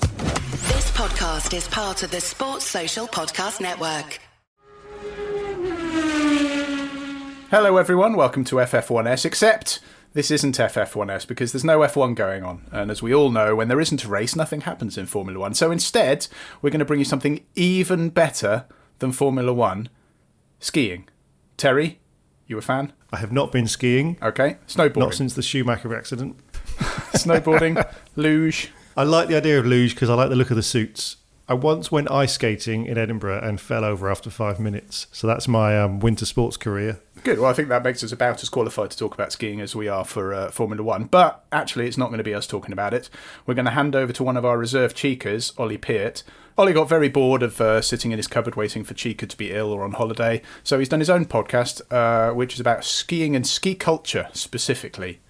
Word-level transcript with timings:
This 0.00 0.90
podcast 0.92 1.56
is 1.56 1.68
part 1.68 2.02
of 2.02 2.10
the 2.10 2.20
Sports 2.20 2.64
Social 2.66 3.06
Podcast 3.06 3.60
Network. 3.60 4.20
Hello, 7.50 7.76
everyone. 7.76 8.16
Welcome 8.16 8.44
to 8.44 8.56
FF1S. 8.56 9.24
Except 9.24 9.80
this 10.12 10.30
isn't 10.30 10.56
FF1S 10.56 11.26
because 11.26 11.52
there's 11.52 11.64
no 11.64 11.80
F1 11.80 12.14
going 12.14 12.44
on. 12.44 12.66
And 12.72 12.90
as 12.90 13.02
we 13.02 13.14
all 13.14 13.30
know, 13.30 13.56
when 13.56 13.68
there 13.68 13.80
isn't 13.80 14.04
a 14.04 14.08
race, 14.08 14.36
nothing 14.36 14.62
happens 14.62 14.96
in 14.96 15.06
Formula 15.06 15.38
One. 15.38 15.54
So 15.54 15.70
instead, 15.70 16.28
we're 16.62 16.70
going 16.70 16.78
to 16.80 16.84
bring 16.84 17.00
you 17.00 17.04
something 17.04 17.44
even 17.54 18.08
better 18.10 18.66
than 19.00 19.12
Formula 19.12 19.52
One 19.52 19.88
skiing. 20.60 21.08
Terry, 21.56 22.00
you 22.46 22.56
a 22.58 22.62
fan? 22.62 22.92
I 23.12 23.16
have 23.18 23.32
not 23.32 23.52
been 23.52 23.66
skiing. 23.66 24.16
Okay. 24.22 24.56
Snowboarding. 24.66 24.96
Not 24.96 25.14
since 25.14 25.34
the 25.34 25.42
Schumacher 25.42 25.94
accident. 25.94 26.36
Snowboarding, 27.12 27.84
luge. 28.16 28.70
I 28.96 29.04
like 29.04 29.28
the 29.28 29.36
idea 29.36 29.58
of 29.58 29.66
luge 29.66 29.94
because 29.94 30.10
I 30.10 30.14
like 30.14 30.30
the 30.30 30.36
look 30.36 30.50
of 30.50 30.56
the 30.56 30.62
suits. 30.62 31.16
I 31.48 31.54
once 31.54 31.90
went 31.90 32.10
ice 32.10 32.34
skating 32.34 32.86
in 32.86 32.96
Edinburgh 32.96 33.40
and 33.42 33.60
fell 33.60 33.84
over 33.84 34.10
after 34.10 34.30
five 34.30 34.60
minutes. 34.60 35.06
So 35.10 35.26
that's 35.26 35.48
my 35.48 35.80
um, 35.80 35.98
winter 35.98 36.24
sports 36.24 36.56
career. 36.56 37.00
Good. 37.24 37.38
Well, 37.38 37.50
I 37.50 37.54
think 37.54 37.68
that 37.68 37.82
makes 37.82 38.04
us 38.04 38.12
about 38.12 38.42
as 38.42 38.48
qualified 38.48 38.90
to 38.92 38.96
talk 38.96 39.14
about 39.14 39.32
skiing 39.32 39.60
as 39.60 39.74
we 39.74 39.88
are 39.88 40.04
for 40.04 40.32
uh, 40.32 40.50
Formula 40.50 40.82
One. 40.82 41.04
But 41.04 41.44
actually, 41.50 41.86
it's 41.86 41.98
not 41.98 42.08
going 42.08 42.18
to 42.18 42.24
be 42.24 42.34
us 42.34 42.46
talking 42.46 42.72
about 42.72 42.94
it. 42.94 43.10
We're 43.46 43.54
going 43.54 43.64
to 43.64 43.72
hand 43.72 43.96
over 43.96 44.12
to 44.12 44.22
one 44.22 44.36
of 44.36 44.44
our 44.44 44.56
reserve 44.56 44.94
cheekers, 44.94 45.52
Ollie 45.58 45.76
Peart. 45.76 46.22
Ollie 46.56 46.72
got 46.72 46.88
very 46.88 47.08
bored 47.08 47.42
of 47.42 47.60
uh, 47.60 47.82
sitting 47.82 48.12
in 48.12 48.18
his 48.18 48.28
cupboard 48.28 48.54
waiting 48.54 48.84
for 48.84 48.94
Chica 48.94 49.26
to 49.26 49.36
be 49.36 49.50
ill 49.50 49.72
or 49.72 49.82
on 49.82 49.92
holiday, 49.92 50.42
so 50.62 50.78
he's 50.78 50.88
done 50.88 51.00
his 51.00 51.10
own 51.10 51.24
podcast, 51.24 51.80
uh, 51.90 52.32
which 52.34 52.54
is 52.54 52.60
about 52.60 52.84
skiing 52.84 53.34
and 53.34 53.46
ski 53.46 53.74
culture 53.74 54.28
specifically. 54.32 55.20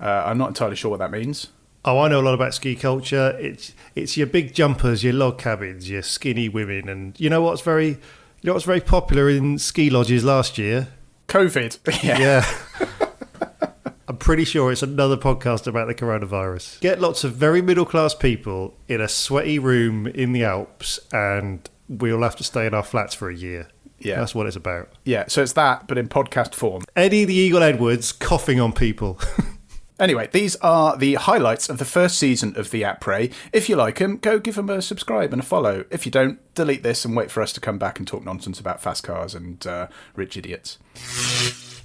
Uh, 0.00 0.24
I'm 0.26 0.38
not 0.38 0.48
entirely 0.48 0.76
sure 0.76 0.90
what 0.90 0.98
that 0.98 1.10
means. 1.10 1.48
Oh, 1.84 1.98
I 1.98 2.08
know 2.08 2.20
a 2.20 2.22
lot 2.22 2.34
about 2.34 2.54
ski 2.54 2.76
culture. 2.76 3.36
It's 3.40 3.72
it's 3.94 4.16
your 4.16 4.26
big 4.26 4.54
jumpers, 4.54 5.02
your 5.02 5.14
log 5.14 5.38
cabins, 5.38 5.90
your 5.90 6.02
skinny 6.02 6.48
women, 6.48 6.88
and 6.88 7.18
you 7.18 7.28
know 7.28 7.42
what's 7.42 7.60
very 7.60 7.88
you 7.88 7.96
know 8.44 8.52
what's 8.52 8.64
very 8.64 8.80
popular 8.80 9.28
in 9.28 9.58
ski 9.58 9.90
lodges 9.90 10.24
last 10.24 10.58
year. 10.58 10.88
COVID. 11.28 11.78
Yeah. 12.04 12.18
Yeah. 12.18 12.88
I'm 14.08 14.16
pretty 14.18 14.44
sure 14.44 14.70
it's 14.70 14.82
another 14.82 15.16
podcast 15.16 15.66
about 15.66 15.86
the 15.88 15.94
coronavirus. 15.94 16.80
Get 16.80 17.00
lots 17.00 17.24
of 17.24 17.34
very 17.34 17.62
middle 17.62 17.86
class 17.86 18.14
people 18.14 18.74
in 18.86 19.00
a 19.00 19.08
sweaty 19.08 19.58
room 19.58 20.06
in 20.08 20.32
the 20.32 20.44
Alps, 20.44 20.98
and 21.12 21.68
we 21.88 22.12
all 22.12 22.22
have 22.22 22.36
to 22.36 22.44
stay 22.44 22.66
in 22.66 22.74
our 22.74 22.82
flats 22.82 23.14
for 23.14 23.30
a 23.30 23.34
year. 23.34 23.68
Yeah. 24.00 24.16
That's 24.16 24.34
what 24.34 24.46
it's 24.46 24.56
about. 24.56 24.90
Yeah, 25.04 25.24
so 25.28 25.42
it's 25.42 25.52
that, 25.54 25.86
but 25.86 25.96
in 25.96 26.08
podcast 26.08 26.54
form. 26.54 26.82
Eddie 26.96 27.24
the 27.24 27.34
Eagle 27.34 27.62
Edwards 27.62 28.12
coughing 28.12 28.60
on 28.60 28.72
people. 28.72 29.18
Anyway, 30.00 30.28
these 30.32 30.56
are 30.56 30.96
the 30.96 31.14
highlights 31.14 31.68
of 31.68 31.78
the 31.78 31.84
first 31.84 32.18
season 32.18 32.54
of 32.56 32.70
The 32.70 32.82
Après. 32.82 33.32
If 33.52 33.68
you 33.68 33.76
like 33.76 33.98
them, 33.98 34.16
go 34.16 34.38
give 34.38 34.56
them 34.56 34.70
a 34.70 34.82
subscribe 34.82 35.32
and 35.32 35.40
a 35.40 35.44
follow. 35.44 35.84
If 35.90 36.06
you 36.06 36.12
don't, 36.12 36.38
delete 36.54 36.82
this 36.82 37.04
and 37.04 37.14
wait 37.14 37.30
for 37.30 37.42
us 37.42 37.52
to 37.52 37.60
come 37.60 37.78
back 37.78 37.98
and 37.98 38.08
talk 38.08 38.24
nonsense 38.24 38.58
about 38.58 38.82
fast 38.82 39.04
cars 39.04 39.34
and 39.34 39.64
uh, 39.66 39.88
rich 40.16 40.36
idiots. 40.36 40.78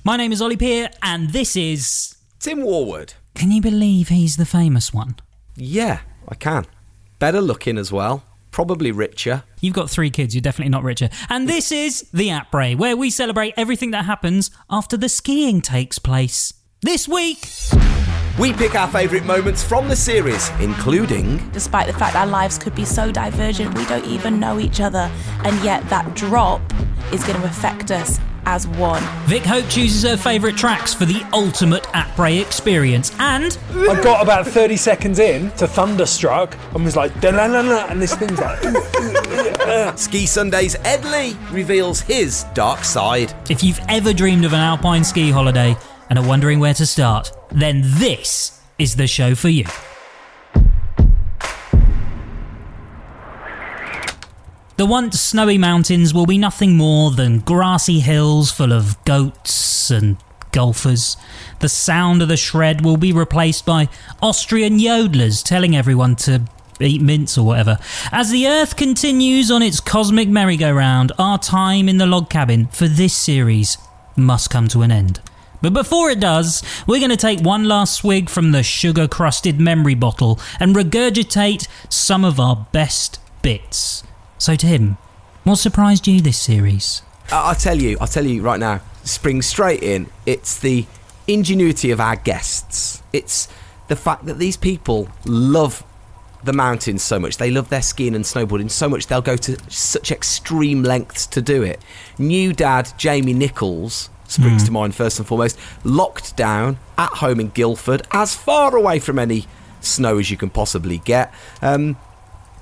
My 0.03 0.17
name 0.17 0.31
is 0.31 0.41
Ollie 0.41 0.57
Pear, 0.57 0.89
and 1.03 1.31
this 1.31 1.55
is. 1.55 2.15
Tim 2.39 2.59
Warwood. 2.59 3.13
Can 3.35 3.51
you 3.51 3.61
believe 3.61 4.07
he's 4.07 4.37
the 4.37 4.45
famous 4.45 4.93
one? 4.93 5.17
Yeah, 5.55 5.99
I 6.27 6.35
can. 6.35 6.65
Better 7.19 7.41
looking 7.41 7.77
as 7.77 7.91
well. 7.91 8.23
Probably 8.51 8.91
richer. 8.91 9.43
You've 9.61 9.75
got 9.75 9.89
three 9.89 10.09
kids, 10.09 10.33
you're 10.33 10.41
definitely 10.41 10.71
not 10.71 10.83
richer. 10.83 11.09
And 11.29 11.47
this 11.47 11.71
is 11.71 12.09
The 12.13 12.29
Après, 12.29 12.75
where 12.75 12.95
we 12.97 13.09
celebrate 13.09 13.53
everything 13.57 13.91
that 13.91 14.05
happens 14.05 14.49
after 14.69 14.97
the 14.97 15.09
skiing 15.09 15.61
takes 15.61 15.99
place. 15.99 16.53
This 16.81 17.07
week. 17.07 17.45
We 18.39 18.53
pick 18.53 18.75
our 18.75 18.87
favourite 18.87 19.25
moments 19.25 19.63
from 19.63 19.87
the 19.87 19.95
series, 19.95 20.51
including. 20.59 21.37
Despite 21.49 21.87
the 21.87 21.93
fact 21.93 22.15
our 22.15 22.27
lives 22.27 22.59
could 22.59 22.75
be 22.75 22.85
so 22.85 23.11
divergent, 23.11 23.73
we 23.73 23.83
don't 23.85 24.05
even 24.05 24.39
know 24.39 24.59
each 24.59 24.79
other, 24.79 25.09
and 25.43 25.63
yet 25.63 25.89
that 25.89 26.13
drop 26.15 26.61
is 27.11 27.23
going 27.23 27.41
to 27.41 27.47
affect 27.47 27.89
us 27.89 28.19
as 28.45 28.67
one. 28.67 29.01
Vick 29.25 29.43
Hope 29.43 29.67
chooses 29.67 30.03
her 30.03 30.15
favourite 30.15 30.55
tracks 30.55 30.93
for 30.93 31.05
the 31.05 31.27
ultimate 31.33 31.81
après 31.85 32.39
experience. 32.39 33.11
And. 33.17 33.57
I 33.71 33.99
got 34.03 34.21
about 34.21 34.45
30 34.45 34.77
seconds 34.77 35.17
in 35.17 35.49
to 35.53 35.67
Thunderstruck 35.67 36.55
and 36.75 36.85
was 36.85 36.95
like, 36.95 37.11
and 37.23 37.99
this 37.99 38.13
thing's 38.13 38.39
like. 38.39 39.97
Ski 39.97 40.27
Sundays 40.27 40.75
Ed 40.83 41.03
Leigh 41.05 41.35
reveals 41.51 42.01
his 42.01 42.45
dark 42.53 42.83
side. 42.83 43.33
If 43.49 43.63
you've 43.63 43.79
ever 43.89 44.13
dreamed 44.13 44.45
of 44.45 44.53
an 44.53 44.59
alpine 44.59 45.03
ski 45.03 45.31
holiday 45.31 45.75
and 46.11 46.19
are 46.19 46.25
wondering 46.25 46.59
where 46.59 46.75
to 46.75 46.85
start, 46.85 47.31
then 47.51 47.81
this 47.83 48.61
is 48.77 48.95
the 48.95 49.07
show 49.07 49.35
for 49.35 49.49
you. 49.49 49.65
The 54.77 54.85
once 54.85 55.19
snowy 55.19 55.57
mountains 55.57 56.13
will 56.13 56.27
be 56.27 56.37
nothing 56.37 56.77
more 56.77 57.09
than 57.09 57.39
grassy 57.39 57.99
hills 57.99 58.51
full 58.51 58.71
of 58.71 59.03
goats 59.05 59.89
and 59.89 60.17
golfers. 60.51 61.17
The 61.61 61.69
sound 61.69 62.21
of 62.21 62.27
the 62.27 62.37
shred 62.37 62.85
will 62.85 62.97
be 62.97 63.11
replaced 63.11 63.65
by 63.65 63.89
Austrian 64.21 64.77
yodelers 64.77 65.43
telling 65.43 65.75
everyone 65.75 66.15
to 66.17 66.43
eat 66.79 67.01
mints 67.01 67.39
or 67.39 67.45
whatever. 67.47 67.79
As 68.11 68.29
the 68.29 68.47
Earth 68.47 68.75
continues 68.75 69.49
on 69.49 69.63
its 69.63 69.79
cosmic 69.79 70.29
merry-go-round, 70.29 71.11
our 71.17 71.39
time 71.39 71.89
in 71.89 71.97
the 71.97 72.05
log 72.05 72.29
cabin 72.29 72.67
for 72.67 72.87
this 72.87 73.15
series 73.15 73.79
must 74.15 74.51
come 74.51 74.67
to 74.67 74.83
an 74.83 74.91
end. 74.91 75.19
But 75.61 75.73
before 75.73 76.09
it 76.09 76.19
does, 76.19 76.63
we're 76.85 76.99
going 76.99 77.09
to 77.09 77.17
take 77.17 77.39
one 77.39 77.63
last 77.63 77.95
swig 77.95 78.29
from 78.29 78.51
the 78.51 78.63
sugar 78.63 79.07
crusted 79.07 79.59
memory 79.59 79.95
bottle 79.95 80.39
and 80.59 80.75
regurgitate 80.75 81.67
some 81.89 82.23
of 82.23 82.39
our 82.39 82.67
best 82.71 83.19
bits. 83.41 84.03
So, 84.37 84.55
Tim, 84.55 84.97
what 85.43 85.55
surprised 85.55 86.07
you 86.07 86.21
this 86.21 86.37
series? 86.37 87.01
I'll 87.31 87.55
tell 87.55 87.77
you, 87.77 87.97
I'll 87.99 88.07
tell 88.07 88.25
you 88.25 88.41
right 88.41 88.59
now, 88.59 88.81
spring 89.03 89.41
straight 89.41 89.81
in. 89.81 90.07
It's 90.25 90.59
the 90.59 90.85
ingenuity 91.27 91.91
of 91.91 91.99
our 91.99 92.15
guests. 92.15 93.01
It's 93.11 93.47
the 93.87 93.95
fact 93.95 94.25
that 94.25 94.37
these 94.37 94.57
people 94.57 95.09
love 95.25 95.83
the 96.43 96.53
mountains 96.53 97.03
so 97.03 97.19
much. 97.19 97.37
They 97.37 97.51
love 97.51 97.69
their 97.69 97.81
skiing 97.81 98.15
and 98.15 98.23
snowboarding 98.23 98.69
so 98.69 98.87
much 98.87 99.07
they'll 99.07 99.21
go 99.21 99.37
to 99.37 99.57
such 99.69 100.11
extreme 100.11 100.83
lengths 100.83 101.25
to 101.27 101.41
do 101.41 101.63
it. 101.63 101.81
New 102.17 102.53
dad 102.53 102.93
Jamie 102.97 103.33
Nicholls 103.33 104.09
springs 104.27 104.63
to 104.65 104.71
mind 104.71 104.95
first 104.95 105.19
and 105.19 105.27
foremost. 105.27 105.57
Locked 105.83 106.35
down 106.35 106.77
at 106.97 107.09
home 107.09 107.39
in 107.39 107.49
Guildford, 107.49 108.05
as 108.11 108.35
far 108.35 108.75
away 108.75 108.99
from 108.99 109.19
any 109.19 109.45
snow 109.81 110.17
as 110.17 110.29
you 110.31 110.37
can 110.37 110.49
possibly 110.49 110.97
get. 110.99 111.33
Um, 111.61 111.97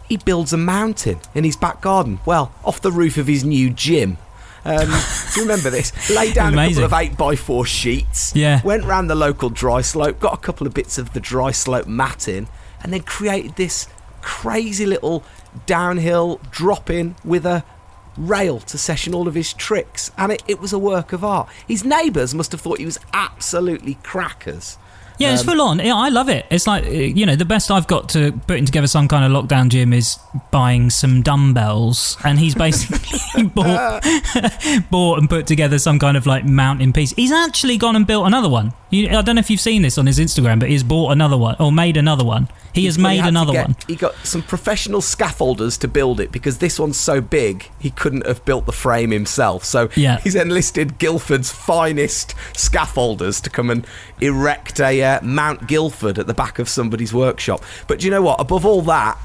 he 0.07 0.17
builds 0.17 0.53
a 0.53 0.57
mountain 0.57 1.19
in 1.33 1.43
his 1.43 1.55
back 1.57 1.81
garden. 1.81 2.19
Well, 2.25 2.53
off 2.63 2.81
the 2.81 2.91
roof 2.91 3.17
of 3.17 3.27
his 3.27 3.43
new 3.43 3.69
gym. 3.71 4.17
Um, 4.63 4.87
do 4.87 5.39
you 5.39 5.41
remember 5.43 5.69
this? 5.69 5.91
Laid 6.15 6.35
down 6.35 6.53
Amazing. 6.53 6.83
a 6.83 6.87
couple 6.87 6.97
of 6.97 7.01
eight 7.01 7.17
by 7.17 7.35
four 7.35 7.65
sheets. 7.65 8.35
Yeah. 8.35 8.61
Went 8.63 8.83
round 8.83 9.09
the 9.09 9.15
local 9.15 9.49
dry 9.49 9.81
slope, 9.81 10.19
got 10.19 10.33
a 10.33 10.37
couple 10.37 10.65
of 10.67 10.73
bits 10.73 10.97
of 10.97 11.13
the 11.13 11.19
dry 11.19 11.51
slope 11.51 11.87
matting, 11.87 12.47
and 12.81 12.91
then 12.93 13.01
created 13.01 13.55
this 13.55 13.87
crazy 14.21 14.85
little 14.85 15.23
downhill 15.67 16.39
drop 16.51 16.89
in 16.89 17.15
with 17.23 17.45
a 17.45 17.63
rail 18.17 18.59
to 18.61 18.77
session 18.77 19.13
all 19.13 19.27
of 19.27 19.35
his 19.35 19.53
tricks. 19.53 20.11
And 20.17 20.31
it, 20.31 20.43
it 20.47 20.59
was 20.59 20.73
a 20.73 20.79
work 20.79 21.13
of 21.13 21.23
art. 21.23 21.47
His 21.67 21.83
neighbours 21.83 22.33
must 22.33 22.51
have 22.51 22.61
thought 22.61 22.79
he 22.79 22.85
was 22.85 22.99
absolutely 23.13 23.95
crackers. 24.03 24.77
Yeah, 25.17 25.31
it's 25.31 25.43
Um, 25.43 25.47
full 25.47 25.61
on. 25.61 25.79
Yeah, 25.79 25.95
I 25.95 26.09
love 26.09 26.27
it. 26.27 26.45
It's 26.49 26.67
like 26.67 26.85
uh, 26.85 26.89
you 26.89 27.25
know, 27.25 27.37
the 27.37 27.45
best 27.45 27.71
I've 27.71 27.87
got 27.87 28.09
to 28.09 28.33
putting 28.47 28.65
together 28.65 28.87
some 28.87 29.07
kind 29.07 29.23
of 29.23 29.31
lockdown 29.45 29.69
gym 29.69 29.93
is 29.93 30.19
buying 30.51 30.89
some 30.89 31.21
dumbbells, 31.21 32.17
and 32.25 32.37
he's 32.37 32.53
basically 32.53 33.43
bought, 33.55 34.03
bought 34.91 35.19
and 35.19 35.29
put 35.29 35.47
together 35.47 35.79
some 35.79 35.99
kind 35.99 36.17
of 36.17 36.25
like 36.25 36.43
mountain 36.43 36.91
piece. 36.91 37.11
He's 37.13 37.31
actually 37.31 37.77
gone 37.77 37.95
and 37.95 38.05
built 38.05 38.27
another 38.27 38.49
one. 38.49 38.73
You, 38.89 39.07
I 39.07 39.21
don't 39.21 39.35
know 39.35 39.39
if 39.39 39.49
you've 39.49 39.61
seen 39.61 39.83
this 39.83 39.97
on 39.97 40.05
his 40.05 40.19
Instagram, 40.19 40.59
but 40.59 40.67
he's 40.69 40.83
bought 40.83 41.11
another 41.13 41.37
one 41.37 41.55
or 41.61 41.71
made 41.71 41.95
another 41.95 42.25
one. 42.25 42.49
He 42.75 42.85
has 42.85 42.97
made 42.99 43.21
another 43.21 43.53
get- 43.53 43.67
one. 43.67 43.75
He 43.87 43.95
got 43.95 44.13
some 44.23 44.41
professional 44.41 45.01
scaffolders 45.01 45.79
to 45.79 45.87
build 45.87 46.19
it 46.19 46.31
because 46.31 46.57
this 46.59 46.77
one's 46.77 46.97
so 46.97 47.21
big 47.21 47.69
he 47.79 47.89
couldn't 47.89 48.27
have 48.27 48.43
built 48.45 48.65
the 48.65 48.71
frame 48.71 49.11
himself. 49.11 49.63
So 49.65 49.89
Yeah. 49.95 50.19
he's 50.23 50.35
enlisted 50.35 50.97
Guildford's 50.99 51.49
finest 51.51 52.35
scaffolders 52.53 53.41
to 53.43 53.49
come 53.49 53.69
and 53.69 53.85
erect 54.21 54.79
a 54.79 55.01
uh, 55.01 55.19
Mount 55.23 55.67
Guildford 55.67 56.19
at 56.19 56.27
the 56.27 56.33
back 56.33 56.59
of 56.59 56.67
somebody's 56.69 57.13
workshop. 57.13 57.63
But 57.87 57.99
do 57.99 58.05
you 58.05 58.11
know 58.11 58.21
what? 58.21 58.39
Above 58.39 58.65
all 58.65 58.81
that, 58.83 59.17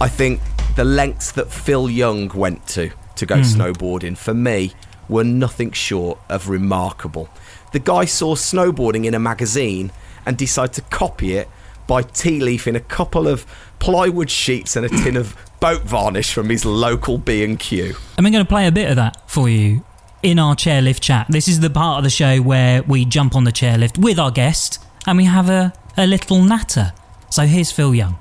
I 0.00 0.08
think 0.08 0.40
the 0.74 0.84
lengths 0.84 1.30
that 1.32 1.50
Phil 1.52 1.88
Young 1.88 2.28
went 2.34 2.66
to 2.68 2.90
to 3.16 3.24
go 3.24 3.36
Hmm. 3.36 3.42
snowboarding 3.42 4.16
for 4.18 4.34
me 4.34 4.72
were 5.08 5.24
nothing 5.24 5.70
short 5.72 6.18
of 6.28 6.48
remarkable. 6.48 7.28
The 7.72 7.78
guy 7.78 8.04
saw 8.04 8.34
snowboarding 8.34 9.04
in 9.06 9.14
a 9.14 9.18
magazine 9.18 9.90
and 10.26 10.36
decided 10.36 10.74
to 10.74 10.82
copy 10.82 11.34
it 11.34 11.48
by 11.86 12.02
tea 12.02 12.40
leaf 12.40 12.66
in 12.66 12.76
a 12.76 12.80
couple 12.80 13.28
of 13.28 13.46
plywood 13.78 14.30
sheets 14.30 14.76
and 14.76 14.86
a 14.86 14.88
tin 14.88 15.16
of 15.16 15.36
boat 15.60 15.82
varnish 15.82 16.32
from 16.32 16.48
his 16.48 16.64
local 16.64 17.18
B&Q. 17.18 17.96
And 18.16 18.24
we're 18.24 18.32
going 18.32 18.44
to 18.44 18.48
play 18.48 18.66
a 18.66 18.72
bit 18.72 18.90
of 18.90 18.96
that 18.96 19.28
for 19.30 19.48
you 19.48 19.84
in 20.22 20.38
our 20.38 20.54
chairlift 20.54 21.00
chat. 21.00 21.26
This 21.28 21.48
is 21.48 21.60
the 21.60 21.70
part 21.70 21.98
of 21.98 22.04
the 22.04 22.10
show 22.10 22.38
where 22.38 22.82
we 22.82 23.04
jump 23.04 23.36
on 23.36 23.44
the 23.44 23.52
chairlift 23.52 23.98
with 23.98 24.18
our 24.18 24.30
guest 24.30 24.84
and 25.06 25.16
we 25.16 25.24
have 25.24 25.48
a, 25.48 25.72
a 25.96 26.06
little 26.06 26.42
natter. 26.42 26.92
So 27.30 27.42
here's 27.46 27.70
Phil 27.70 27.94
Young. 27.94 28.18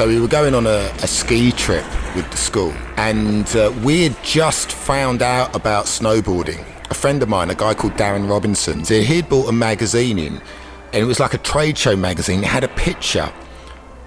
So 0.00 0.08
we 0.08 0.18
were 0.18 0.28
going 0.28 0.54
on 0.54 0.66
a, 0.66 0.90
a 1.02 1.06
ski 1.06 1.52
trip 1.52 1.84
with 2.16 2.30
the 2.30 2.36
school, 2.38 2.72
and 2.96 3.46
uh, 3.54 3.70
we 3.84 4.04
had 4.04 4.16
just 4.24 4.72
found 4.72 5.20
out 5.20 5.54
about 5.54 5.84
snowboarding. 5.84 6.64
A 6.90 6.94
friend 6.94 7.22
of 7.22 7.28
mine, 7.28 7.50
a 7.50 7.54
guy 7.54 7.74
called 7.74 7.92
Darren 7.98 8.26
Robinson, 8.26 8.82
so 8.82 9.02
he'd 9.02 9.28
bought 9.28 9.50
a 9.50 9.52
magazine 9.52 10.18
in, 10.18 10.40
and 10.94 11.02
it 11.02 11.04
was 11.04 11.20
like 11.20 11.34
a 11.34 11.38
trade 11.38 11.76
show 11.76 11.96
magazine. 11.96 12.38
It 12.42 12.46
had 12.46 12.64
a 12.64 12.68
picture 12.68 13.30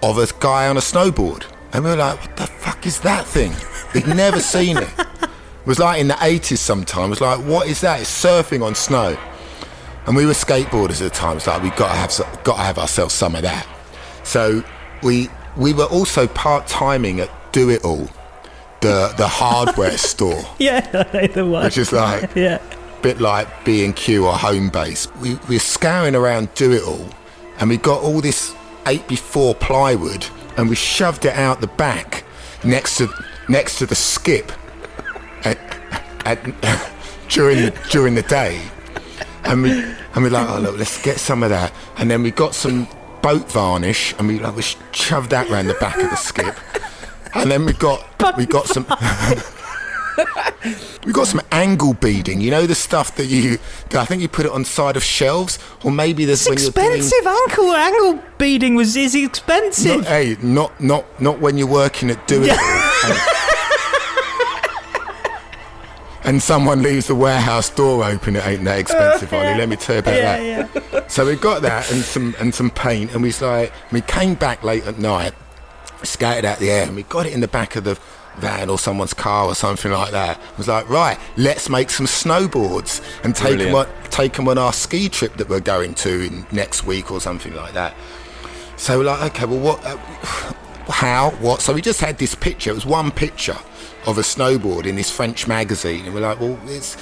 of 0.01 0.17
a 0.17 0.25
guy 0.39 0.67
on 0.67 0.77
a 0.77 0.79
snowboard, 0.79 1.45
and 1.73 1.83
we 1.83 1.91
were 1.91 1.97
like, 1.97 2.19
"What 2.21 2.37
the 2.37 2.47
fuck 2.47 2.87
is 2.87 2.99
that 3.01 3.27
thing?" 3.27 3.53
We'd 3.93 4.07
never 4.07 4.39
seen 4.55 4.77
it. 4.77 4.89
It 4.97 5.67
was 5.67 5.77
like 5.77 6.01
in 6.01 6.07
the 6.07 6.15
80s 6.15 6.57
sometime. 6.57 7.05
It 7.05 7.09
was 7.09 7.21
like, 7.21 7.37
"What 7.41 7.67
is 7.67 7.81
that?" 7.81 8.01
It's 8.01 8.09
surfing 8.09 8.65
on 8.65 8.73
snow. 8.73 9.15
And 10.07 10.15
we 10.15 10.25
were 10.25 10.33
skateboarders 10.33 11.05
at 11.05 11.11
the 11.13 11.15
time. 11.15 11.37
It's 11.37 11.45
like 11.45 11.61
we 11.61 11.69
got 11.69 11.89
to 11.89 12.19
have 12.19 12.43
got 12.43 12.55
to 12.55 12.63
have 12.63 12.79
ourselves 12.79 13.13
some 13.13 13.35
of 13.35 13.43
that. 13.43 13.67
So 14.23 14.63
we 15.03 15.29
we 15.55 15.73
were 15.73 15.85
also 15.85 16.27
part 16.27 16.67
timing 16.67 17.19
at 17.19 17.29
Do 17.51 17.69
It 17.69 17.83
All, 17.83 18.07
the 18.81 19.13
the 19.17 19.27
hardware 19.27 19.97
store, 20.11 20.43
Yeah, 20.59 20.81
the 21.27 21.45
one. 21.45 21.63
which 21.65 21.77
is 21.77 21.91
like 21.91 22.29
Yeah. 22.35 22.59
bit 23.01 23.19
like 23.19 23.47
B 23.65 23.83
and 23.85 23.95
Q 23.95 24.25
or 24.27 24.33
Home 24.33 24.69
Base. 24.69 25.07
We 25.21 25.35
we 25.49 25.55
were 25.55 25.59
scouring 25.59 26.15
around 26.15 26.53
Do 26.55 26.71
It 26.71 26.83
All, 26.83 27.07
and 27.59 27.69
we 27.69 27.77
got 27.77 28.01
all 28.01 28.21
this 28.21 28.53
eight 28.87 29.07
before 29.07 29.55
plywood, 29.55 30.25
and 30.57 30.69
we 30.69 30.75
shoved 30.75 31.25
it 31.25 31.35
out 31.35 31.61
the 31.61 31.67
back 31.67 32.23
next 32.63 32.97
to 32.97 33.09
next 33.49 33.77
to 33.79 33.85
the 33.85 33.95
skip 33.95 34.51
at, 35.45 35.57
at, 36.25 36.39
during 37.29 37.57
the 37.57 37.71
during 37.91 38.15
the 38.15 38.21
day, 38.23 38.61
and 39.43 39.61
we 39.63 39.71
and 40.15 40.23
we 40.23 40.29
like, 40.29 40.49
oh 40.49 40.59
look, 40.59 40.77
let's 40.77 41.01
get 41.01 41.19
some 41.19 41.43
of 41.43 41.49
that, 41.49 41.71
and 41.97 42.09
then 42.09 42.23
we 42.23 42.31
got 42.31 42.55
some 42.55 42.87
boat 43.23 43.51
varnish, 43.51 44.13
and 44.19 44.27
we 44.27 44.37
like 44.37 44.55
we 44.55 44.61
shoved 44.91 45.31
that 45.31 45.49
around 45.49 45.67
the 45.67 45.73
back 45.75 45.97
of 45.97 46.11
the 46.11 46.15
skip, 46.15 46.55
and 47.33 47.49
then 47.49 47.65
we 47.65 47.73
got 47.73 48.05
we 48.37 48.45
got 48.45 48.67
some. 48.67 48.85
We 51.05 51.11
got 51.11 51.27
some 51.27 51.41
angle 51.51 51.95
beading, 51.95 52.39
you 52.39 52.49
know 52.49 52.65
the 52.65 52.75
stuff 52.75 53.15
that 53.17 53.25
you, 53.25 53.57
that 53.89 53.99
I 53.99 54.05
think 54.05 54.21
you 54.21 54.29
put 54.29 54.45
it 54.45 54.51
on 54.53 54.63
side 54.63 54.95
of 54.95 55.03
shelves, 55.03 55.59
or 55.83 55.91
maybe 55.91 56.23
there's 56.23 56.45
when 56.45 56.53
Expensive 56.53 57.27
ankle 57.27 57.73
angle 57.73 58.23
beading 58.37 58.75
was 58.75 58.95
is 58.95 59.13
expensive. 59.13 59.97
Not, 60.01 60.07
hey, 60.07 60.37
not 60.41 60.79
not 60.79 61.03
not 61.19 61.39
when 61.39 61.57
you're 61.57 61.67
working 61.67 62.09
at 62.09 62.25
doing. 62.27 62.51
And, 63.05 63.19
and 66.23 66.41
someone 66.41 66.81
leaves 66.81 67.07
the 67.07 67.15
warehouse 67.15 67.69
door 67.69 68.03
open, 68.03 68.35
it 68.35 68.45
ain't 68.45 68.63
that 68.63 68.79
expensive, 68.79 69.33
Ollie. 69.33 69.55
Let 69.55 69.69
me 69.69 69.75
tell 69.75 69.95
you 69.95 69.99
about 69.99 70.71
that. 70.91 71.11
So 71.11 71.25
we 71.25 71.35
got 71.35 71.61
that 71.63 71.91
and 71.91 72.01
some 72.01 72.35
and 72.39 72.53
some 72.53 72.69
paint, 72.69 73.13
and 73.13 73.21
we 73.21 73.29
was 73.29 73.41
like, 73.41 73.71
we 73.91 74.01
came 74.01 74.35
back 74.35 74.63
late 74.63 74.85
at 74.85 74.99
night, 74.99 75.33
scattered 76.03 76.45
out 76.45 76.59
the 76.59 76.71
air, 76.71 76.83
and 76.85 76.95
we 76.95 77.03
got 77.03 77.25
it 77.25 77.33
in 77.33 77.41
the 77.41 77.47
back 77.47 77.75
of 77.75 77.83
the 77.83 77.99
van 78.37 78.69
or 78.69 78.79
someone's 78.79 79.13
car 79.13 79.45
or 79.45 79.55
something 79.55 79.91
like 79.91 80.11
that. 80.11 80.37
It 80.37 80.57
was 80.57 80.67
like, 80.67 80.89
right, 80.89 81.19
let's 81.37 81.69
make 81.69 81.89
some 81.89 82.05
snowboards 82.07 83.01
and 83.23 83.35
take 83.35 83.59
them, 83.59 83.75
on, 83.75 83.87
take 84.09 84.37
'em 84.39 84.47
on 84.47 84.57
our 84.57 84.73
ski 84.73 85.07
trip 85.09 85.37
that 85.37 85.49
we're 85.49 85.59
going 85.59 85.93
to 85.95 86.21
in 86.21 86.45
next 86.51 86.83
week 86.85 87.11
or 87.11 87.19
something 87.21 87.53
like 87.53 87.73
that. 87.73 87.95
So 88.77 88.97
we're 88.97 89.05
like, 89.05 89.35
okay, 89.35 89.45
well, 89.45 89.59
what, 89.59 89.85
uh, 89.85 89.97
how, 90.91 91.31
what? 91.41 91.61
So 91.61 91.73
we 91.73 91.81
just 91.81 92.01
had 92.01 92.17
this 92.17 92.33
picture. 92.33 92.71
It 92.71 92.75
was 92.75 92.85
one 92.85 93.11
picture 93.11 93.57
of 94.05 94.17
a 94.17 94.21
snowboard 94.21 94.85
in 94.85 94.95
this 94.95 95.09
French 95.09 95.47
magazine, 95.47 96.05
and 96.05 96.13
we're 96.13 96.21
like, 96.21 96.39
well, 96.39 96.59
it's, 96.65 96.97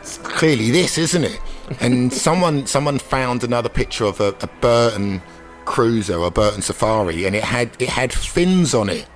it's 0.00 0.18
clearly 0.18 0.70
this, 0.70 0.98
isn't 0.98 1.24
it? 1.24 1.40
And 1.80 2.12
someone, 2.26 2.66
someone 2.66 2.98
found 2.98 3.44
another 3.44 3.68
picture 3.68 4.04
of 4.04 4.20
a, 4.20 4.34
a 4.40 4.46
Burton 4.60 5.22
Cruiser 5.64 6.16
or 6.16 6.30
Burton 6.30 6.62
Safari, 6.62 7.26
and 7.26 7.36
it 7.36 7.44
had 7.44 7.70
it 7.78 7.90
had 7.90 8.12
fins 8.12 8.72
on 8.72 8.88
it. 8.88 9.06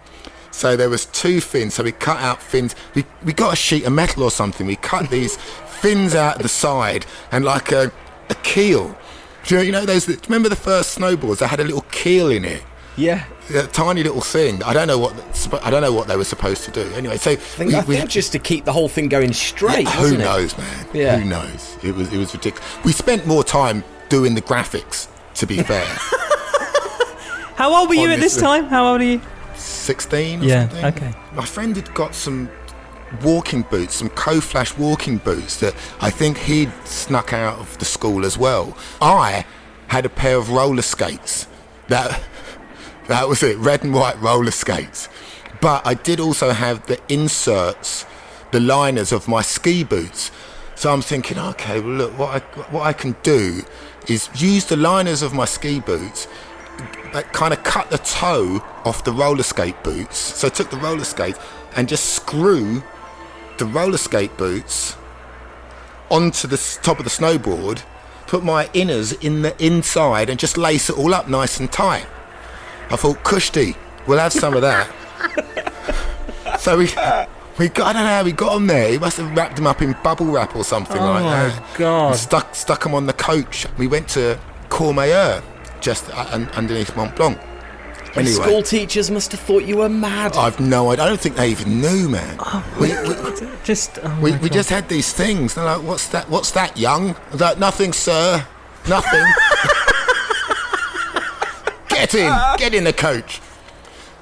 So 0.51 0.77
there 0.77 0.91
was 0.91 1.07
two 1.07 1.41
fins. 1.41 1.75
So 1.75 1.85
we 1.85 1.93
cut 1.93 2.19
out 2.21 2.43
fins. 2.43 2.75
We 2.95 3.05
we 3.25 3.33
got 3.33 3.55
a 3.55 3.57
sheet 3.57 3.85
of 3.85 3.93
metal 3.93 4.25
or 4.25 4.31
something. 4.31 4.67
We 4.67 4.77
cut 4.77 5.09
these 5.09 5.37
fins 5.37 6.15
out 6.15 6.41
the 6.41 6.49
side 6.49 7.07
and 7.33 7.45
like 7.45 7.73
a, 7.73 7.91
a 8.29 8.35
keel. 8.43 8.99
Do 9.45 9.55
you 9.55 9.57
know, 9.57 9.63
you 9.63 9.73
know 9.73 9.87
those? 9.87 10.07
Remember 10.27 10.51
the 10.51 10.57
first 10.57 10.99
snowboards? 10.99 11.39
They 11.39 11.47
had 11.47 11.61
a 11.61 11.65
little 11.65 11.87
keel 11.91 12.31
in 12.31 12.45
it. 12.45 12.63
Yeah. 12.97 13.25
A 13.55 13.67
tiny 13.67 14.03
little 14.03 14.21
thing. 14.21 14.63
I 14.63 14.73
don't 14.73 14.87
know 14.89 14.99
what 14.99 15.15
I 15.65 15.71
don't 15.71 15.83
know 15.83 15.93
what 15.93 16.07
they 16.09 16.17
were 16.17 16.25
supposed 16.25 16.65
to 16.65 16.71
do. 16.71 16.83
Anyway, 16.95 17.17
so 17.17 17.33
I 17.33 17.37
think, 17.37 17.75
I 17.75 17.81
think 17.83 18.11
just 18.11 18.33
to 18.33 18.39
keep 18.39 18.65
the 18.65 18.73
whole 18.73 18.89
thing 18.89 19.09
going 19.09 19.33
straight. 19.33 19.89
who 19.89 20.01
wasn't 20.03 20.21
it? 20.21 20.25
knows, 20.25 20.57
man? 20.59 20.87
Yeah. 20.93 21.19
Who 21.19 21.29
knows? 21.29 21.77
It 21.83 21.95
was 21.95 22.13
it 22.13 22.19
was 22.19 22.33
ridiculous. 22.35 22.69
We 22.85 22.93
spent 22.93 23.27
more 23.27 23.43
time 23.45 23.83
doing 24.09 24.35
the 24.35 24.43
graphics. 24.43 25.09
To 25.37 25.47
be 25.47 25.63
fair, 25.63 25.87
How 27.57 27.75
old 27.75 27.89
were 27.89 27.95
you 27.95 28.11
at 28.11 28.21
this 28.21 28.37
Honestly. 28.43 28.43
time? 28.63 28.65
How 28.71 28.93
old 28.93 29.01
are 29.01 29.05
you? 29.05 29.21
sixteen. 29.55 30.41
Or 30.43 30.45
Yeah, 30.45 30.69
something. 30.69 30.85
okay. 31.09 31.13
My 31.35 31.45
friend 31.45 31.77
had 31.77 31.93
got 31.95 32.15
some 32.15 32.49
walking 33.23 33.63
boots, 33.63 33.95
some 33.97 34.09
Co-Flash 34.11 34.77
walking 34.79 35.19
boots 35.19 35.59
that 35.61 35.75
I 36.01 36.11
think 36.11 36.39
he'd 36.39 36.73
snuck 36.85 37.33
out 37.33 37.59
of 37.59 37.77
the 37.79 37.85
school 37.85 38.25
as 38.25 38.39
well. 38.39 38.77
I 39.01 39.45
had 39.89 40.07
a 40.07 40.09
pair 40.09 40.37
of 40.37 40.51
roller 40.51 40.83
skates. 40.83 41.47
That 41.89 42.23
that 43.09 43.29
was 43.29 43.43
it, 43.43 43.57
red 43.59 43.83
and 43.83 43.95
white 43.95 44.21
roller 44.21 44.51
skates. 44.51 45.09
But 45.61 45.87
I 45.87 45.95
did 45.95 46.21
also 46.21 46.51
have 46.51 46.87
the 46.87 46.99
inserts, 47.09 48.07
the 48.51 48.61
liners 48.61 49.13
of 49.13 49.29
my 49.29 49.43
ski 49.43 49.85
boots. 49.85 50.31
So 50.75 50.93
I'm 50.93 51.03
thinking, 51.03 51.39
okay, 51.39 51.81
well 51.81 51.93
look, 51.93 52.19
what 52.19 52.31
I 52.31 52.39
what 52.71 52.83
I 52.83 52.93
can 52.93 53.17
do 53.23 53.63
is 54.09 54.29
use 54.41 54.65
the 54.65 54.77
liners 54.77 55.23
of 55.23 55.35
my 55.35 55.45
ski 55.45 55.81
boots 55.81 56.27
like 57.13 57.33
kind 57.33 57.53
of 57.53 57.63
cut 57.65 57.91
the 57.91 57.99
toe 57.99 58.63
off 58.85 59.05
the 59.05 59.13
roller 59.13 59.43
skate 59.43 59.83
boots. 59.83 60.17
So 60.17 60.47
I 60.47 60.51
took 60.51 60.71
the 60.71 60.77
roller 60.77 61.05
skate 61.05 61.37
and 61.77 61.89
just 61.89 62.15
screw 62.15 62.83
the 63.59 63.67
roller 63.67 63.99
skate 63.99 64.37
boots 64.37 64.97
onto 66.11 66.49
the 66.49 66.57
top 66.83 66.99
of 66.99 67.05
the 67.05 67.11
snowboard, 67.11 67.83
put 68.27 68.43
my 68.43 68.67
inners 68.69 69.23
in 69.25 69.43
the 69.43 69.65
inside 69.65 70.31
and 70.31 70.39
just 70.39 70.57
lace 70.57 70.91
it 70.91 70.99
all 70.99 71.15
up 71.15 71.29
nice 71.29 71.61
and 71.61 71.71
tight. 71.71 72.07
I 72.91 72.97
thought, 72.97 73.19
Kushti, 73.25 73.77
we'll 74.07 74.19
have 74.19 74.33
some 74.33 74.55
of 74.55 74.63
that. 74.63 74.89
so 76.59 76.77
we 76.79 76.87
we 77.59 77.69
got, 77.69 77.89
I 77.89 77.93
don't 77.93 78.03
know 78.05 78.09
how 78.09 78.25
we 78.25 78.33
got 78.33 78.57
him 78.57 78.67
there. 78.67 78.91
He 78.91 78.99
must 78.99 79.17
have 79.19 79.37
wrapped 79.37 79.59
him 79.59 79.67
up 79.67 79.83
in 79.83 79.95
bubble 80.03 80.27
wrap 80.27 80.57
or 80.57 80.65
something 80.65 80.97
Oh 80.99 81.05
like 81.13 81.23
my 81.25 81.45
that. 81.49 81.63
God. 81.79 82.11
And 82.13 82.19
stuck 82.19 82.55
stuck 82.55 82.83
them 82.83 82.95
on 82.95 83.07
the 83.07 83.13
coach. 83.13 83.67
We 83.79 83.87
went 83.87 84.09
to 84.11 84.39
Courmayeur, 84.71 85.43
just 85.81 86.09
uh, 86.11 86.27
un- 86.31 86.49
underneath 86.55 86.95
Mont 86.97 87.15
Blanc. 87.17 87.39
The 88.15 88.21
Anyway, 88.21 88.33
School 88.45 88.63
teachers 88.63 89.09
must 89.11 89.31
have 89.31 89.41
thought 89.41 89.63
you 89.65 89.77
were 89.77 89.89
mad. 89.89 90.37
I've 90.37 90.59
no 90.59 90.91
idea. 90.91 91.05
I 91.05 91.09
don't 91.09 91.21
think 91.21 91.37
they 91.37 91.49
even 91.51 91.81
knew, 91.81 92.09
man. 92.09 92.39
we, 92.81 92.89
we, 92.89 93.15
Just 93.63 94.01
oh 94.03 94.19
we, 94.21 94.37
we 94.39 94.49
just 94.51 94.69
had 94.69 94.89
these 94.89 95.13
things. 95.13 95.55
They're 95.55 95.65
like, 95.65 95.83
"What's 95.85 96.09
that? 96.09 96.29
What's 96.29 96.51
that, 96.53 96.77
young?" 96.77 97.15
I 97.33 97.37
like, 97.37 97.59
"Nothing, 97.61 97.93
sir. 97.93 98.45
Nothing." 98.89 99.25
get 102.01 102.15
in, 102.15 102.27
uh-huh. 102.27 102.57
get 102.57 102.75
in 102.75 102.85
the 102.85 102.93
coach. 102.93 103.41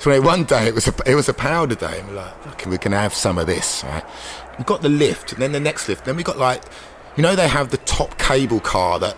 So 0.01 0.21
one 0.21 0.45
day 0.45 0.67
it 0.69 0.75
was 0.75 0.87
a 0.87 0.95
it 1.07 1.15
was 1.15 1.29
a 1.29 1.35
powder 1.35 1.75
day, 1.75 1.99
and 1.99 2.09
we're 2.09 2.15
like, 2.15 2.47
"Okay, 2.49 2.71
we're 2.71 2.79
gonna 2.79 2.99
have 3.01 3.15
some 3.15 3.37
of 3.39 3.47
this." 3.47 3.83
Right? 3.85 4.05
We 4.59 4.65
got 4.65 4.83
the 4.83 4.89
lift, 4.89 5.33
and 5.33 5.43
then 5.43 5.53
the 5.53 5.61
next 5.61 5.89
lift. 5.89 6.05
Then 6.05 6.17
we 6.17 6.23
got 6.23 6.39
like, 6.39 6.63
you 7.17 7.23
know, 7.23 7.35
they 7.35 7.49
have 7.49 7.71
the 7.71 7.79
top 7.79 8.17
cable 8.19 8.61
car 8.61 8.99
that 9.01 9.17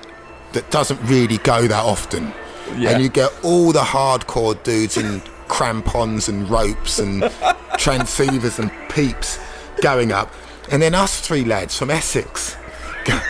that 0.52 0.70
doesn't 0.70 1.00
really 1.04 1.38
go 1.38 1.66
that 1.68 1.84
often, 1.84 2.32
Yeah. 2.76 2.90
and 2.90 3.02
you 3.02 3.08
get 3.08 3.30
all 3.44 3.72
the 3.72 3.80
hardcore 3.80 4.60
dudes 4.62 4.96
in 4.96 5.20
crampons 5.48 6.28
and 6.28 6.48
ropes 6.48 6.98
and 6.98 7.22
transceivers 7.78 8.58
and 8.58 8.70
peeps 8.88 9.38
going 9.82 10.12
up, 10.12 10.32
and 10.70 10.80
then 10.80 10.94
us 10.94 11.20
three 11.20 11.44
lads 11.44 11.76
from 11.76 11.90
Essex. 11.90 12.56
go- 13.04 13.20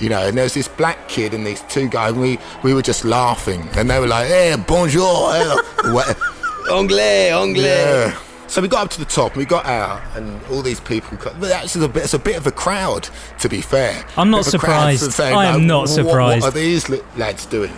You 0.00 0.08
know, 0.08 0.26
and 0.26 0.36
there 0.36 0.44
was 0.44 0.54
this 0.54 0.68
black 0.68 1.08
kid 1.08 1.34
and 1.34 1.44
these 1.46 1.62
two 1.68 1.88
guys, 1.88 2.12
and 2.12 2.20
we, 2.20 2.38
we 2.62 2.72
were 2.74 2.82
just 2.82 3.04
laughing, 3.04 3.68
and 3.76 3.90
they 3.90 3.98
were 3.98 4.06
like, 4.06 4.28
"Hey, 4.28 4.54
bonjour, 4.66 5.34
eh, 5.34 5.56
Anglais, 6.70 7.30
anglais. 7.32 7.62
yeah. 7.64 8.18
So 8.46 8.62
we 8.62 8.68
got 8.68 8.84
up 8.84 8.90
to 8.92 8.98
the 8.98 9.04
top, 9.04 9.36
we 9.36 9.44
got 9.44 9.66
out, 9.66 10.00
and 10.16 10.40
all 10.50 10.62
these 10.62 10.80
people. 10.80 11.18
co- 11.18 11.34
But 11.38 11.48
that's 11.48 11.76
a 11.76 11.88
bit. 11.88 12.04
It's 12.04 12.14
a 12.14 12.18
bit 12.18 12.36
of 12.36 12.46
a 12.46 12.50
crowd, 12.52 13.08
to 13.40 13.48
be 13.48 13.60
fair. 13.60 14.04
I'm 14.16 14.30
not 14.30 14.46
a 14.52 14.58
crowd 14.58 14.96
surprised. 14.98 15.14
for 15.14 15.22
I 15.22 15.46
am 15.46 15.66
not 15.66 15.80
"What- 15.80 15.88
surprised." 15.90 16.42
What 16.42 16.54
are 16.54 16.58
these 16.58 16.88
lads 17.16 17.44
doing? 17.46 17.72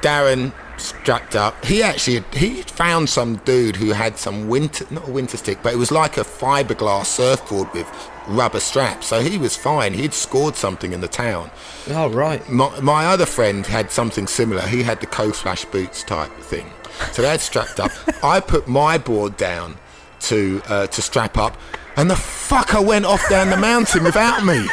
Darren 0.00 0.52
strapped 0.78 1.34
up. 1.36 1.62
He 1.64 1.82
actually 1.82 2.22
he 2.32 2.62
found 2.62 3.08
some 3.10 3.36
dude 3.44 3.76
who 3.76 3.90
had 3.90 4.16
some 4.16 4.48
winter, 4.48 4.86
not 4.90 5.08
a 5.08 5.10
winter 5.10 5.36
stick, 5.36 5.58
but 5.62 5.72
it 5.72 5.76
was 5.76 5.90
like 5.90 6.16
a 6.16 6.24
fiberglass 6.24 7.06
surfboard 7.06 7.72
with 7.74 7.86
rubber 8.28 8.60
strap, 8.60 9.02
So 9.02 9.20
he 9.20 9.38
was 9.38 9.56
fine. 9.56 9.94
He'd 9.94 10.12
scored 10.12 10.54
something 10.54 10.92
in 10.92 11.00
the 11.00 11.08
town. 11.08 11.50
Oh, 11.88 12.08
right. 12.10 12.46
My, 12.48 12.80
my 12.80 13.06
other 13.06 13.26
friend 13.26 13.66
had 13.66 13.90
something 13.90 14.26
similar. 14.26 14.62
He 14.62 14.82
had 14.82 15.00
the 15.00 15.06
co-flash 15.06 15.64
boots 15.64 16.02
type 16.02 16.30
thing. 16.40 16.70
So 17.12 17.22
they 17.22 17.28
had 17.28 17.40
strapped 17.40 17.80
up. 17.80 17.90
I 18.22 18.40
put 18.40 18.68
my 18.68 18.98
board 18.98 19.36
down 19.36 19.76
to 20.20 20.60
uh, 20.68 20.86
to 20.88 21.00
strap 21.02 21.38
up, 21.38 21.56
and 21.96 22.10
the 22.10 22.14
fucker 22.14 22.84
went 22.84 23.04
off 23.04 23.28
down 23.28 23.50
the 23.50 23.56
mountain 23.56 24.02
without 24.04 24.44
me. 24.44 24.66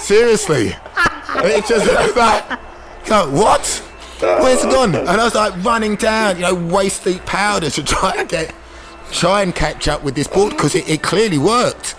Seriously, 0.00 0.74
it 1.36 1.66
just 1.66 1.86
was 1.86 2.16
like, 2.16 2.48
go, 3.06 3.30
what? 3.30 3.66
Where's 4.20 4.64
it 4.64 4.70
gone? 4.70 4.94
And 4.94 5.08
I 5.08 5.24
was 5.24 5.34
like 5.34 5.64
running 5.64 5.96
down, 5.96 6.36
you 6.36 6.42
know, 6.42 6.54
waist 6.54 7.04
deep 7.04 7.24
powder 7.24 7.70
to 7.70 7.82
try 7.82 8.14
and 8.18 8.28
get, 8.28 8.54
try 9.12 9.42
and 9.42 9.54
catch 9.54 9.88
up 9.88 10.02
with 10.02 10.14
this 10.14 10.28
board 10.28 10.50
because 10.50 10.74
it, 10.74 10.88
it 10.88 11.02
clearly 11.02 11.38
worked. 11.38 11.94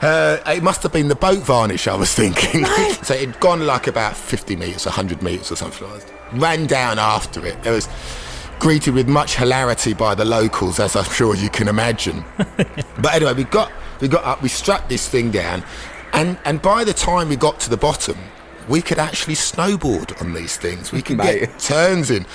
Uh, 0.00 0.38
it 0.48 0.62
must 0.62 0.82
have 0.82 0.92
been 0.92 1.06
the 1.06 1.14
boat 1.14 1.38
varnish, 1.38 1.86
I 1.86 1.94
was 1.94 2.12
thinking. 2.12 2.64
so 3.02 3.14
it'd 3.14 3.38
gone 3.38 3.66
like 3.66 3.86
about 3.86 4.16
50 4.16 4.56
metres, 4.56 4.84
100 4.84 5.22
metres 5.22 5.52
or 5.52 5.56
something 5.56 5.88
like 5.88 6.04
that. 6.04 6.32
Ran 6.32 6.66
down 6.66 6.98
after 6.98 7.46
it. 7.46 7.56
It 7.64 7.70
was 7.70 7.88
greeted 8.58 8.94
with 8.94 9.08
much 9.08 9.36
hilarity 9.36 9.94
by 9.94 10.14
the 10.14 10.24
locals, 10.24 10.80
as 10.80 10.96
I'm 10.96 11.04
sure 11.04 11.36
you 11.36 11.50
can 11.50 11.68
imagine. 11.68 12.24
but 12.36 13.14
anyway, 13.14 13.34
we 13.34 13.44
got 13.44 13.70
we 14.00 14.08
got 14.08 14.24
up, 14.24 14.42
we 14.42 14.48
strapped 14.48 14.88
this 14.88 15.08
thing 15.08 15.30
down, 15.30 15.62
and 16.12 16.38
and 16.44 16.60
by 16.60 16.82
the 16.82 16.92
time 16.92 17.28
we 17.28 17.36
got 17.36 17.60
to 17.60 17.70
the 17.70 17.76
bottom, 17.76 18.16
we 18.68 18.82
could 18.82 18.98
actually 18.98 19.34
snowboard 19.34 20.20
on 20.20 20.32
these 20.32 20.56
things. 20.56 20.90
We 20.90 21.02
could 21.02 21.18
Mate. 21.18 21.40
get 21.40 21.58
turns 21.58 22.10
in. 22.10 22.26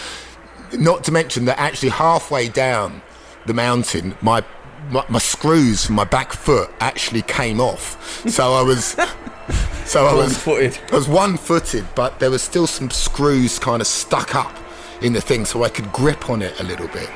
Not 0.73 1.03
to 1.05 1.11
mention 1.11 1.45
that 1.45 1.59
actually 1.59 1.89
halfway 1.89 2.49
down 2.49 3.01
the 3.47 3.53
mountain, 3.53 4.15
my 4.21 4.43
my, 4.89 5.03
my 5.09 5.19
screws 5.19 5.85
from 5.85 5.95
my 5.95 6.03
back 6.03 6.31
foot 6.31 6.69
actually 6.79 7.21
came 7.23 7.59
off. 7.59 8.29
So 8.29 8.53
I 8.53 8.61
was 8.61 8.85
so 9.85 10.05
I 10.05 10.13
was 10.13 10.45
One-footed. 10.45 10.79
I 10.91 10.95
was 10.95 11.07
one 11.07 11.37
footed, 11.37 11.85
but 11.95 12.19
there 12.19 12.29
was 12.29 12.41
still 12.41 12.67
some 12.67 12.89
screws 12.89 13.59
kind 13.59 13.81
of 13.81 13.87
stuck 13.87 14.35
up 14.35 14.55
in 15.01 15.13
the 15.13 15.21
thing, 15.21 15.45
so 15.45 15.63
I 15.63 15.69
could 15.69 15.91
grip 15.91 16.29
on 16.29 16.41
it 16.41 16.59
a 16.59 16.63
little 16.63 16.87
bit. 16.87 17.09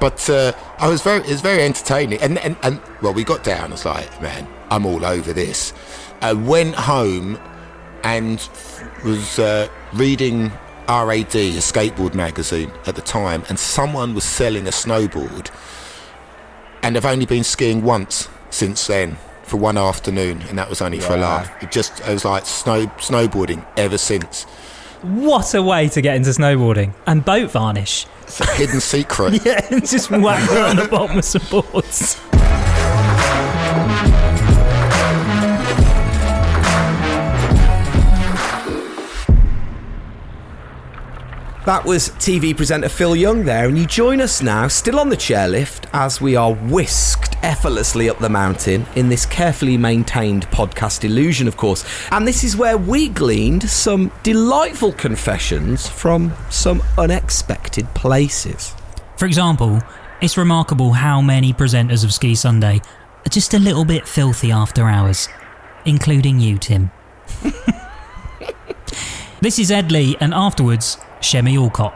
But 0.00 0.28
uh, 0.28 0.52
I 0.78 0.88
was 0.88 1.00
very, 1.02 1.20
it 1.20 1.28
was 1.28 1.40
very 1.40 1.62
entertaining. 1.62 2.20
And, 2.20 2.38
and, 2.38 2.56
and 2.64 2.80
well, 3.02 3.14
we 3.14 3.22
got 3.22 3.44
down. 3.44 3.68
I 3.68 3.70
was 3.70 3.84
like, 3.84 4.20
man, 4.20 4.48
I'm 4.68 4.84
all 4.84 5.04
over 5.04 5.32
this. 5.32 5.72
I 6.20 6.32
went 6.32 6.74
home 6.74 7.38
and 8.02 8.36
was 9.04 9.38
uh, 9.38 9.68
reading 9.92 10.50
RAD, 10.88 11.34
a 11.34 11.58
skateboard 11.58 12.14
magazine 12.14 12.72
at 12.86 12.94
the 12.96 13.02
time, 13.02 13.44
and 13.48 13.58
someone 13.58 14.14
was 14.14 14.24
selling 14.24 14.66
a 14.66 14.70
snowboard. 14.70 15.50
And 16.82 16.96
I've 16.96 17.06
only 17.06 17.26
been 17.26 17.44
skiing 17.44 17.82
once 17.82 18.28
since 18.50 18.86
then 18.86 19.16
for 19.44 19.56
one 19.56 19.76
afternoon, 19.76 20.42
and 20.42 20.58
that 20.58 20.68
was 20.68 20.80
only 20.82 21.00
for 21.00 21.14
a 21.14 21.18
laugh. 21.18 21.62
It 21.62 21.70
just, 21.70 22.02
I 22.08 22.12
was 22.12 22.24
like 22.24 22.46
snow 22.46 22.86
snowboarding 22.98 23.64
ever 23.76 23.98
since. 23.98 24.44
What 25.02 25.54
a 25.54 25.62
way 25.62 25.88
to 25.88 26.00
get 26.00 26.16
into 26.16 26.30
snowboarding 26.30 26.94
and 27.06 27.24
boat 27.24 27.50
varnish. 27.50 28.06
It's 28.22 28.40
a 28.40 28.46
hidden 28.52 28.80
secret. 28.80 29.42
Yeah, 29.44 29.60
just 29.80 30.10
whack 30.10 30.50
it 30.50 30.58
on 30.58 30.76
the 30.76 30.88
bottom 30.88 31.18
of 31.18 31.24
some 31.24 31.42
boards. 31.50 32.20
That 41.64 41.84
was 41.84 42.08
TV 42.08 42.56
presenter 42.56 42.88
Phil 42.88 43.14
Young 43.14 43.44
there, 43.44 43.68
and 43.68 43.78
you 43.78 43.86
join 43.86 44.20
us 44.20 44.42
now, 44.42 44.66
still 44.66 44.98
on 44.98 45.10
the 45.10 45.16
chairlift, 45.16 45.88
as 45.92 46.20
we 46.20 46.34
are 46.34 46.52
whisked 46.52 47.36
effortlessly 47.44 48.10
up 48.10 48.18
the 48.18 48.28
mountain 48.28 48.84
in 48.96 49.08
this 49.08 49.24
carefully 49.24 49.76
maintained 49.76 50.48
podcast 50.48 51.04
illusion, 51.04 51.46
of 51.46 51.56
course. 51.56 51.84
And 52.10 52.26
this 52.26 52.42
is 52.42 52.56
where 52.56 52.76
we 52.76 53.08
gleaned 53.08 53.70
some 53.70 54.10
delightful 54.24 54.92
confessions 54.94 55.88
from 55.88 56.34
some 56.50 56.82
unexpected 56.98 57.86
places. 57.94 58.74
For 59.16 59.26
example, 59.26 59.80
it's 60.20 60.36
remarkable 60.36 60.94
how 60.94 61.20
many 61.20 61.52
presenters 61.52 62.02
of 62.02 62.12
Ski 62.12 62.34
Sunday 62.34 62.80
are 63.24 63.30
just 63.30 63.54
a 63.54 63.60
little 63.60 63.84
bit 63.84 64.08
filthy 64.08 64.50
after 64.50 64.88
hours, 64.88 65.28
including 65.84 66.40
you, 66.40 66.58
Tim. 66.58 66.90
this 69.40 69.60
is 69.60 69.70
Ed 69.70 69.92
Leigh, 69.92 70.16
and 70.18 70.34
afterwards, 70.34 70.98
Chemmy 71.22 71.56
Alcott. 71.56 71.94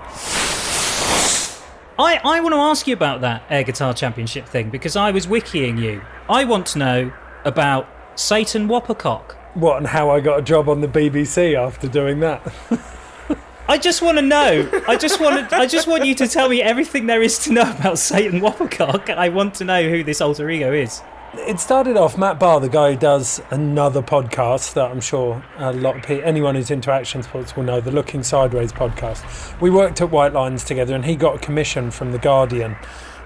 I, 1.98 2.20
I 2.24 2.40
want 2.40 2.54
to 2.54 2.58
ask 2.58 2.86
you 2.86 2.94
about 2.94 3.22
that 3.22 3.42
Air 3.50 3.64
Guitar 3.64 3.92
Championship 3.92 4.46
thing 4.46 4.70
because 4.70 4.96
I 4.96 5.10
was 5.10 5.26
wikiing 5.26 5.80
you. 5.80 6.02
I 6.28 6.44
want 6.44 6.66
to 6.66 6.78
know 6.78 7.12
about 7.44 7.88
Satan 8.14 8.68
Whoppercock. 8.68 9.36
What 9.54 9.78
and 9.78 9.86
how 9.86 10.10
I 10.10 10.20
got 10.20 10.38
a 10.38 10.42
job 10.42 10.68
on 10.68 10.80
the 10.80 10.88
BBC 10.88 11.54
after 11.54 11.88
doing 11.88 12.20
that? 12.20 12.40
I 13.68 13.78
just 13.78 14.00
want 14.00 14.18
to 14.18 14.22
know. 14.22 14.70
I 14.86 14.96
just 14.96 15.20
want 15.20 15.50
to, 15.50 15.56
I 15.56 15.66
just 15.66 15.88
want 15.88 16.04
you 16.04 16.14
to 16.16 16.28
tell 16.28 16.48
me 16.48 16.62
everything 16.62 17.06
there 17.06 17.22
is 17.22 17.38
to 17.40 17.52
know 17.52 17.62
about 17.62 17.98
Satan 17.98 18.40
Whoppercock. 18.40 19.10
I 19.10 19.28
want 19.30 19.54
to 19.56 19.64
know 19.64 19.88
who 19.88 20.04
this 20.04 20.20
alter 20.20 20.48
ego 20.48 20.72
is. 20.72 21.02
It 21.34 21.58
started 21.60 21.96
off 21.96 22.16
Matt 22.16 22.38
Barr, 22.38 22.60
the 22.60 22.68
guy 22.68 22.92
who 22.92 22.98
does 22.98 23.42
another 23.50 24.00
podcast 24.00 24.74
that 24.74 24.90
I'm 24.90 25.00
sure 25.00 25.44
a 25.58 25.72
lot 25.72 25.96
of 25.96 26.02
people, 26.02 26.24
anyone 26.24 26.54
who's 26.54 26.70
into 26.70 26.92
action 26.92 27.22
sports 27.22 27.56
will 27.56 27.64
know, 27.64 27.80
the 27.80 27.90
Looking 27.90 28.22
Sideways 28.22 28.72
podcast. 28.72 29.60
We 29.60 29.68
worked 29.68 30.00
at 30.00 30.10
White 30.10 30.32
Lines 30.32 30.64
together, 30.64 30.94
and 30.94 31.04
he 31.04 31.16
got 31.16 31.36
a 31.36 31.38
commission 31.38 31.90
from 31.90 32.12
the 32.12 32.18
Guardian 32.18 32.76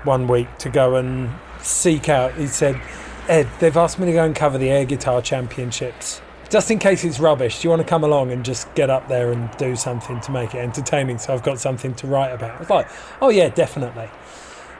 one 0.05 0.27
week 0.27 0.49
to 0.59 0.71
go 0.71 0.97
and 0.97 1.31
seek 1.63 2.09
out. 2.09 2.35
He 2.35 2.47
said, 2.47 2.81
"Ed, 3.29 3.49
they've 3.61 3.77
asked 3.77 3.99
me 3.99 4.07
to 4.07 4.13
go 4.13 4.25
and 4.25 4.35
cover 4.35 4.57
the 4.57 4.71
air 4.71 4.87
guitar 4.87 5.21
championships." 5.21 6.23
Just 6.49 6.71
in 6.71 6.79
case 6.79 7.05
it's 7.05 7.21
rubbish, 7.21 7.61
do 7.61 7.67
you 7.69 7.71
want 7.71 7.83
to 7.83 7.89
come 7.89 8.03
along 8.03 8.33
and 8.33 8.45
just 8.45 8.75
get 8.75 8.91
up 8.91 9.09
there 9.09 9.31
and 9.31 9.51
do 9.57 9.77
something 9.77 10.21
to 10.23 10.33
make 10.33 10.55
it 10.55 10.59
entertaining? 10.59 11.19
So 11.19 11.33
I've 11.33 11.45
got 11.45 11.61
something 11.61 11.95
to 11.95 12.07
write 12.07 12.33
about. 12.33 12.57
I 12.57 12.59
was 12.59 12.71
like, 12.71 12.89
oh 13.21 13.29
yeah, 13.29 13.51
definitely. 13.51 14.09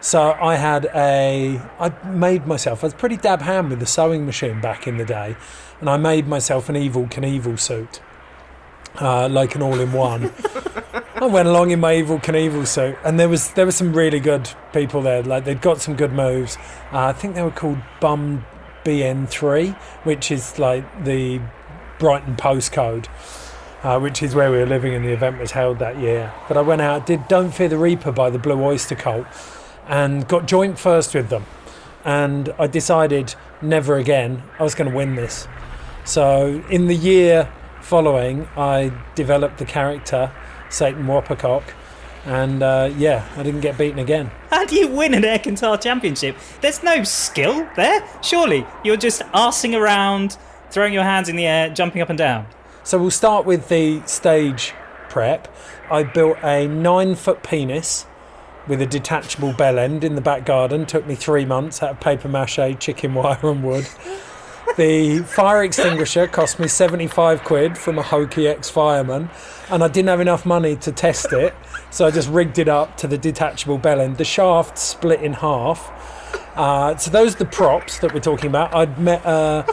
So 0.01 0.33
I 0.33 0.57
had 0.57 0.87
a, 0.95 1.61
I 1.79 1.93
made 2.07 2.47
myself, 2.47 2.83
I 2.83 2.87
was 2.87 2.95
pretty 2.95 3.19
dab 3.19 3.43
hand 3.43 3.69
with 3.69 3.81
the 3.81 3.87
sewing 3.87 4.25
machine 4.25 4.59
back 4.61 4.87
in 4.87 4.97
the 4.97 5.05
day, 5.05 5.37
and 5.79 5.91
I 5.91 5.99
made 5.99 6.27
myself 6.27 6.71
an 6.71 6.75
Evel 6.75 7.11
Knievel 7.11 7.61
suit, 7.61 8.01
uh, 8.99 9.29
like 9.29 9.55
an 9.55 9.63
all-in-one. 9.63 10.33
I 11.17 11.27
went 11.27 11.49
along 11.49 11.71
in 11.71 11.81
my 11.81 11.93
Evel 11.93 12.23
Knievel 12.23 12.67
suit, 12.67 12.97
and 13.05 13.21
there 13.21 13.29
was 13.29 13.51
there 13.53 13.67
were 13.67 13.73
some 13.73 13.93
really 13.93 14.21
good 14.21 14.51
people 14.73 15.03
there. 15.03 15.23
Like 15.23 15.45
they'd 15.45 15.61
got 15.61 15.83
some 15.83 15.97
good 15.97 16.15
moves. 16.15 16.57
Uh, 16.91 17.09
I 17.09 17.13
think 17.13 17.35
they 17.35 17.43
were 17.43 17.51
called 17.51 17.79
Bum 18.01 18.47
BN3, 18.85 19.75
which 20.05 20.31
is 20.31 20.59
like 20.59 21.05
the 21.05 21.43
Brighton 21.99 22.37
postcode. 22.37 23.07
Uh, 23.83 23.99
which 23.99 24.23
is 24.23 24.35
where 24.35 24.51
we 24.51 24.59
were 24.59 24.67
living 24.67 24.93
and 24.93 25.03
the 25.03 25.11
event 25.11 25.39
was 25.39 25.53
held 25.53 25.79
that 25.79 25.99
year. 25.99 26.31
But 26.49 26.59
I 26.59 26.61
went 26.61 26.83
out, 26.83 27.07
did 27.07 27.27
Don't 27.29 27.51
Fear 27.51 27.71
the 27.71 27.79
Reaper 27.79 28.13
by 28.13 28.29
the 28.29 28.39
Blue 28.39 28.63
Oyster 28.63 28.95
Cult, 28.95 29.27
and 29.91 30.27
got 30.27 30.47
joint 30.47 30.79
first 30.79 31.15
with 31.15 31.29
them. 31.29 31.45
And 32.05 32.55
I 32.59 32.67
decided 32.67 33.35
never 33.61 33.97
again, 33.97 34.43
I 34.59 34.63
was 34.63 34.75
going 34.75 34.89
to 34.89 34.97
win 34.97 35.17
this. 35.17 35.47
So 36.05 36.65
in 36.71 36.87
the 36.87 36.95
year 36.95 37.53
following, 37.83 38.49
I 38.57 38.93
developed 39.15 39.59
the 39.59 39.67
character 39.67 40.33
Satan 40.71 41.07
Whoppercock, 41.07 41.75
and 42.25 42.63
uh, 42.63 42.93
yeah, 42.97 43.29
I 43.37 43.43
didn't 43.43 43.61
get 43.61 43.77
beaten 43.77 43.99
again. 43.99 44.31
How 44.51 44.65
do 44.65 44.77
you 44.77 44.89
win 44.89 45.13
an 45.15 45.25
air 45.25 45.39
guitar 45.39 45.77
championship? 45.77 46.37
There's 46.61 46.83
no 46.83 47.03
skill 47.03 47.69
there. 47.77 48.07
Surely 48.23 48.67
you're 48.85 48.97
just 48.97 49.23
arsing 49.35 49.79
around, 49.79 50.39
throwing 50.71 50.93
your 50.93 51.03
hands 51.03 51.29
in 51.29 51.37
the 51.37 51.47
air, 51.47 51.69
jumping 51.69 52.01
up 52.01 52.09
and 52.09 52.19
down. 52.19 52.47
So 52.85 52.99
we'll 52.99 53.11
start 53.11 53.45
with 53.45 53.69
the 53.69 54.03
stage 54.07 54.73
prep. 55.09 55.53
I 55.91 56.05
built 56.05 56.39
a 56.43 56.69
nine 56.69 57.15
foot 57.15 57.43
penis 57.43 58.07
with 58.71 58.81
a 58.81 58.87
detachable 58.87 59.53
bell 59.53 59.81
end 59.81 60.05
in 60.05 60.15
the 60.15 60.21
back 60.21 60.47
garden. 60.47 60.87
Took 60.87 61.05
me 61.05 61.17
three 61.17 61.45
months 61.45 61.83
out 61.83 61.91
of 61.91 62.01
paper 62.01 62.29
mache, 62.29 62.79
chicken 62.79 63.13
wire, 63.15 63.39
and 63.43 63.65
wood. 63.65 63.87
The 64.77 65.19
fire 65.19 65.65
extinguisher 65.65 66.29
cost 66.29 66.61
me 66.61 66.69
75 66.69 67.43
quid 67.43 67.77
from 67.77 67.99
a 67.99 68.03
hokey 68.03 68.47
ex 68.47 68.71
fireman, 68.71 69.29
and 69.69 69.83
I 69.83 69.89
didn't 69.89 70.09
have 70.09 70.21
enough 70.21 70.47
money 70.47 70.77
to 70.77 70.93
test 70.93 71.33
it, 71.33 71.53
so 71.91 72.07
I 72.07 72.13
just 72.13 72.29
rigged 72.29 72.61
it 72.61 72.69
up 72.69 72.97
to 72.99 73.09
the 73.09 73.19
detachable 73.19 73.77
bell 73.77 74.01
end. 74.01 74.17
The 74.17 74.25
shaft 74.25 74.79
split 74.79 75.21
in 75.21 75.33
half. 75.33 75.91
Uh, 76.55 76.97
so 76.97 77.11
those 77.11 77.35
are 77.35 77.39
the 77.39 77.47
props 77.47 77.99
that 77.99 78.15
we're 78.15 78.21
talking 78.21 78.47
about. 78.47 78.73
I'd 78.73 78.97
met 79.01 79.27
uh, 79.27 79.65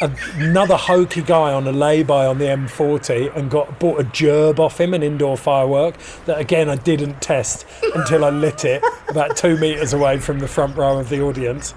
another 0.00 0.76
hokey 0.76 1.22
guy 1.22 1.52
on 1.52 1.66
a 1.66 1.72
lay-by 1.72 2.26
on 2.26 2.38
the 2.38 2.46
M40 2.46 3.34
and 3.36 3.50
got 3.50 3.78
bought 3.78 4.00
a 4.00 4.04
gerb 4.04 4.58
off 4.58 4.80
him, 4.80 4.94
an 4.94 5.02
indoor 5.02 5.36
firework 5.36 5.96
that 6.26 6.38
again 6.38 6.68
I 6.68 6.76
didn't 6.76 7.20
test 7.20 7.66
until 7.94 8.24
I 8.24 8.30
lit 8.30 8.64
it 8.64 8.82
about 9.08 9.36
two 9.36 9.56
metres 9.58 9.92
away 9.92 10.18
from 10.18 10.38
the 10.38 10.48
front 10.48 10.76
row 10.76 10.98
of 10.98 11.08
the 11.08 11.22
audience. 11.22 11.74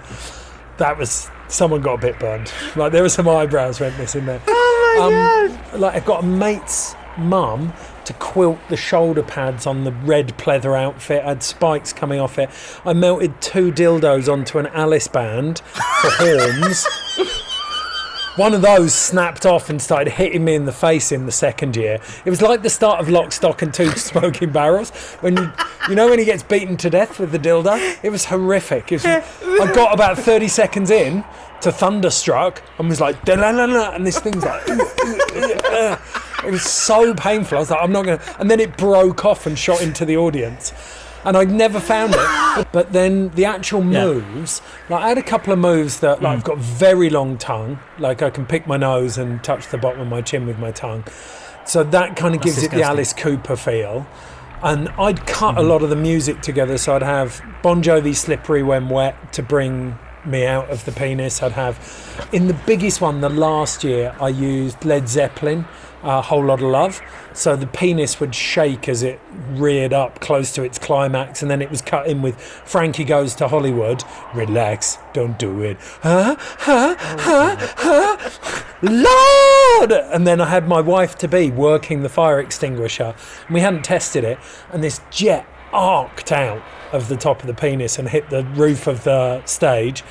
That 0.77 0.97
was 0.97 1.29
someone 1.47 1.81
got 1.81 1.95
a 1.95 2.01
bit 2.01 2.19
burned. 2.19 2.51
Like 2.75 2.91
there 2.91 3.03
were 3.03 3.09
some 3.09 3.27
eyebrows 3.27 3.79
went 3.79 3.97
missing 3.97 4.25
there. 4.25 4.41
Oh 4.47 4.95
my 4.95 5.05
um, 5.05 5.57
god! 5.71 5.79
Like 5.79 5.95
I've 5.95 6.05
got 6.05 6.23
a 6.23 6.27
mate's 6.27 6.95
mum 7.17 7.73
to 8.05 8.13
quilt 8.13 8.59
the 8.69 8.77
shoulder 8.77 9.23
pads 9.23 9.67
on 9.67 9.83
the 9.83 9.91
red 9.91 10.37
pleather 10.37 10.79
outfit. 10.79 11.23
I 11.23 11.29
had 11.29 11.43
spikes 11.43 11.91
coming 11.91 12.19
off 12.19 12.39
it. 12.39 12.49
I 12.85 12.93
melted 12.93 13.41
two 13.41 13.71
dildos 13.71 14.31
onto 14.31 14.59
an 14.59 14.67
Alice 14.67 15.07
band 15.07 15.59
for 15.59 16.09
horns. 16.11 16.87
One 18.37 18.53
of 18.53 18.61
those 18.61 18.93
snapped 18.93 19.47
off 19.47 19.69
and 19.69 19.81
started 19.81 20.11
hitting 20.11 20.45
me 20.45 20.53
in 20.53 20.65
the 20.65 20.71
face 20.71 21.11
in 21.11 21.25
the 21.25 21.31
second 21.31 21.75
year. 21.75 21.99
It 22.23 22.29
was 22.29 22.39
like 22.39 22.61
the 22.61 22.69
start 22.69 22.99
of 22.99 23.09
Lock, 23.09 23.31
Stock 23.31 23.63
and 23.63 23.73
Two 23.73 23.89
Smoking 23.97 24.51
Barrels. 24.51 24.91
When 25.21 25.35
you, 25.35 25.51
you 25.89 25.95
know, 25.95 26.07
when 26.07 26.19
he 26.19 26.25
gets 26.25 26.43
beaten 26.43 26.77
to 26.77 26.89
death 26.89 27.19
with 27.19 27.31
the 27.31 27.39
dildo. 27.39 27.97
It 28.03 28.11
was 28.11 28.25
horrific. 28.25 28.91
It 28.91 29.03
was, 29.03 29.05
I 29.05 29.73
got 29.73 29.91
about 29.91 30.19
thirty 30.19 30.47
seconds 30.47 30.91
in 30.91 31.25
to 31.61 31.71
Thunderstruck 31.71 32.61
and 32.77 32.87
was 32.87 33.01
like, 33.01 33.27
and 33.27 34.05
this 34.05 34.19
thing's 34.19 34.43
like, 34.43 34.69
uh. 34.69 35.97
it 36.45 36.51
was 36.51 36.61
so 36.61 37.15
painful. 37.15 37.57
I 37.57 37.61
was 37.61 37.71
like, 37.71 37.81
I'm 37.81 37.91
not 37.91 38.05
going 38.05 38.19
to. 38.19 38.39
And 38.39 38.51
then 38.51 38.59
it 38.59 38.77
broke 38.77 39.25
off 39.25 39.47
and 39.47 39.57
shot 39.57 39.81
into 39.81 40.05
the 40.05 40.17
audience. 40.17 40.73
And 41.25 41.35
I'd 41.35 41.51
never 41.51 41.79
found 41.79 42.13
it. 42.15 42.67
But 42.71 42.91
then 42.91 43.29
the 43.29 43.45
actual 43.45 43.83
moves, 43.83 44.63
like 44.89 45.03
I 45.03 45.09
had 45.09 45.19
a 45.19 45.23
couple 45.23 45.53
of 45.53 45.59
moves 45.59 45.99
that, 45.99 46.23
like, 46.23 46.37
I've 46.37 46.43
mm. 46.43 46.47
got 46.47 46.57
very 46.57 47.07
long 47.11 47.37
tongue. 47.37 47.79
Like 47.99 48.23
I 48.23 48.31
can 48.31 48.47
pick 48.47 48.65
my 48.65 48.77
nose 48.77 49.19
and 49.19 49.43
touch 49.43 49.67
the 49.67 49.77
bottom 49.77 50.01
of 50.01 50.07
my 50.07 50.23
chin 50.23 50.47
with 50.47 50.57
my 50.57 50.71
tongue. 50.71 51.03
So 51.65 51.83
that 51.83 52.15
kind 52.15 52.33
of 52.33 52.41
That's 52.41 52.55
gives 52.55 52.63
it 52.63 52.71
the. 52.71 52.81
Alice 52.81 53.13
Cooper 53.13 53.55
feel. 53.55 54.07
And 54.63 54.89
I'd 54.97 55.27
cut 55.27 55.57
a 55.57 55.61
mm. 55.61 55.67
lot 55.67 55.83
of 55.83 55.91
the 55.91 55.95
music 55.95 56.41
together. 56.41 56.79
So 56.79 56.95
I'd 56.95 57.03
have 57.03 57.43
Bon 57.61 57.83
Jovi 57.83 58.15
Slippery 58.15 58.63
When 58.63 58.89
Wet 58.89 59.33
to 59.33 59.43
bring 59.43 59.99
me 60.25 60.45
out 60.45 60.69
of 60.69 60.83
the 60.85 60.91
penis. 60.91 61.41
I'd 61.41 61.53
have, 61.53 62.27
in 62.31 62.47
the 62.47 62.53
biggest 62.65 63.01
one, 63.01 63.21
the 63.21 63.29
last 63.29 63.83
year, 63.83 64.15
I 64.19 64.29
used 64.29 64.83
Led 64.83 65.07
Zeppelin, 65.07 65.65
A 66.07 66.21
Whole 66.21 66.45
Lot 66.45 66.61
of 66.61 66.69
Love. 66.69 67.01
So 67.33 67.55
the 67.57 67.67
penis 67.67 68.19
would 68.19 68.33
shake 68.33 68.87
as 68.87 69.03
it 69.03 69.19
reared 69.49 69.91
up 69.91 70.21
close 70.21 70.53
to 70.53 70.63
its 70.63 70.79
climax, 70.79 71.41
and 71.41 71.51
then 71.51 71.61
it 71.61 71.69
was 71.69 71.81
cut 71.81 72.07
in 72.07 72.21
with 72.21 72.39
Frankie 72.39 73.03
Goes 73.03 73.35
to 73.35 73.49
Hollywood. 73.49 74.03
Relax, 74.33 74.97
don't 75.13 75.37
do 75.37 75.61
it. 75.61 75.77
Huh? 76.01 76.37
Huh? 76.39 76.95
Huh? 76.97 77.55
Huh? 77.77 78.29
Lord! 78.81 79.91
And 79.91 80.25
then 80.25 80.39
I 80.39 80.45
had 80.45 80.67
my 80.67 80.79
wife 80.79 81.17
to 81.17 81.27
be 81.27 81.51
working 81.51 82.03
the 82.03 82.09
fire 82.09 82.39
extinguisher, 82.39 83.13
and 83.47 83.53
we 83.53 83.59
hadn't 83.59 83.83
tested 83.83 84.23
it, 84.23 84.39
and 84.71 84.81
this 84.81 85.01
jet 85.11 85.45
arced 85.73 86.31
out 86.31 86.63
of 86.93 87.09
the 87.09 87.17
top 87.17 87.41
of 87.41 87.47
the 87.47 87.53
penis 87.53 87.99
and 87.99 88.07
hit 88.07 88.29
the 88.29 88.45
roof 88.45 88.87
of 88.87 89.03
the 89.03 89.43
stage. 89.45 90.03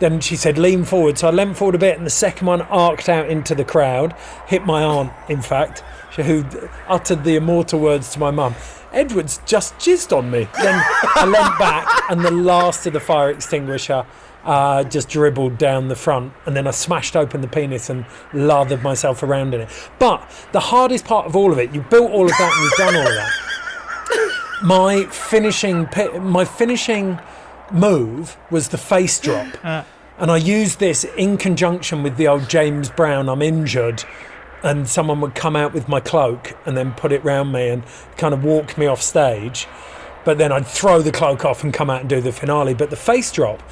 Then 0.00 0.20
she 0.20 0.34
said, 0.34 0.58
lean 0.58 0.84
forward. 0.84 1.18
So 1.18 1.28
I 1.28 1.30
leant 1.30 1.56
forward 1.56 1.74
a 1.74 1.78
bit, 1.78 1.96
and 1.96 2.06
the 2.06 2.10
second 2.10 2.46
one 2.46 2.62
arced 2.62 3.08
out 3.08 3.30
into 3.30 3.54
the 3.54 3.64
crowd, 3.64 4.14
hit 4.46 4.66
my 4.66 4.82
aunt, 4.82 5.12
in 5.28 5.42
fact, 5.42 5.80
who 6.16 6.44
uttered 6.88 7.22
the 7.22 7.36
immortal 7.36 7.80
words 7.80 8.12
to 8.14 8.18
my 8.18 8.30
mum. 8.30 8.54
Edward's 8.92 9.38
just 9.46 9.74
jizzed 9.76 10.16
on 10.16 10.30
me. 10.30 10.48
Then 10.60 10.82
I 11.14 11.24
leant 11.26 11.58
back, 11.58 12.10
and 12.10 12.24
the 12.24 12.30
last 12.30 12.86
of 12.86 12.94
the 12.94 13.00
fire 13.00 13.30
extinguisher 13.30 14.04
uh, 14.44 14.84
just 14.84 15.08
dribbled 15.10 15.58
down 15.58 15.88
the 15.88 15.94
front, 15.96 16.32
and 16.46 16.56
then 16.56 16.66
I 16.66 16.70
smashed 16.70 17.14
open 17.14 17.40
the 17.40 17.48
penis 17.48 17.90
and 17.90 18.06
lathered 18.32 18.82
myself 18.82 19.22
around 19.22 19.54
in 19.54 19.60
it. 19.60 19.90
But 19.98 20.28
the 20.52 20.60
hardest 20.60 21.04
part 21.04 21.26
of 21.26 21.36
all 21.36 21.52
of 21.52 21.58
it, 21.58 21.74
you 21.74 21.82
built 21.82 22.10
all 22.10 22.24
of 22.24 22.30
that 22.30 22.52
and 22.54 22.62
you've 22.64 22.78
done 22.78 22.96
all 22.96 23.06
of 23.06 23.14
that. 23.14 23.32
My 24.62 25.04
finishing, 25.04 25.88
my 26.20 26.44
finishing 26.44 27.18
move 27.72 28.36
was 28.50 28.68
the 28.68 28.78
face 28.78 29.18
drop. 29.20 29.46
Uh. 29.64 29.84
And 30.18 30.30
I 30.30 30.36
used 30.36 30.80
this 30.80 31.04
in 31.04 31.38
conjunction 31.38 32.02
with 32.02 32.18
the 32.18 32.28
old 32.28 32.46
James 32.46 32.90
Brown, 32.90 33.30
I'm 33.30 33.40
injured. 33.40 34.04
And 34.62 34.86
someone 34.86 35.22
would 35.22 35.34
come 35.34 35.56
out 35.56 35.72
with 35.72 35.88
my 35.88 35.98
cloak 35.98 36.54
and 36.66 36.76
then 36.76 36.92
put 36.92 37.10
it 37.10 37.24
round 37.24 37.52
me 37.52 37.70
and 37.70 37.82
kind 38.18 38.34
of 38.34 38.44
walk 38.44 38.76
me 38.76 38.84
off 38.84 39.00
stage. 39.00 39.66
But 40.26 40.36
then 40.36 40.52
I'd 40.52 40.66
throw 40.66 41.00
the 41.00 41.10
cloak 41.10 41.46
off 41.46 41.64
and 41.64 41.72
come 41.72 41.88
out 41.88 42.02
and 42.02 42.10
do 42.10 42.20
the 42.20 42.32
finale. 42.32 42.74
But 42.74 42.90
the 42.90 42.96
face 42.96 43.32
drop, 43.32 43.62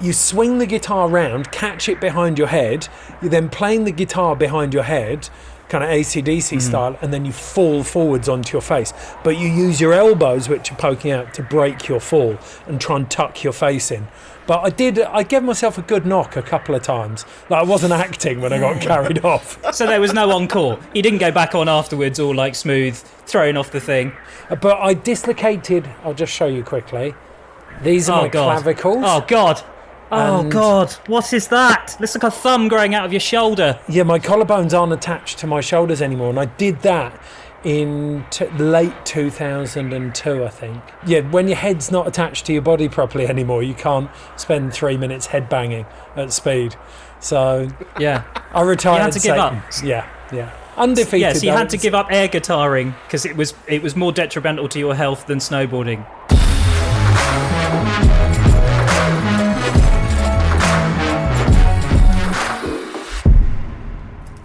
you 0.00 0.12
swing 0.12 0.58
the 0.58 0.66
guitar 0.66 1.08
round, 1.08 1.52
catch 1.52 1.88
it 1.88 2.00
behind 2.00 2.36
your 2.36 2.48
head, 2.48 2.88
you're 3.20 3.30
then 3.30 3.48
playing 3.48 3.84
the 3.84 3.92
guitar 3.92 4.34
behind 4.34 4.74
your 4.74 4.82
head, 4.82 5.28
kind 5.72 5.82
of 5.82 5.90
ACDC 5.90 6.52
hmm. 6.52 6.58
style, 6.60 6.98
and 7.00 7.12
then 7.12 7.24
you 7.24 7.32
fall 7.32 7.82
forwards 7.82 8.28
onto 8.28 8.52
your 8.52 8.60
face. 8.60 8.92
But 9.24 9.38
you 9.38 9.48
use 9.48 9.80
your 9.80 9.94
elbows, 9.94 10.46
which 10.48 10.70
are 10.70 10.76
poking 10.76 11.10
out, 11.10 11.32
to 11.34 11.42
break 11.42 11.88
your 11.88 11.98
fall 11.98 12.36
and 12.66 12.78
try 12.78 12.96
and 12.96 13.10
tuck 13.10 13.42
your 13.42 13.54
face 13.54 13.90
in. 13.90 14.06
But 14.46 14.60
I 14.60 14.70
did, 14.70 14.98
I 14.98 15.22
gave 15.22 15.42
myself 15.42 15.78
a 15.78 15.82
good 15.82 16.04
knock 16.04 16.36
a 16.36 16.42
couple 16.42 16.74
of 16.74 16.82
times. 16.82 17.24
Like 17.48 17.60
I 17.60 17.64
wasn't 17.64 17.94
acting 17.94 18.42
when 18.42 18.52
I 18.52 18.58
got 18.58 18.82
carried 18.90 19.24
off. 19.24 19.58
So 19.74 19.86
there 19.86 20.00
was 20.00 20.12
no 20.12 20.30
encore. 20.32 20.78
You 20.94 21.00
didn't 21.00 21.20
go 21.20 21.30
back 21.32 21.54
on 21.54 21.68
afterwards, 21.68 22.20
all 22.20 22.34
like 22.34 22.54
smooth, 22.54 22.94
throwing 22.96 23.56
off 23.56 23.70
the 23.70 23.80
thing. 23.80 24.12
Uh, 24.50 24.56
but 24.56 24.78
I 24.78 24.92
dislocated, 24.92 25.88
I'll 26.04 26.12
just 26.12 26.32
show 26.32 26.46
you 26.46 26.62
quickly. 26.62 27.14
These 27.82 28.10
are 28.10 28.20
Oh, 28.20 28.22
my 28.24 28.28
God. 28.28 28.60
clavicles. 28.60 29.04
Oh 29.06 29.24
God. 29.26 29.62
Oh 30.12 30.48
God. 30.48 30.92
What 31.06 31.32
is 31.32 31.48
that? 31.48 31.96
Looks 31.98 32.14
like 32.14 32.24
a 32.24 32.30
thumb 32.30 32.68
growing 32.68 32.94
out 32.94 33.04
of 33.06 33.12
your 33.12 33.20
shoulder. 33.20 33.78
Yeah, 33.88 34.02
my 34.02 34.18
collarbones 34.18 34.78
aren't 34.78 34.92
attached 34.92 35.38
to 35.38 35.46
my 35.46 35.60
shoulders 35.60 36.02
anymore, 36.02 36.30
and 36.30 36.38
I 36.38 36.44
did 36.44 36.80
that 36.82 37.18
in 37.64 38.24
t- 38.30 38.46
late 38.58 38.92
2002, 39.06 40.44
I 40.44 40.48
think. 40.48 40.82
Yeah, 41.06 41.20
when 41.20 41.46
your 41.48 41.56
head's 41.56 41.90
not 41.90 42.06
attached 42.08 42.44
to 42.46 42.52
your 42.52 42.62
body 42.62 42.88
properly 42.88 43.26
anymore, 43.26 43.62
you 43.62 43.74
can't 43.74 44.10
spend 44.36 44.72
three 44.74 44.96
minutes 44.96 45.26
head 45.26 45.48
banging 45.48 45.86
at 46.16 46.32
speed. 46.32 46.76
So 47.20 47.68
Yeah. 47.98 48.24
I 48.52 48.62
retired. 48.62 48.96
You 48.96 49.02
had 49.04 49.12
to 49.12 49.20
give 49.20 49.36
up. 49.36 49.54
Yeah, 49.82 50.06
yeah. 50.32 50.50
Undefeated. 50.76 51.20
Yeah, 51.20 51.32
so 51.34 51.46
you 51.46 51.52
though. 51.52 51.58
had 51.58 51.70
to 51.70 51.76
give 51.76 51.94
up 51.94 52.08
air 52.10 52.28
guitaring 52.28 52.94
because 53.06 53.24
it 53.26 53.36
was 53.36 53.54
it 53.68 53.82
was 53.82 53.94
more 53.94 54.10
detrimental 54.10 54.68
to 54.70 54.78
your 54.78 54.94
health 54.94 55.26
than 55.26 55.38
snowboarding. 55.38 56.04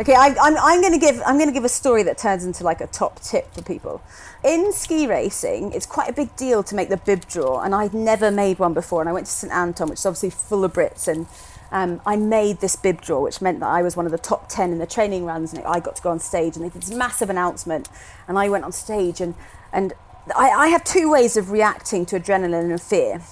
Okay, 0.08 0.16
I, 0.16 0.34
I'm, 0.42 0.56
I'm 0.56 0.80
going 0.80 0.94
to 0.94 1.06
give 1.06 1.22
I'm 1.26 1.36
going 1.36 1.50
to 1.50 1.54
give 1.54 1.66
a 1.66 1.70
story 1.70 2.02
that 2.04 2.18
turns 2.18 2.46
into 2.46 2.64
like 2.64 2.80
a 2.80 2.88
top 2.88 3.20
tip 3.20 3.54
for 3.54 3.62
people. 3.62 4.02
In 4.42 4.72
ski 4.72 5.06
racing, 5.06 5.74
it's 5.74 5.86
quite 5.86 6.10
a 6.10 6.14
big 6.14 6.34
deal 6.38 6.64
to 6.64 6.76
make 6.76 6.88
the 6.88 6.96
bib 6.96 7.28
draw, 7.28 7.60
and 7.60 7.76
I'd 7.76 7.94
never 7.94 8.32
made 8.32 8.58
one 8.58 8.74
before. 8.74 9.02
And 9.02 9.10
I 9.10 9.12
went 9.12 9.26
to 9.26 9.32
St 9.34 9.52
Anton, 9.52 9.90
which 9.90 10.00
is 10.00 10.06
obviously 10.06 10.30
full 10.30 10.64
of 10.64 10.72
Brits, 10.72 11.10
and 11.10 11.28
um, 11.74 12.00
I 12.06 12.16
made 12.16 12.62
this 12.62 12.78
bib 12.78 13.02
draw, 13.02 13.22
which 13.22 13.42
meant 13.42 13.60
that 13.60 13.68
I 13.68 13.82
was 13.82 13.98
one 13.98 14.06
of 14.06 14.14
the 14.14 14.18
top 14.18 14.48
ten 14.48 14.72
in 14.72 14.78
the 14.78 14.88
training 14.88 15.26
runs, 15.26 15.52
and 15.52 15.62
I 15.66 15.82
got 15.82 15.98
to 15.98 16.02
go 16.02 16.10
on 16.10 16.22
stage, 16.22 16.56
and 16.56 16.64
they 16.64 16.70
did 16.70 16.84
this 16.84 16.92
massive 16.92 17.30
announcement, 17.30 17.90
and 18.30 18.40
I 18.40 18.48
went 18.48 18.64
on 18.64 18.72
stage, 18.72 19.20
and 19.20 19.36
and 19.74 19.92
I, 20.34 20.52
I 20.52 20.68
have 20.70 20.86
two 20.86 21.12
ways 21.12 21.36
of 21.36 21.52
reacting 21.52 22.06
to 22.06 22.18
adrenaline 22.18 22.72
and 22.72 22.82
fear. 22.82 23.24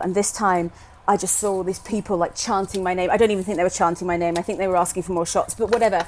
And 0.00 0.14
this 0.14 0.32
time, 0.32 0.72
I 1.08 1.16
just 1.16 1.36
saw 1.36 1.52
all 1.52 1.64
these 1.64 1.78
people 1.78 2.16
like 2.16 2.34
chanting 2.34 2.82
my 2.82 2.94
name. 2.94 3.10
I 3.10 3.16
don't 3.16 3.30
even 3.30 3.44
think 3.44 3.56
they 3.56 3.62
were 3.62 3.70
chanting 3.70 4.06
my 4.06 4.16
name. 4.16 4.36
I 4.36 4.42
think 4.42 4.58
they 4.58 4.66
were 4.66 4.76
asking 4.76 5.04
for 5.04 5.12
more 5.12 5.26
shots, 5.26 5.54
but 5.54 5.70
whatever. 5.70 6.06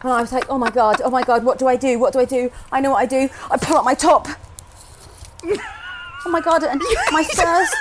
And 0.00 0.12
I 0.12 0.20
was 0.20 0.32
like, 0.32 0.46
oh 0.48 0.58
my 0.58 0.70
God, 0.70 1.02
oh 1.04 1.10
my 1.10 1.22
God, 1.22 1.44
what 1.44 1.58
do 1.58 1.66
I 1.66 1.76
do? 1.76 1.98
What 1.98 2.12
do 2.12 2.20
I 2.20 2.24
do? 2.24 2.50
I 2.72 2.80
know 2.80 2.92
what 2.92 2.98
I 2.98 3.06
do. 3.06 3.28
I 3.50 3.56
pull 3.58 3.76
up 3.76 3.84
my 3.84 3.94
top. 3.94 4.28
oh 5.44 6.30
my 6.30 6.40
God, 6.40 6.62
and 6.62 6.80
my 7.10 7.24
first. 7.24 7.76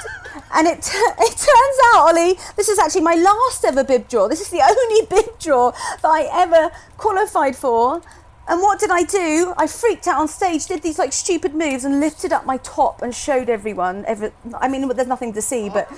And 0.54 0.68
it, 0.68 0.82
t- 0.82 0.98
it 0.98 1.32
turns 1.32 1.78
out, 1.94 2.08
Ollie, 2.08 2.38
this 2.56 2.70
is 2.70 2.80
actually 2.80 3.02
my 3.02 3.16
last 3.16 3.66
ever 3.66 3.84
bib 3.84 4.08
draw. 4.08 4.28
This 4.28 4.42
is 4.42 4.50
the 4.50 4.62
only 4.62 5.06
bib 5.10 5.40
draw 5.40 5.72
that 5.72 6.06
I 6.06 6.28
ever 6.32 6.72
qualified 6.98 7.56
for. 7.56 8.02
And 8.48 8.62
what 8.62 8.80
did 8.80 8.92
I 8.92 9.04
do? 9.04 9.54
I 9.58 9.68
freaked 9.68 10.08
out 10.08 10.20
on 10.20 10.28
stage, 10.28 10.68
did 10.68 10.82
these 10.82 10.98
like 10.98 11.12
stupid 11.12 11.54
moves, 11.54 11.84
and 11.84 12.00
lifted 12.00 12.32
up 12.32 12.46
my 12.46 12.58
top 12.58 13.02
and 13.02 13.14
showed 13.14 13.50
everyone. 13.50 14.06
Every, 14.06 14.32
I 14.60 14.68
mean, 14.68 14.88
there's 14.90 15.08
nothing 15.08 15.34
to 15.34 15.42
see, 15.42 15.70
but 15.70 15.88
oh. 15.92 15.98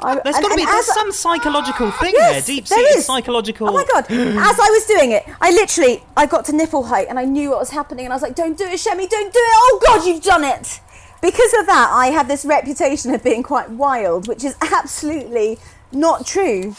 I, 0.00 0.20
There's 0.22 0.36
and- 0.36 0.42
got 0.44 0.50
to 0.50 0.56
be 0.56 0.64
there's 0.64 0.86
some 0.86 1.10
psychological 1.10 1.90
thing 1.90 2.12
Yes, 2.14 2.46
there, 2.46 2.56
deep 2.56 2.66
there 2.66 2.78
seated 2.78 2.98
is. 2.98 3.06
psychological. 3.06 3.68
Oh 3.68 3.72
my 3.72 3.84
god! 3.90 4.04
As 4.10 4.58
I 4.60 4.68
was 4.70 4.84
doing 4.86 5.12
it, 5.12 5.24
I 5.40 5.50
literally 5.50 6.02
I 6.16 6.26
got 6.26 6.44
to 6.46 6.52
nipple 6.52 6.84
height 6.84 7.06
and 7.08 7.18
I 7.18 7.24
knew 7.24 7.50
what 7.50 7.60
was 7.60 7.70
happening, 7.70 8.04
and 8.04 8.12
I 8.12 8.16
was 8.16 8.22
like, 8.22 8.34
"Don't 8.34 8.58
do 8.58 8.64
it, 8.64 8.78
Chemmy! 8.78 9.08
Don't 9.08 9.32
do 9.32 9.38
it! 9.38 9.54
Oh 9.56 9.80
god, 9.86 10.06
you've 10.06 10.22
done 10.22 10.44
it!" 10.44 10.80
Because 11.22 11.54
of 11.54 11.66
that, 11.66 11.90
I 11.92 12.08
have 12.08 12.28
this 12.28 12.44
reputation 12.44 13.14
of 13.14 13.24
being 13.24 13.42
quite 13.42 13.70
wild, 13.70 14.28
which 14.28 14.44
is 14.44 14.54
absolutely 14.60 15.58
not 15.92 16.26
true. 16.26 16.74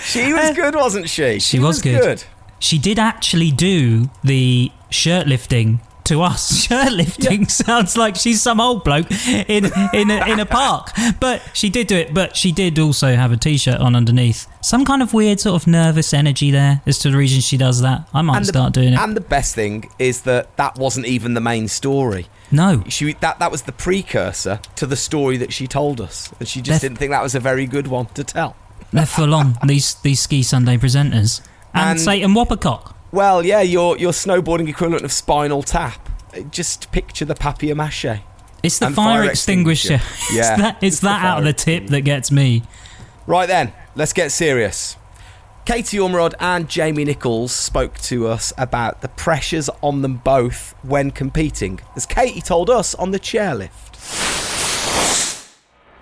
She 0.00 0.32
was 0.32 0.50
eh. 0.50 0.52
good, 0.54 0.74
wasn't 0.74 1.08
she? 1.08 1.38
She 1.38 1.58
was 1.58 1.80
good. 1.80 2.24
She 2.58 2.78
did 2.78 2.98
actually 2.98 3.50
do 3.50 4.10
the 4.24 4.72
shirt 4.90 5.26
lifting 5.28 5.80
to 6.08 6.22
us. 6.22 6.62
Shirt 6.66 6.92
lifting 6.92 7.48
sounds 7.48 7.96
like 7.96 8.16
she's 8.16 8.42
some 8.42 8.60
old 8.60 8.84
bloke 8.84 9.10
in 9.28 9.64
in 9.94 10.10
a, 10.10 10.26
in 10.32 10.40
a 10.40 10.46
park, 10.60 10.90
but 11.20 11.40
she 11.54 11.70
did 11.70 11.86
do 11.86 11.96
it. 11.96 12.12
But 12.12 12.36
she 12.36 12.52
did 12.52 12.78
also 12.78 13.14
have 13.14 13.32
a 13.32 13.36
t-shirt 13.36 13.80
on 13.80 13.94
underneath. 13.96 14.46
Some 14.60 14.84
kind 14.84 15.02
of 15.02 15.14
weird 15.14 15.40
sort 15.40 15.60
of 15.62 15.66
nervous 15.66 16.12
energy 16.12 16.50
there 16.50 16.82
as 16.86 16.98
to 17.00 17.10
the 17.10 17.16
reason 17.16 17.40
she 17.40 17.56
does 17.56 17.80
that. 17.82 18.08
I 18.12 18.22
might 18.22 18.36
And 18.38 18.44
the- 18.44 18.48
start 18.52 18.72
doing 18.74 18.92
it. 18.92 18.98
And 18.98 19.16
the 19.16 19.20
best 19.20 19.54
thing 19.54 19.88
is 19.98 20.22
that 20.22 20.56
that 20.56 20.76
wasn't 20.76 21.06
even 21.06 21.34
the 21.34 21.40
main 21.40 21.68
story. 21.68 22.26
No. 22.50 22.82
She 22.88 23.12
that 23.14 23.38
that 23.38 23.50
was 23.50 23.62
the 23.62 23.72
precursor 23.72 24.60
to 24.76 24.86
the 24.86 24.96
story 24.96 25.36
that 25.38 25.52
she 25.52 25.66
told 25.66 26.00
us, 26.00 26.32
and 26.40 26.48
she 26.48 26.60
just 26.60 26.80
They're- 26.80 26.88
didn't 26.88 26.98
think 26.98 27.10
that 27.10 27.22
was 27.22 27.34
a 27.34 27.40
very 27.40 27.66
good 27.66 27.86
one 27.86 28.06
to 28.14 28.24
tell. 28.24 28.56
They're 28.92 29.06
full 29.06 29.34
on 29.34 29.56
these 29.66 29.94
these 29.96 30.20
ski 30.20 30.42
Sunday 30.42 30.76
presenters 30.78 31.42
and, 31.74 31.90
And- 31.90 32.00
Satan 32.00 32.32
Whoppercock. 32.34 32.94
Well, 33.10 33.44
yeah, 33.44 33.62
your 33.62 33.96
your 33.96 34.12
snowboarding 34.12 34.68
equivalent 34.68 35.04
of 35.04 35.12
Spinal 35.12 35.62
Tap. 35.62 36.08
Uh, 36.34 36.40
Just 36.40 36.92
picture 36.92 37.24
the 37.24 37.34
papier 37.34 37.74
mâché. 37.74 38.20
It's 38.62 38.78
the 38.78 38.86
And 38.86 38.94
fire, 38.94 39.24
extinguisher. 39.24 40.00
Yeah, 40.32 40.50
it's 40.50 40.60
that, 40.62 40.78
it's 40.82 41.00
that 41.00 41.24
out 41.24 41.38
of 41.38 41.44
the 41.44 41.52
tip 41.52 41.86
that 41.86 42.02
gets 42.02 42.30
me. 42.30 42.64
Right 43.26 43.46
then, 43.46 43.72
let's 43.94 44.12
get 44.12 44.30
serious. 44.32 44.96
Katie 45.64 45.98
Ormerod 45.98 46.34
and 46.40 46.68
Jamie 46.68 47.04
Nicholls 47.04 47.52
spoke 47.52 47.98
to 47.98 48.26
us 48.26 48.52
about 48.56 49.02
the 49.02 49.08
pressures 49.08 49.68
on 49.82 50.00
them 50.02 50.16
both 50.16 50.74
when 50.82 51.10
competing, 51.10 51.78
as 51.94 52.06
Katie 52.06 52.40
told 52.40 52.70
us 52.70 52.94
on 52.94 53.10
the 53.10 53.20
chairlift. 53.20 53.96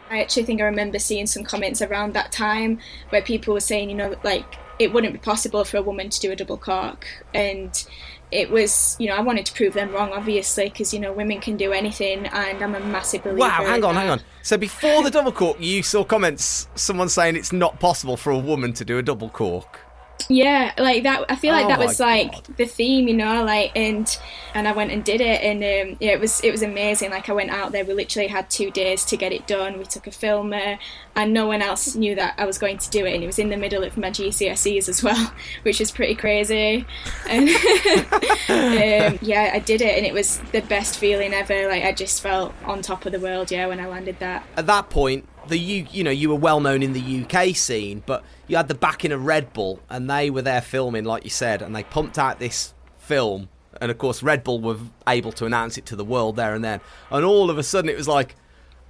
I 0.08 0.20
actually 0.20 0.44
think 0.44 0.60
I 0.60 0.64
remember 0.64 1.00
seeing 1.00 1.26
some 1.26 1.42
comments 1.42 1.82
around 1.82 2.14
that 2.14 2.30
time 2.30 2.78
where 3.10 3.22
people 3.22 3.54
were 3.54 3.60
saying, 3.60 3.90
you 3.90 3.96
know, 3.96 4.14
like 4.22 4.44
it 4.78 4.92
wouldn't 4.92 5.12
be 5.12 5.18
possible 5.18 5.64
for 5.64 5.76
a 5.78 5.82
woman 5.82 6.10
to 6.10 6.20
do 6.20 6.30
a 6.30 6.36
double 6.36 6.58
cork. 6.58 7.06
And 7.32 7.84
it 8.30 8.50
was, 8.50 8.96
you 8.98 9.08
know, 9.08 9.16
I 9.16 9.20
wanted 9.20 9.46
to 9.46 9.52
prove 9.54 9.74
them 9.74 9.92
wrong, 9.92 10.10
obviously, 10.12 10.68
because, 10.68 10.92
you 10.92 11.00
know, 11.00 11.12
women 11.12 11.40
can 11.40 11.56
do 11.56 11.72
anything. 11.72 12.26
And 12.26 12.62
I'm 12.62 12.74
a 12.74 12.80
massive 12.80 13.22
believer. 13.22 13.40
Wow, 13.40 13.64
hang 13.64 13.84
on, 13.84 13.94
that. 13.94 14.00
hang 14.00 14.10
on. 14.10 14.20
So 14.42 14.56
before 14.56 15.02
the 15.02 15.10
double 15.10 15.32
cork, 15.32 15.56
you 15.60 15.82
saw 15.82 16.04
comments, 16.04 16.68
someone 16.74 17.08
saying 17.08 17.36
it's 17.36 17.52
not 17.52 17.80
possible 17.80 18.16
for 18.16 18.30
a 18.30 18.38
woman 18.38 18.72
to 18.74 18.84
do 18.84 18.98
a 18.98 19.02
double 19.02 19.30
cork. 19.30 19.80
Yeah, 20.28 20.72
like 20.78 21.04
that. 21.04 21.24
I 21.28 21.36
feel 21.36 21.52
like 21.52 21.66
Oh 21.66 21.68
that 21.68 21.78
was 21.78 22.00
like 22.00 22.56
the 22.56 22.66
theme, 22.66 23.06
you 23.06 23.14
know, 23.14 23.44
like 23.44 23.72
and 23.76 24.08
and 24.54 24.66
I 24.66 24.72
went 24.72 24.90
and 24.90 25.04
did 25.04 25.20
it, 25.20 25.42
and 25.42 25.58
um, 25.58 25.96
yeah, 26.00 26.12
it 26.12 26.20
was 26.20 26.40
it 26.40 26.50
was 26.50 26.62
amazing. 26.62 27.10
Like 27.10 27.28
I 27.28 27.32
went 27.32 27.50
out 27.50 27.72
there, 27.72 27.84
we 27.84 27.94
literally 27.94 28.28
had 28.28 28.50
two 28.50 28.70
days 28.70 29.04
to 29.06 29.16
get 29.16 29.32
it 29.32 29.46
done. 29.46 29.78
We 29.78 29.84
took 29.84 30.06
a 30.06 30.10
filmer, 30.10 30.78
and 31.14 31.32
no 31.32 31.46
one 31.46 31.62
else 31.62 31.94
knew 31.94 32.14
that 32.16 32.34
I 32.38 32.46
was 32.46 32.58
going 32.58 32.78
to 32.78 32.90
do 32.90 33.06
it, 33.06 33.14
and 33.14 33.22
it 33.22 33.26
was 33.26 33.38
in 33.38 33.50
the 33.50 33.56
middle 33.56 33.84
of 33.84 33.96
my 33.96 34.10
GCSEs 34.10 34.88
as 34.88 35.02
well, 35.02 35.32
which 35.62 35.80
was 35.80 35.90
pretty 35.90 36.14
crazy. 36.14 36.84
And 37.28 37.48
um, 38.48 39.18
yeah, 39.22 39.50
I 39.52 39.62
did 39.64 39.80
it, 39.80 39.96
and 39.96 40.06
it 40.06 40.12
was 40.12 40.38
the 40.52 40.62
best 40.62 40.98
feeling 40.98 41.34
ever. 41.34 41.68
Like 41.68 41.84
I 41.84 41.92
just 41.92 42.22
felt 42.22 42.52
on 42.64 42.82
top 42.82 43.06
of 43.06 43.12
the 43.12 43.20
world, 43.20 43.50
yeah, 43.50 43.66
when 43.66 43.78
I 43.78 43.86
landed 43.86 44.18
that. 44.18 44.44
At 44.56 44.66
that 44.66 44.90
point, 44.90 45.28
the 45.48 45.58
U, 45.58 45.86
you 45.90 46.04
know, 46.04 46.10
you 46.10 46.28
were 46.28 46.36
well 46.36 46.60
known 46.60 46.82
in 46.82 46.92
the 46.92 47.24
UK 47.24 47.54
scene, 47.54 48.02
but 48.06 48.24
you 48.46 48.56
had 48.56 48.68
the 48.68 48.74
backing 48.74 49.12
of 49.12 49.24
Red 49.24 49.52
Bull, 49.52 49.80
and 49.88 50.08
they 50.08 50.30
were 50.30 50.42
there 50.42 50.60
filming, 50.60 51.04
like 51.04 51.24
you 51.24 51.30
said, 51.30 51.62
and 51.62 51.74
they 51.74 51.82
pumped 51.82 52.18
out 52.18 52.38
this 52.38 52.74
film, 52.98 53.48
and 53.80 53.90
of 53.90 53.98
course, 53.98 54.22
Red 54.22 54.44
Bull 54.44 54.60
were 54.60 54.78
able 55.06 55.32
to 55.32 55.46
announce 55.46 55.78
it 55.78 55.86
to 55.86 55.96
the 55.96 56.04
world 56.04 56.36
there 56.36 56.54
and 56.54 56.64
then, 56.64 56.80
and 57.10 57.24
all 57.24 57.50
of 57.50 57.58
a 57.58 57.62
sudden, 57.62 57.90
it 57.90 57.96
was 57.96 58.08
like. 58.08 58.36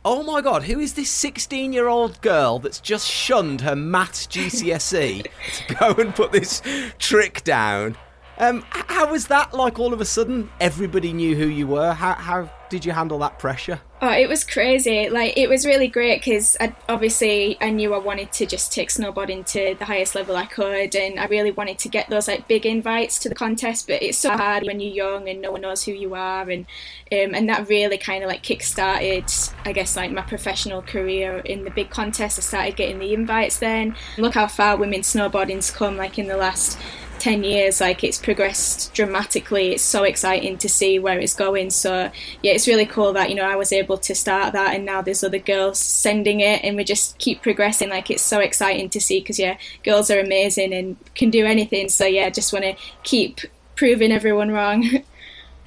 Oh 0.08 0.22
my 0.22 0.40
god, 0.40 0.62
who 0.62 0.78
is 0.78 0.94
this 0.94 1.10
16 1.10 1.72
year 1.72 1.88
old 1.88 2.20
girl 2.20 2.60
that's 2.60 2.78
just 2.78 3.08
shunned 3.08 3.62
her 3.62 3.74
maths 3.74 4.24
GCSE 4.28 5.24
to 5.24 5.74
go 5.74 6.00
and 6.00 6.14
put 6.14 6.30
this 6.30 6.62
trick 7.00 7.42
down? 7.42 7.96
Um, 8.38 8.64
how 8.68 9.10
was 9.10 9.26
that 9.26 9.52
like 9.52 9.80
all 9.80 9.92
of 9.92 10.00
a 10.00 10.04
sudden? 10.04 10.48
Everybody 10.60 11.12
knew 11.12 11.34
who 11.34 11.48
you 11.48 11.66
were. 11.66 11.92
How, 11.92 12.12
how 12.12 12.50
did 12.68 12.84
you 12.84 12.92
handle 12.92 13.18
that 13.20 13.38
pressure? 13.38 13.80
Oh, 14.02 14.10
it 14.10 14.28
was 14.28 14.44
crazy. 14.44 15.08
Like 15.08 15.38
it 15.38 15.48
was 15.48 15.64
really 15.64 15.88
great 15.88 16.20
because 16.20 16.56
obviously 16.88 17.56
I 17.60 17.70
knew 17.70 17.94
I 17.94 17.98
wanted 17.98 18.30
to 18.32 18.46
just 18.46 18.70
take 18.70 18.90
snowboarding 18.90 19.46
to 19.52 19.74
the 19.78 19.86
highest 19.86 20.14
level 20.14 20.36
I 20.36 20.44
could, 20.44 20.94
and 20.94 21.18
I 21.18 21.26
really 21.26 21.50
wanted 21.50 21.78
to 21.80 21.88
get 21.88 22.10
those 22.10 22.28
like 22.28 22.46
big 22.46 22.66
invites 22.66 23.18
to 23.20 23.28
the 23.28 23.34
contest. 23.34 23.86
But 23.86 24.02
it's 24.02 24.18
so 24.18 24.30
hard 24.30 24.64
when 24.64 24.80
you're 24.80 24.92
young 24.92 25.28
and 25.28 25.40
no 25.40 25.52
one 25.52 25.62
knows 25.62 25.84
who 25.84 25.92
you 25.92 26.14
are, 26.14 26.48
and 26.48 26.66
um, 27.10 27.34
and 27.34 27.48
that 27.48 27.68
really 27.68 27.96
kind 27.96 28.22
of 28.22 28.28
like 28.28 28.42
kick-started, 28.42 29.24
I 29.64 29.72
guess, 29.72 29.96
like 29.96 30.10
my 30.10 30.22
professional 30.22 30.82
career 30.82 31.38
in 31.38 31.64
the 31.64 31.70
big 31.70 31.88
contest. 31.88 32.38
I 32.38 32.42
started 32.42 32.76
getting 32.76 32.98
the 32.98 33.14
invites 33.14 33.58
then. 33.58 33.96
Look 34.18 34.34
how 34.34 34.46
far 34.46 34.76
women's 34.76 35.12
snowboarding's 35.12 35.70
come, 35.70 35.96
like 35.96 36.18
in 36.18 36.28
the 36.28 36.36
last 36.36 36.78
10 37.18 37.44
years 37.44 37.80
like 37.80 38.04
it's 38.04 38.18
progressed 38.18 38.92
dramatically. 38.94 39.72
It's 39.72 39.82
so 39.82 40.04
exciting 40.04 40.58
to 40.58 40.68
see 40.68 40.98
where 40.98 41.18
it's 41.18 41.34
going. 41.34 41.70
So 41.70 42.10
yeah 42.42 42.52
it's 42.52 42.68
really 42.68 42.86
cool 42.86 43.12
that 43.12 43.28
you 43.30 43.34
know 43.34 43.44
i 43.44 43.56
was 43.56 43.72
able 43.72 43.98
to 43.98 44.14
start 44.14 44.52
that 44.52 44.74
and 44.74 44.84
now 44.84 45.02
there's 45.02 45.24
other 45.24 45.38
girls 45.38 45.78
sending 45.78 46.40
it 46.40 46.62
and 46.64 46.76
we 46.76 46.84
just 46.84 47.18
keep 47.18 47.42
progressing. 47.42 47.88
Like 47.88 48.10
it's 48.10 48.22
so 48.22 48.40
exciting 48.40 48.88
to 48.90 49.00
see 49.00 49.20
because 49.20 49.38
yeah 49.38 49.56
girls 49.84 50.10
are 50.10 50.20
amazing 50.20 50.72
and 50.72 50.96
can 51.14 51.30
do 51.30 51.46
anything. 51.46 51.88
So 51.88 52.06
yeah 52.06 52.30
just 52.30 52.52
want 52.52 52.64
to 52.64 52.74
keep 53.02 53.40
proving 53.74 54.12
everyone 54.12 54.50
wrong. 54.50 54.84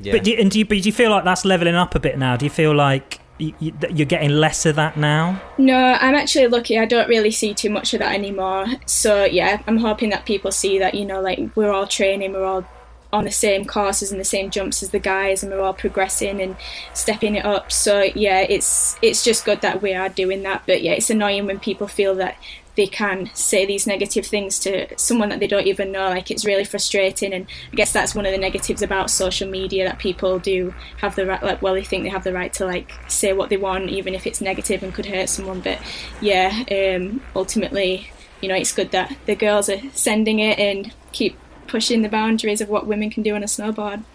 But 0.02 0.24
do 0.24 0.32
you, 0.32 0.38
and 0.38 0.50
do 0.50 0.60
you, 0.60 0.66
but 0.66 0.82
do 0.82 0.88
you 0.88 0.94
feel 0.94 1.12
like 1.12 1.26
that's 1.26 1.44
leveling 1.44 1.76
up 1.76 1.94
a 1.94 2.00
bit 2.00 2.18
now? 2.18 2.38
Do 2.38 2.46
you 2.46 2.50
feel 2.50 2.74
like 2.74 3.20
you, 3.20 3.20
you, 3.20 3.20
that 3.20 3.29
you're 3.40 4.06
getting 4.06 4.32
less 4.32 4.66
of 4.66 4.76
that 4.76 4.98
now? 4.98 5.42
No, 5.58 5.78
I'm 5.78 6.16
actually 6.16 6.48
lucky. 6.48 6.78
I 6.78 6.86
don't 6.86 7.08
really 7.08 7.32
see 7.32 7.54
too 7.54 7.70
much 7.70 7.94
of 7.94 8.00
that 8.00 8.14
anymore. 8.14 8.66
So 8.86 9.24
yeah, 9.24 9.62
I'm 9.68 9.78
hoping 9.78 10.10
that 10.10 10.26
people 10.26 10.52
see 10.52 10.80
that 10.80 10.94
you 10.94 11.06
know, 11.06 11.22
like 11.22 11.40
we're 11.56 11.72
all 11.72 11.88
training, 11.88 12.34
we're 12.34 12.46
all 12.46 12.66
on 13.12 13.24
the 13.24 13.32
same 13.32 13.66
courses 13.66 14.12
and 14.12 14.22
the 14.22 14.26
same 14.26 14.52
jumps 14.52 14.84
as 14.84 14.92
the 14.92 15.00
guys, 15.00 15.42
and 15.42 15.52
we're 15.52 15.62
all 15.62 15.74
progressing 15.74 16.42
and 16.42 16.56
stepping 16.94 17.36
it 17.36 17.46
up. 17.46 17.72
So 17.72 18.04
yeah, 18.16 18.42
it's 18.42 18.98
it's 19.02 19.24
just 19.24 19.46
good 19.46 19.62
that 19.62 19.82
we 19.82 19.94
are 19.94 20.10
doing 20.10 20.44
that. 20.44 20.64
But 20.68 20.82
yeah, 20.82 20.94
it's 20.94 21.10
annoying 21.10 21.46
when 21.46 21.60
people 21.60 21.88
feel 21.88 22.16
that 22.16 22.38
they 22.80 22.88
can 22.88 23.30
say 23.34 23.66
these 23.66 23.86
negative 23.86 24.26
things 24.26 24.58
to 24.58 24.88
someone 24.98 25.28
that 25.28 25.42
they 25.42 25.48
don't 25.48 25.68
even 25.68 25.92
know. 25.92 26.08
Like 26.08 26.32
it's 26.32 26.46
really 26.46 26.64
frustrating, 26.64 27.34
and 27.34 27.46
I 27.74 27.76
guess 27.76 27.92
that's 27.92 28.16
one 28.16 28.26
of 28.26 28.32
the 28.32 28.38
negatives 28.38 28.82
about 28.82 29.12
social 29.12 29.50
media 29.50 29.84
that 29.84 30.00
people 30.00 30.40
do 30.40 30.74
have 31.00 31.18
the 31.18 31.26
right. 31.26 31.44
Like, 31.44 31.62
well, 31.62 31.74
they 31.74 31.84
think 31.84 32.04
they 32.04 32.10
have 32.10 32.24
the 32.24 32.32
right 32.32 32.54
to 32.54 32.66
like 32.66 32.94
say 33.10 33.34
what 33.34 33.50
they 33.50 33.58
want, 33.58 33.90
even 33.90 34.16
if 34.16 34.26
it's 34.26 34.40
negative 34.40 34.82
and 34.82 34.94
could 34.94 35.08
hurt 35.08 35.28
someone. 35.28 35.60
But 35.60 35.80
yeah, 36.22 36.64
um, 36.72 37.22
ultimately, 37.36 38.12
you 38.40 38.48
know, 38.48 38.56
it's 38.56 38.72
good 38.72 38.92
that 38.92 39.14
the 39.26 39.36
girls 39.36 39.68
are 39.68 39.82
sending 39.92 40.40
it 40.40 40.58
and 40.58 40.94
keep 41.12 41.38
pushing 41.68 42.02
the 42.02 42.10
boundaries 42.10 42.62
of 42.62 42.70
what 42.70 42.88
women 42.88 43.10
can 43.10 43.24
do 43.24 43.36
on 43.36 43.44
a 43.44 43.48
snowboard. 43.48 44.06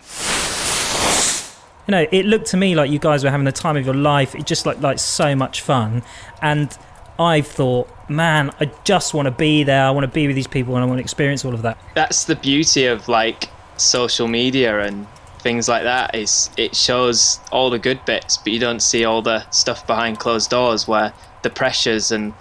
You 1.86 1.92
know, 1.92 2.06
it 2.10 2.24
looked 2.24 2.46
to 2.46 2.56
me 2.56 2.74
like 2.74 2.90
you 2.90 2.98
guys 2.98 3.24
were 3.24 3.30
having 3.30 3.44
the 3.44 3.52
time 3.52 3.76
of 3.76 3.84
your 3.84 3.94
life. 3.94 4.34
It 4.34 4.46
just 4.46 4.64
like 4.64 4.80
like 4.80 4.98
so 4.98 5.36
much 5.36 5.60
fun, 5.60 6.02
and 6.40 6.74
I've 7.18 7.46
thought, 7.46 7.93
man, 8.08 8.50
I 8.60 8.70
just 8.84 9.14
want 9.14 9.26
to 9.26 9.32
be 9.32 9.62
there. 9.64 9.84
I 9.84 9.90
want 9.90 10.04
to 10.04 10.08
be 10.12 10.26
with 10.26 10.36
these 10.36 10.46
people, 10.46 10.74
and 10.76 10.84
I 10.84 10.86
want 10.86 10.98
to 10.98 11.02
experience 11.02 11.44
all 11.44 11.54
of 11.54 11.62
that. 11.62 11.78
that's 11.94 12.24
the 12.24 12.36
beauty 12.36 12.86
of 12.86 13.08
like 13.08 13.48
social 13.76 14.28
media 14.28 14.80
and 14.80 15.06
things 15.40 15.68
like 15.68 15.82
that 15.82 16.14
is 16.14 16.48
it 16.56 16.74
shows 16.74 17.38
all 17.52 17.68
the 17.68 17.78
good 17.78 18.02
bits 18.06 18.38
but 18.38 18.50
you 18.52 18.58
don't 18.58 18.80
see 18.80 19.04
all 19.04 19.20
the 19.20 19.48
stuff 19.50 19.86
behind 19.86 20.18
closed 20.18 20.48
doors 20.48 20.88
where 20.88 21.12
the 21.42 21.50
pressures 21.50 22.10
and 22.10 22.32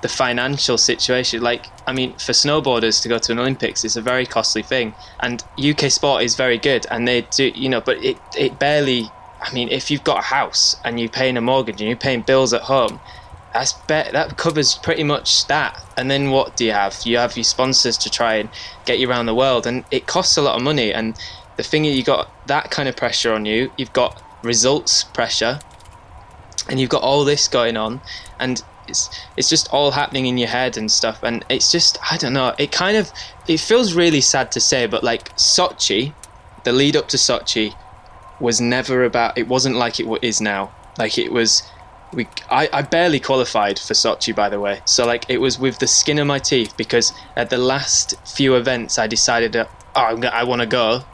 the 0.00 0.08
financial 0.08 0.78
situation 0.78 1.42
like 1.42 1.66
i 1.86 1.92
mean 1.92 2.12
for 2.14 2.32
snowboarders 2.32 3.02
to 3.02 3.08
go 3.08 3.18
to 3.18 3.32
an 3.32 3.38
olympics 3.38 3.84
is 3.84 3.96
a 3.96 4.00
very 4.00 4.24
costly 4.24 4.62
thing 4.62 4.94
and 5.20 5.44
uk 5.68 5.80
sport 5.90 6.22
is 6.22 6.34
very 6.34 6.56
good 6.56 6.86
and 6.90 7.06
they 7.06 7.20
do 7.22 7.48
you 7.54 7.68
know 7.68 7.80
but 7.80 8.02
it 8.02 8.16
it 8.38 8.58
barely 8.58 9.10
i 9.42 9.52
mean 9.52 9.68
if 9.68 9.90
you've 9.90 10.04
got 10.04 10.18
a 10.20 10.26
house 10.26 10.76
and 10.84 10.98
you're 10.98 11.10
paying 11.10 11.36
a 11.36 11.40
mortgage 11.42 11.80
and 11.80 11.88
you're 11.88 11.96
paying 11.96 12.22
bills 12.22 12.54
at 12.54 12.62
home 12.62 12.98
that 13.88 14.36
covers 14.36 14.74
pretty 14.74 15.04
much 15.04 15.46
that. 15.46 15.80
And 15.96 16.10
then 16.10 16.30
what 16.30 16.56
do 16.56 16.64
you 16.64 16.72
have? 16.72 16.96
You 17.04 17.18
have 17.18 17.36
your 17.36 17.44
sponsors 17.44 17.96
to 17.98 18.10
try 18.10 18.34
and 18.34 18.48
get 18.84 18.98
you 18.98 19.08
around 19.08 19.26
the 19.26 19.34
world, 19.34 19.66
and 19.66 19.84
it 19.90 20.06
costs 20.06 20.36
a 20.36 20.42
lot 20.42 20.56
of 20.56 20.62
money. 20.62 20.92
And 20.92 21.16
the 21.56 21.62
thing 21.62 21.84
is, 21.84 21.96
you 21.96 22.02
got 22.02 22.28
that 22.46 22.70
kind 22.70 22.88
of 22.88 22.96
pressure 22.96 23.32
on 23.32 23.46
you. 23.46 23.70
You've 23.76 23.92
got 23.92 24.22
results 24.42 25.04
pressure, 25.04 25.60
and 26.68 26.78
you've 26.78 26.90
got 26.90 27.02
all 27.02 27.24
this 27.24 27.48
going 27.48 27.76
on, 27.76 28.00
and 28.38 28.62
it's 28.88 29.08
it's 29.36 29.48
just 29.48 29.68
all 29.72 29.90
happening 29.90 30.26
in 30.26 30.38
your 30.38 30.48
head 30.48 30.76
and 30.76 30.90
stuff. 30.90 31.20
And 31.22 31.44
it's 31.48 31.70
just 31.72 31.98
I 32.10 32.16
don't 32.16 32.32
know. 32.32 32.54
It 32.58 32.72
kind 32.72 32.96
of 32.96 33.10
it 33.48 33.60
feels 33.60 33.94
really 33.94 34.20
sad 34.20 34.52
to 34.52 34.60
say, 34.60 34.86
but 34.86 35.02
like 35.02 35.34
Sochi, 35.36 36.12
the 36.64 36.72
lead 36.72 36.96
up 36.96 37.08
to 37.08 37.16
Sochi 37.16 37.74
was 38.40 38.60
never 38.60 39.04
about. 39.04 39.38
It 39.38 39.48
wasn't 39.48 39.76
like 39.76 39.98
it 40.00 40.06
is 40.22 40.40
now. 40.40 40.72
Like 40.98 41.18
it 41.18 41.32
was 41.32 41.62
we 42.12 42.26
I, 42.50 42.68
I 42.72 42.82
barely 42.82 43.20
qualified 43.20 43.78
for 43.78 43.94
Sochi 43.94 44.34
by 44.34 44.48
the 44.48 44.60
way. 44.60 44.80
So 44.84 45.06
like 45.06 45.26
it 45.28 45.38
was 45.38 45.58
with 45.58 45.78
the 45.78 45.86
skin 45.86 46.18
of 46.18 46.26
my 46.26 46.38
teeth 46.38 46.76
because 46.76 47.12
at 47.36 47.50
the 47.50 47.58
last 47.58 48.14
few 48.26 48.54
events 48.54 48.98
I 48.98 49.06
decided 49.06 49.56
oh, 49.56 49.66
I 49.96 50.44
want 50.44 50.60
to 50.60 50.66
go 50.66 51.04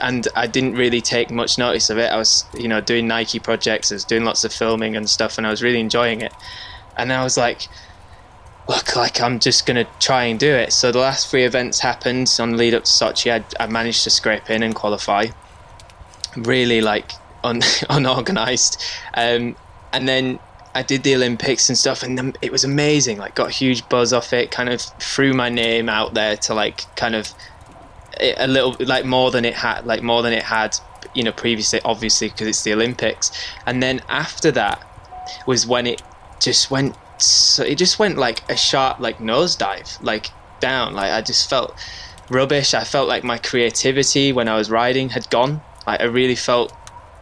and 0.00 0.28
I 0.36 0.46
didn't 0.46 0.74
really 0.74 1.00
take 1.00 1.30
much 1.30 1.58
notice 1.58 1.90
of 1.90 1.98
it. 1.98 2.10
I 2.10 2.16
was 2.16 2.44
you 2.56 2.68
know 2.68 2.80
doing 2.80 3.06
Nike 3.06 3.38
projects 3.38 3.92
I 3.92 3.96
was 3.96 4.04
doing 4.04 4.24
lots 4.24 4.44
of 4.44 4.52
filming 4.52 4.96
and 4.96 5.08
stuff 5.08 5.38
and 5.38 5.46
I 5.46 5.50
was 5.50 5.62
really 5.62 5.80
enjoying 5.80 6.20
it. 6.20 6.32
And 6.96 7.12
I 7.12 7.22
was 7.22 7.36
like 7.36 7.68
look 8.68 8.94
like 8.94 9.20
I'm 9.20 9.40
just 9.40 9.66
gonna 9.66 9.86
try 9.98 10.24
and 10.24 10.38
do 10.38 10.52
it. 10.52 10.72
So 10.72 10.92
the 10.92 10.98
last 10.98 11.28
three 11.28 11.44
events 11.44 11.80
happened. 11.80 12.34
On 12.40 12.56
lead 12.56 12.74
up 12.74 12.84
to 12.84 12.90
Sochi 12.90 13.32
I, 13.32 13.44
I 13.62 13.66
managed 13.66 14.04
to 14.04 14.10
scrape 14.10 14.50
in 14.50 14.62
and 14.62 14.74
qualify. 14.74 15.26
Really 16.36 16.80
like 16.80 17.12
un- 17.44 17.62
unorganized. 17.90 18.82
Um, 19.14 19.56
and 19.92 20.08
then 20.08 20.38
I 20.74 20.82
did 20.82 21.02
the 21.02 21.14
Olympics 21.14 21.68
and 21.68 21.76
stuff, 21.76 22.02
and 22.02 22.36
it 22.42 22.52
was 22.52 22.64
amazing. 22.64 23.18
Like, 23.18 23.34
got 23.34 23.48
a 23.48 23.52
huge 23.52 23.88
buzz 23.88 24.12
off 24.12 24.32
it. 24.32 24.50
Kind 24.50 24.68
of 24.68 24.80
threw 24.80 25.32
my 25.32 25.48
name 25.48 25.88
out 25.88 26.14
there 26.14 26.36
to 26.36 26.54
like 26.54 26.94
kind 26.96 27.14
of 27.14 27.32
eh, 28.18 28.34
a 28.36 28.46
little 28.46 28.76
like 28.80 29.04
more 29.04 29.30
than 29.30 29.44
it 29.44 29.54
had, 29.54 29.86
like 29.86 30.02
more 30.02 30.22
than 30.22 30.32
it 30.32 30.44
had 30.44 30.76
you 31.14 31.22
know, 31.22 31.32
previously, 31.32 31.80
obviously, 31.84 32.28
because 32.28 32.46
it's 32.46 32.62
the 32.62 32.72
Olympics. 32.72 33.30
And 33.66 33.82
then 33.82 34.00
after 34.08 34.50
that 34.52 34.86
was 35.46 35.66
when 35.66 35.86
it 35.86 36.02
just 36.40 36.70
went, 36.70 36.96
so 37.18 37.62
it 37.62 37.76
just 37.76 37.98
went 37.98 38.16
like 38.16 38.48
a 38.50 38.56
sharp, 38.56 39.00
like 39.00 39.18
nosedive, 39.18 40.02
like 40.02 40.30
down. 40.60 40.94
Like 40.94 41.12
I 41.12 41.20
just 41.20 41.50
felt 41.50 41.74
rubbish. 42.28 42.74
I 42.74 42.84
felt 42.84 43.08
like 43.08 43.24
my 43.24 43.38
creativity 43.38 44.32
when 44.32 44.48
I 44.48 44.56
was 44.56 44.70
riding 44.70 45.10
had 45.10 45.28
gone. 45.30 45.62
Like 45.86 46.00
I 46.00 46.04
really 46.04 46.36
felt 46.36 46.72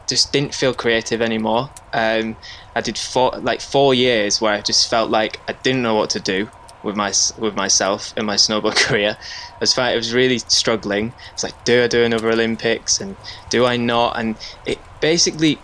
just 0.09 0.33
didn't 0.33 0.55
feel 0.55 0.75
creative 0.75 1.21
anymore. 1.23 1.71
Um, 1.93 2.37
I 2.75 2.81
did 2.81 2.99
four 2.99 3.33
like 3.39 3.61
four 3.61 3.95
years 3.95 4.41
where 4.41 4.55
I 4.55 4.61
just 4.61 4.89
felt 4.89 5.11
like 5.11 5.41
I 5.49 5.53
didn't 5.53 5.83
know 5.83 5.95
what 5.95 6.11
to 6.11 6.21
do 6.21 6.49
with 6.83 6.97
my 6.97 7.13
with 7.39 7.55
myself 7.55 8.15
in 8.17 8.25
my 8.25 8.37
snowboard 8.37 8.77
career. 8.87 9.17
I 9.19 9.59
was 9.61 9.77
I 9.79 9.95
was 9.95 10.15
really 10.15 10.39
struggling. 10.39 11.13
It's 11.33 11.45
like, 11.45 11.65
do 11.65 11.85
I 11.85 11.89
do 11.89 12.05
another 12.05 12.31
Olympics 12.31 13.01
and 13.01 13.17
do 13.51 13.67
I 13.67 13.77
not? 13.77 14.19
And 14.19 14.37
it 14.67 14.79
basically, 15.01 15.59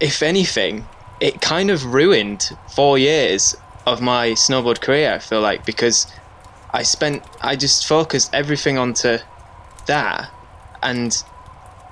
if 0.00 0.22
anything, 0.22 0.86
it 1.20 1.40
kind 1.40 1.70
of 1.70 1.94
ruined 1.94 2.50
four 2.74 2.98
years 2.98 3.56
of 3.86 4.00
my 4.00 4.30
snowboard 4.30 4.80
career. 4.80 5.12
I 5.12 5.18
feel 5.18 5.40
like 5.40 5.66
because 5.66 6.06
I 6.72 6.82
spent 6.82 7.22
I 7.40 7.56
just 7.56 7.86
focused 7.86 8.32
everything 8.34 8.78
onto 8.78 9.18
that 9.86 10.30
and 10.82 11.22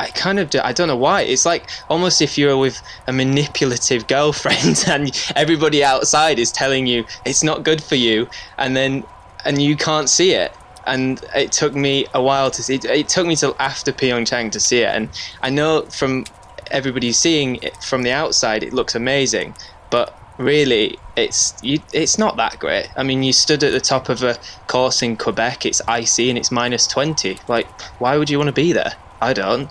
I 0.00 0.06
kind 0.12 0.38
of 0.38 0.48
do, 0.48 0.60
I 0.64 0.72
don't 0.72 0.88
know 0.88 0.96
why. 0.96 1.20
It's 1.20 1.44
like 1.44 1.68
almost 1.90 2.22
if 2.22 2.38
you're 2.38 2.56
with 2.56 2.80
a 3.06 3.12
manipulative 3.12 4.06
girlfriend 4.06 4.82
and 4.88 5.12
everybody 5.36 5.84
outside 5.84 6.38
is 6.38 6.50
telling 6.50 6.86
you 6.86 7.04
it's 7.26 7.42
not 7.42 7.64
good 7.64 7.82
for 7.82 7.96
you, 7.96 8.26
and 8.56 8.74
then 8.74 9.04
and 9.44 9.60
you 9.60 9.76
can't 9.76 10.08
see 10.08 10.32
it. 10.32 10.52
And 10.86 11.22
it 11.34 11.52
took 11.52 11.74
me 11.74 12.06
a 12.14 12.22
while 12.22 12.50
to 12.50 12.62
see. 12.62 12.76
It, 12.76 12.86
it 12.86 13.08
took 13.10 13.26
me 13.26 13.36
till 13.36 13.54
after 13.58 13.92
Pyeongchang 13.92 14.50
to 14.52 14.60
see 14.60 14.78
it, 14.78 14.88
and 14.88 15.10
I 15.42 15.50
know 15.50 15.82
from 15.82 16.24
everybody 16.70 17.12
seeing 17.12 17.56
it 17.56 17.76
from 17.82 18.02
the 18.02 18.12
outside, 18.12 18.62
it 18.62 18.72
looks 18.72 18.94
amazing, 18.94 19.54
but 19.90 20.18
really 20.38 20.98
it's 21.14 21.52
you, 21.62 21.78
it's 21.92 22.16
not 22.16 22.38
that 22.38 22.58
great. 22.58 22.88
I 22.96 23.02
mean, 23.02 23.22
you 23.22 23.34
stood 23.34 23.62
at 23.62 23.72
the 23.72 23.80
top 23.80 24.08
of 24.08 24.22
a 24.22 24.38
course 24.66 25.02
in 25.02 25.18
Quebec. 25.18 25.66
It's 25.66 25.82
icy 25.86 26.30
and 26.30 26.38
it's 26.38 26.50
minus 26.50 26.86
twenty. 26.86 27.38
Like, 27.48 27.68
why 28.00 28.16
would 28.16 28.30
you 28.30 28.38
want 28.38 28.48
to 28.48 28.62
be 28.64 28.72
there? 28.72 28.94
I 29.20 29.34
don't 29.34 29.68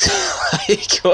like, 0.68 1.04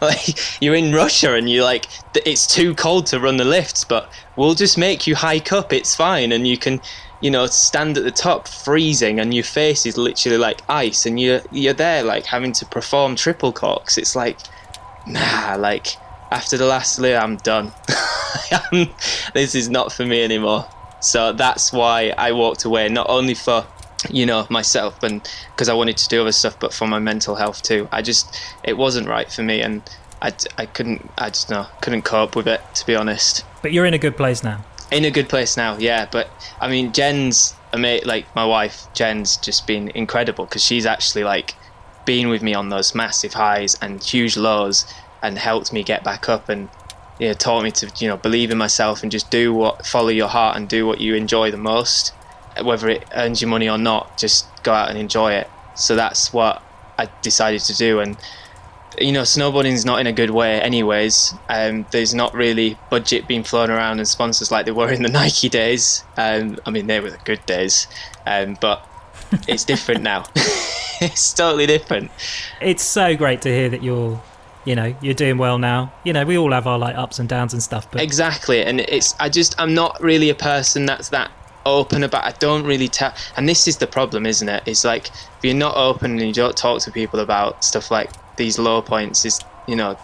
like 0.00 0.62
you're 0.62 0.74
in 0.74 0.92
Russia 0.92 1.34
and 1.34 1.48
you're 1.50 1.64
like 1.64 1.86
it's 2.14 2.46
too 2.46 2.74
cold 2.74 3.06
to 3.06 3.20
run 3.20 3.36
the 3.36 3.44
lifts, 3.44 3.84
but 3.84 4.10
we'll 4.36 4.54
just 4.54 4.78
make 4.78 5.06
you 5.06 5.14
hike 5.14 5.52
up. 5.52 5.72
It's 5.72 5.94
fine, 5.94 6.32
and 6.32 6.46
you 6.46 6.56
can, 6.56 6.80
you 7.20 7.30
know, 7.30 7.46
stand 7.46 7.96
at 7.96 8.04
the 8.04 8.10
top 8.10 8.48
freezing, 8.48 9.20
and 9.20 9.34
your 9.34 9.44
face 9.44 9.86
is 9.86 9.96
literally 9.96 10.38
like 10.38 10.62
ice, 10.68 11.06
and 11.06 11.18
you're 11.18 11.40
you're 11.50 11.74
there 11.74 12.02
like 12.02 12.24
having 12.24 12.52
to 12.52 12.66
perform 12.66 13.16
triple 13.16 13.52
corks. 13.52 13.98
It's 13.98 14.16
like, 14.16 14.38
nah, 15.06 15.56
like 15.58 15.96
after 16.30 16.56
the 16.56 16.66
last 16.66 16.98
layer, 16.98 17.18
I'm 17.18 17.36
done. 17.38 17.72
this 19.34 19.54
is 19.54 19.68
not 19.68 19.92
for 19.92 20.04
me 20.04 20.22
anymore. 20.22 20.66
So 21.00 21.32
that's 21.32 21.72
why 21.72 22.14
I 22.16 22.32
walked 22.32 22.64
away, 22.64 22.88
not 22.88 23.08
only 23.10 23.34
for 23.34 23.66
you 24.10 24.26
know 24.26 24.46
myself 24.50 25.02
and 25.02 25.28
because 25.52 25.68
I 25.68 25.74
wanted 25.74 25.96
to 25.98 26.08
do 26.08 26.20
other 26.20 26.32
stuff 26.32 26.58
but 26.58 26.72
for 26.72 26.86
my 26.86 26.98
mental 26.98 27.36
health 27.36 27.62
too. 27.62 27.88
I 27.92 28.02
just 28.02 28.38
it 28.62 28.76
wasn't 28.76 29.08
right 29.08 29.30
for 29.30 29.42
me 29.42 29.60
and 29.60 29.82
I, 30.22 30.32
I 30.58 30.66
couldn't 30.66 31.10
I 31.18 31.30
just 31.30 31.50
no 31.50 31.66
couldn't 31.80 32.02
cope 32.02 32.36
with 32.36 32.46
it 32.46 32.60
to 32.74 32.86
be 32.86 32.94
honest. 32.94 33.44
But 33.62 33.72
you're 33.72 33.86
in 33.86 33.94
a 33.94 33.98
good 33.98 34.16
place 34.16 34.42
now. 34.42 34.64
In 34.90 35.04
a 35.04 35.10
good 35.10 35.28
place 35.28 35.56
now 35.56 35.76
yeah 35.78 36.06
but 36.10 36.28
I 36.60 36.68
mean 36.68 36.92
Jen's 36.92 37.54
like 37.72 38.32
my 38.36 38.44
wife 38.44 38.86
Jen's 38.94 39.36
just 39.36 39.66
been 39.66 39.88
incredible 39.90 40.44
because 40.44 40.62
she's 40.62 40.86
actually 40.86 41.24
like 41.24 41.54
been 42.04 42.28
with 42.28 42.42
me 42.42 42.54
on 42.54 42.68
those 42.68 42.94
massive 42.94 43.34
highs 43.34 43.76
and 43.80 44.02
huge 44.02 44.36
lows 44.36 44.86
and 45.22 45.38
helped 45.38 45.72
me 45.72 45.82
get 45.82 46.04
back 46.04 46.28
up 46.28 46.48
and 46.48 46.68
you 47.18 47.28
know, 47.28 47.34
taught 47.34 47.62
me 47.62 47.70
to 47.70 47.90
you 47.98 48.08
know 48.08 48.16
believe 48.16 48.50
in 48.50 48.58
myself 48.58 49.02
and 49.02 49.10
just 49.10 49.30
do 49.30 49.52
what 49.54 49.86
follow 49.86 50.08
your 50.08 50.28
heart 50.28 50.56
and 50.56 50.68
do 50.68 50.86
what 50.86 51.00
you 51.00 51.14
enjoy 51.14 51.50
the 51.50 51.56
most 51.56 52.12
whether 52.62 52.88
it 52.88 53.04
earns 53.14 53.40
you 53.40 53.48
money 53.48 53.68
or 53.68 53.78
not, 53.78 54.18
just 54.18 54.46
go 54.62 54.72
out 54.72 54.88
and 54.90 54.98
enjoy 54.98 55.32
it. 55.32 55.48
So 55.74 55.96
that's 55.96 56.32
what 56.32 56.62
I 56.98 57.08
decided 57.22 57.60
to 57.62 57.76
do. 57.76 58.00
And 58.00 58.16
you 59.00 59.12
know, 59.12 59.22
snowboarding's 59.22 59.84
not 59.84 60.00
in 60.00 60.06
a 60.06 60.12
good 60.12 60.30
way, 60.30 60.60
anyways. 60.60 61.34
Um, 61.48 61.86
there's 61.90 62.14
not 62.14 62.34
really 62.34 62.78
budget 62.90 63.26
being 63.26 63.42
flown 63.42 63.70
around 63.70 63.98
and 63.98 64.06
sponsors 64.06 64.50
like 64.50 64.66
there 64.66 64.74
were 64.74 64.90
in 64.90 65.02
the 65.02 65.08
Nike 65.20 65.48
days. 65.48 66.04
Um, 66.16 66.58
I 66.66 66.70
mean, 66.70 66.86
they 66.86 67.00
were 67.00 67.10
the 67.10 67.18
good 67.24 67.44
days, 67.46 67.86
um, 68.26 68.56
but 68.60 68.86
it's 69.48 69.64
different 69.64 70.02
now. 70.02 70.24
it's 71.00 71.32
totally 71.32 71.66
different. 71.66 72.10
It's 72.60 72.84
so 72.84 73.16
great 73.16 73.42
to 73.42 73.48
hear 73.48 73.68
that 73.70 73.82
you're 73.82 74.20
you 74.64 74.74
know 74.74 74.94
you're 75.02 75.12
doing 75.12 75.36
well 75.36 75.58
now 75.58 75.92
you 76.04 76.12
know 76.14 76.24
we 76.24 76.38
all 76.38 76.50
have 76.50 76.66
our 76.66 76.78
like 76.78 76.96
ups 76.96 77.18
and 77.18 77.28
downs 77.28 77.52
and 77.52 77.62
stuff 77.62 77.86
but 77.90 78.00
exactly 78.00 78.62
and 78.62 78.80
it's 78.80 79.14
i 79.20 79.28
just 79.28 79.54
i'm 79.60 79.74
not 79.74 80.00
really 80.00 80.30
a 80.30 80.34
person 80.34 80.86
that's 80.86 81.10
that 81.10 81.30
open 81.66 82.02
about 82.02 82.24
I 82.24 82.32
don't 82.32 82.64
really 82.64 82.88
tell 82.88 83.14
and 83.36 83.48
this 83.48 83.66
is 83.66 83.78
the 83.78 83.86
problem 83.86 84.26
isn't 84.26 84.48
it? 84.48 84.62
It's 84.66 84.84
like 84.84 85.08
if 85.08 85.38
you're 85.42 85.54
not 85.54 85.76
open 85.76 86.12
and 86.12 86.20
you 86.20 86.32
don't 86.32 86.56
talk 86.56 86.80
to 86.82 86.90
people 86.90 87.20
about 87.20 87.64
stuff 87.64 87.90
like 87.90 88.10
these 88.36 88.58
low 88.58 88.82
points 88.82 89.24
is 89.24 89.40
you 89.66 89.76
know 89.76 89.96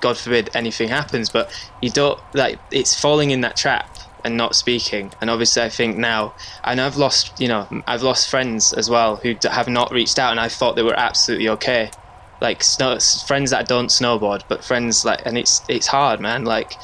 god 0.00 0.16
forbid 0.16 0.50
anything 0.54 0.88
happens 0.88 1.30
but 1.30 1.50
you 1.80 1.90
don't 1.90 2.20
like 2.34 2.58
it's 2.70 2.98
falling 3.00 3.30
in 3.30 3.40
that 3.40 3.56
trap 3.56 3.88
and 4.24 4.36
not 4.36 4.56
speaking. 4.56 5.12
And 5.20 5.30
obviously 5.30 5.62
i 5.62 5.68
think 5.68 5.96
now 5.96 6.34
and 6.64 6.80
i've 6.80 6.96
lost 6.96 7.40
you 7.40 7.48
know 7.48 7.66
i've 7.86 8.02
lost 8.02 8.28
friends 8.28 8.72
as 8.72 8.90
well 8.90 9.16
who 9.16 9.36
have 9.44 9.68
not 9.68 9.92
reached 9.92 10.18
out 10.18 10.32
and 10.32 10.40
i 10.40 10.48
thought 10.48 10.74
they 10.76 10.82
were 10.82 10.98
absolutely 10.98 11.48
okay. 11.50 11.90
Like 12.38 12.62
snow, 12.62 12.98
friends 13.26 13.50
that 13.52 13.66
don't 13.66 13.88
snowboard 13.88 14.42
but 14.46 14.62
friends 14.62 15.04
like 15.06 15.22
and 15.24 15.38
it's 15.38 15.62
it's 15.68 15.86
hard 15.86 16.20
man. 16.20 16.44
Like 16.44 16.74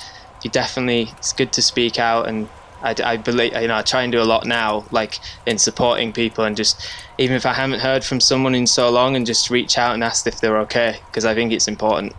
you 0.42 0.50
definitely 0.50 1.12
it's 1.18 1.34
good 1.34 1.52
to 1.52 1.62
speak 1.62 1.98
out 1.98 2.26
and 2.26 2.48
I, 2.82 2.94
I 3.04 3.16
believe 3.16 3.54
you 3.54 3.68
know 3.68 3.76
I 3.76 3.82
try 3.82 4.02
and 4.02 4.12
do 4.12 4.20
a 4.20 4.24
lot 4.24 4.44
now, 4.44 4.84
like 4.90 5.18
in 5.46 5.58
supporting 5.58 6.12
people 6.12 6.44
and 6.44 6.56
just 6.56 6.88
even 7.18 7.36
if 7.36 7.46
I 7.46 7.52
haven't 7.52 7.80
heard 7.80 8.04
from 8.04 8.20
someone 8.20 8.54
in 8.54 8.66
so 8.66 8.90
long, 8.90 9.16
and 9.16 9.24
just 9.24 9.50
reach 9.50 9.78
out 9.78 9.94
and 9.94 10.02
ask 10.02 10.26
if 10.26 10.40
they're 10.40 10.58
okay 10.60 10.98
because 11.06 11.24
I 11.24 11.34
think 11.34 11.52
it's 11.52 11.68
important. 11.68 12.12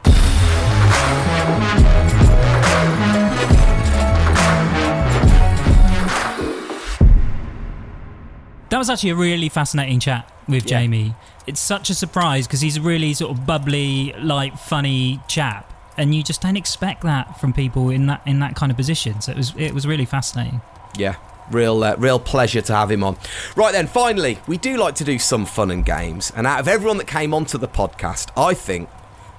That 8.69 8.79
was 8.79 8.89
actually 8.89 9.11
a 9.11 9.15
really 9.15 9.49
fascinating 9.49 9.99
chat 9.99 10.31
with 10.47 10.63
yeah. 10.63 10.79
Jamie. 10.79 11.13
It's 11.45 11.59
such 11.59 11.89
a 11.89 11.93
surprise 11.93 12.47
because 12.47 12.61
he's 12.61 12.77
a 12.77 12.81
really 12.81 13.13
sort 13.13 13.37
of 13.37 13.45
bubbly, 13.45 14.13
like 14.17 14.57
funny 14.57 15.19
chap 15.27 15.72
and 15.97 16.13
you 16.13 16.23
just 16.23 16.41
don't 16.41 16.57
expect 16.57 17.03
that 17.03 17.39
from 17.39 17.53
people 17.53 17.89
in 17.89 18.07
that 18.07 18.21
in 18.25 18.39
that 18.39 18.55
kind 18.55 18.71
of 18.71 18.77
position. 18.77 19.21
So 19.21 19.31
it 19.31 19.37
was 19.37 19.53
it 19.57 19.73
was 19.73 19.85
really 19.85 20.05
fascinating. 20.05 20.61
Yeah, 20.97 21.15
real 21.51 21.83
uh, 21.83 21.95
real 21.97 22.19
pleasure 22.19 22.61
to 22.61 22.75
have 22.75 22.91
him 22.91 23.03
on. 23.03 23.17
Right 23.55 23.71
then, 23.71 23.87
finally, 23.87 24.39
we 24.47 24.57
do 24.57 24.77
like 24.77 24.95
to 24.95 25.03
do 25.03 25.19
some 25.19 25.45
fun 25.45 25.71
and 25.71 25.85
games, 25.85 26.31
and 26.35 26.47
out 26.47 26.59
of 26.59 26.67
everyone 26.67 26.97
that 26.97 27.07
came 27.07 27.33
onto 27.33 27.57
the 27.57 27.67
podcast, 27.67 28.29
I 28.37 28.53
think 28.53 28.89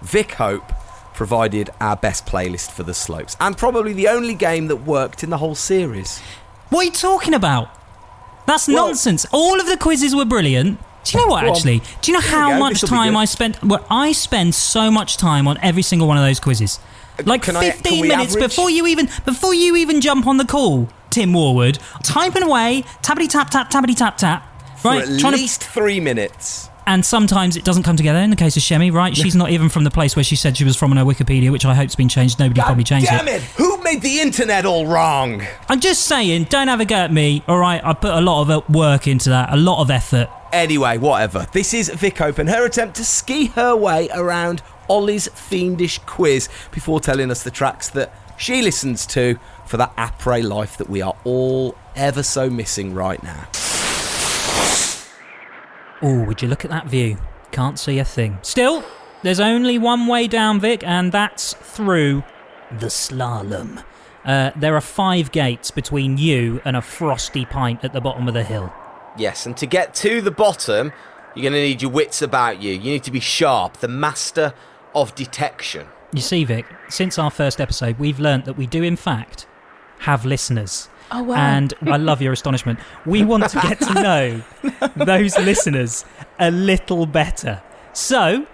Vick 0.03 0.33
Hope 0.33 0.73
provided 1.14 1.71
our 1.81 1.97
best 1.97 2.27
playlist 2.27 2.73
for 2.73 2.83
the 2.83 2.95
slopes, 2.95 3.37
and 3.40 3.57
probably 3.57 3.93
the 3.93 4.09
only 4.09 4.35
game 4.35 4.69
that 4.69 4.77
worked 4.77 5.23
in 5.23 5.31
the 5.31 5.38
whole 5.38 5.55
series. 5.55 6.21
What 6.71 6.81
are 6.81 6.85
you 6.85 6.90
talking 6.93 7.35
about? 7.35 7.69
That's 8.47 8.69
well, 8.69 8.88
nonsense. 8.88 9.27
All 9.33 9.59
of 9.61 9.67
the 9.67 9.77
quizzes 9.77 10.14
were 10.14 10.25
brilliant. 10.25 10.79
Do 11.05 11.19
you 11.19 11.25
know 11.25 11.31
what? 11.31 11.45
Actually, 11.45 11.83
do 12.03 12.11
you 12.11 12.14
know 12.14 12.21
how 12.23 12.59
much 12.59 12.81
time 12.81 13.17
I 13.17 13.25
spent? 13.27 13.62
Well, 13.62 13.87
I 13.90 14.12
spend 14.12 14.55
so 14.55 14.90
much 14.90 15.17
time 15.17 15.47
on 15.47 15.59
every 15.62 15.83
single 15.83 16.09
one 16.09 16.17
of 16.17 16.25
those 16.25 16.40
quizzes. 16.40 16.81
Uh, 17.19 17.23
like 17.27 17.43
can 17.43 17.55
fifteen 17.55 18.07
I, 18.07 18.09
minutes 18.09 18.35
average? 18.35 18.51
before 18.51 18.71
you 18.71 18.87
even 18.87 19.09
before 19.25 19.55
you 19.55 19.77
even 19.77 20.01
jump 20.01 20.27
on 20.27 20.37
the 20.37 20.45
call. 20.45 20.88
Tim 21.11 21.33
Warwood 21.33 21.79
typing 22.03 22.43
away, 22.43 22.83
tappity 23.03 23.29
tap 23.29 23.49
tap 23.49 23.71
tappity 23.71 23.95
tap 23.95 24.17
tap. 24.17 24.51
Right, 24.85 25.05
for 25.05 25.29
at 25.29 25.33
least 25.33 25.62
to, 25.62 25.69
three 25.69 26.01
minutes. 26.01 26.69
And 26.87 27.07
sometimes 27.07 27.57
it 27.57 27.64
doesn't 27.64 27.85
come 27.85 27.97
together. 27.97 28.19
In 28.19 28.31
the 28.31 28.37
case 28.37 28.57
of 28.57 28.62
Chemmy, 28.62 28.93
right? 28.93 29.17
She's 29.17 29.35
not 29.37 29.51
even 29.51 29.69
from 29.69 29.85
the 29.85 29.90
place 29.90 30.17
where 30.17 30.25
she 30.25 30.37
said 30.37 30.57
she 30.57 30.64
was 30.64 30.77
from 30.77 30.90
on 30.90 30.99
her 30.99 31.05
Wikipedia, 31.05 31.51
which 31.51 31.64
I 31.64 31.75
hope's 31.75 31.95
been 31.95 32.09
changed. 32.11 32.38
Nobody 32.38 32.61
God 32.61 32.67
probably 32.67 32.85
changed 32.85 33.07
damn 33.07 33.29
it. 33.29 33.37
it! 33.37 33.43
Who 33.57 33.81
made 33.83 34.03
the 34.03 34.21
internet 34.21 34.67
all 34.67 34.87
wrong? 34.87 35.43
I'm 35.69 35.81
just 35.81 36.03
saying, 36.03 36.45
don't 36.51 36.69
have 36.69 36.81
a 36.81 36.85
go 36.85 36.97
at 36.97 37.12
me. 37.12 37.43
All 37.49 37.59
right, 37.59 37.83
I 37.83 37.95
put 37.95 38.12
a 38.12 38.21
lot 38.21 38.51
of 38.51 38.69
work 38.69 39.07
into 39.07 39.31
that, 39.31 39.53
a 39.53 39.57
lot 39.57 39.81
of 39.81 39.90
effort. 39.90 40.29
Anyway, 40.55 40.97
whatever. 40.99 41.49
This 41.51 41.75
is 41.75 41.88
Vic 41.88 42.21
Open, 42.21 42.47
her 42.47 42.64
attempt 42.64 42.95
to 42.99 43.05
ski 43.05 43.47
her 43.47 43.75
way 43.75 44.09
around 44.14 44.62
Ollie's 44.88 45.27
fiendish 45.27 45.99
quiz 46.07 46.49
before 46.71 47.01
telling 47.01 47.33
us 47.33 47.43
the 47.43 47.51
tracks 47.51 47.88
that 47.88 48.14
she 48.38 48.62
listens 48.62 49.05
to 49.07 49.37
for 49.67 49.79
that 49.79 49.97
après 49.97 50.45
life 50.45 50.77
that 50.77 50.88
we 50.88 51.03
are 51.03 51.17
all 51.25 51.77
ever 51.97 52.23
so 52.23 52.49
missing 52.49 52.95
right 52.95 53.21
now. 53.25 53.49
Oh, 56.01 56.23
would 56.25 56.40
you 56.40 56.47
look 56.47 56.64
at 56.64 56.71
that 56.71 56.87
view? 56.87 57.19
Can't 57.51 57.77
see 57.77 57.99
a 57.99 58.05
thing. 58.05 58.38
Still, 58.43 58.85
there's 59.25 59.40
only 59.40 59.77
one 59.77 60.07
way 60.07 60.29
down, 60.29 60.61
Vic, 60.61 60.85
and 60.85 61.11
that's 61.11 61.55
through 61.55 62.23
the 62.71 62.87
slalom. 62.87 63.83
Uh, 64.25 64.53
there 64.55 64.77
are 64.77 64.81
five 64.81 65.33
gates 65.33 65.73
between 65.73 66.17
you 66.17 66.62
and 66.64 66.77
a 66.77 66.81
frosty 66.81 67.45
pint 67.45 67.83
at 67.83 67.93
the 67.93 68.01
bottom 68.01 68.29
of 68.29 68.35
the 68.35 68.45
hill. 68.45 68.73
Yes, 69.16 69.46
and 69.46 69.57
to 69.59 69.66
get 69.66 69.94
to 69.96 70.20
the 70.20 70.31
bottom, 70.31 70.92
You're 71.35 71.42
going 71.42 71.53
to 71.55 71.61
need 71.61 71.83
your 71.83 71.90
wits 71.90 72.22
about 72.22 72.62
you. 72.62 72.72
You 72.72 72.92
need 72.92 73.03
to 73.05 73.11
be 73.11 73.18
sharp, 73.20 73.79
the 73.79 73.88
master 73.88 74.55
of 74.94 75.14
detection. 75.16 75.87
You 76.12 76.20
see, 76.20 76.44
Vic, 76.44 76.64
since 76.88 77.18
our 77.18 77.31
first 77.31 77.61
episode, 77.61 77.98
we've 77.98 78.20
learnt 78.20 78.44
that 78.44 78.57
we 78.57 78.68
do, 78.68 78.85
in 78.85 78.94
fact, 78.94 79.48
have 80.00 80.24
listeners. 80.24 80.88
Oh, 81.11 81.24
wow. 81.24 81.35
And 81.35 81.74
I 81.83 81.96
love 81.96 82.22
your 82.22 82.33
astonishment. 82.33 82.79
We 83.05 83.24
want 83.24 83.48
to 83.50 83.61
get 83.61 83.81
to 83.81 83.94
know 83.94 84.42
those 85.05 85.37
listeners 85.38 86.05
a 86.38 86.53
little 86.53 87.05
better. 87.05 87.61
So, 87.92 88.46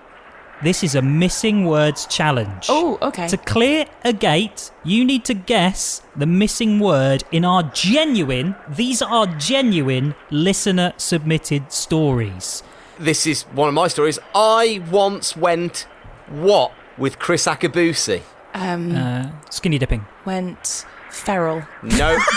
this 0.63 0.83
is 0.85 0.95
a 0.95 1.03
missing 1.03 1.65
words 1.67 2.07
challenge. 2.07 2.67
Oh, 2.69 2.99
okay. 3.03 3.29
To 3.29 3.37
clear 3.37 3.87
a 4.05 4.13
gate, 4.13 4.71
you 4.85 5.05
need 5.05 5.25
to 5.25 5.35
guess 5.35 6.03
the 6.17 6.27
missing 6.27 6.79
word 6.81 7.25
in 7.33 7.45
our 7.45 7.63
genuine, 7.75 8.55
these 8.69 9.03
are 9.03 9.27
genuine 9.27 10.15
listener 10.31 10.93
submitted 10.97 11.73
stories. 11.73 12.63
This 12.99 13.27
is 13.27 13.43
one 13.55 13.69
of 13.69 13.75
my 13.75 13.89
stories. 13.89 14.19
I 14.35 14.83
once 14.91 15.37
went 15.37 15.87
what 16.29 16.73
with 16.99 17.19
Kriss 17.19 17.47
Akabusi? 17.51 18.21
Um, 18.53 18.95
Uh, 18.95 19.31
skinny 19.51 19.79
dipping. 19.79 20.05
went 20.27 20.85
feral. 21.11 21.63
No. 21.83 22.19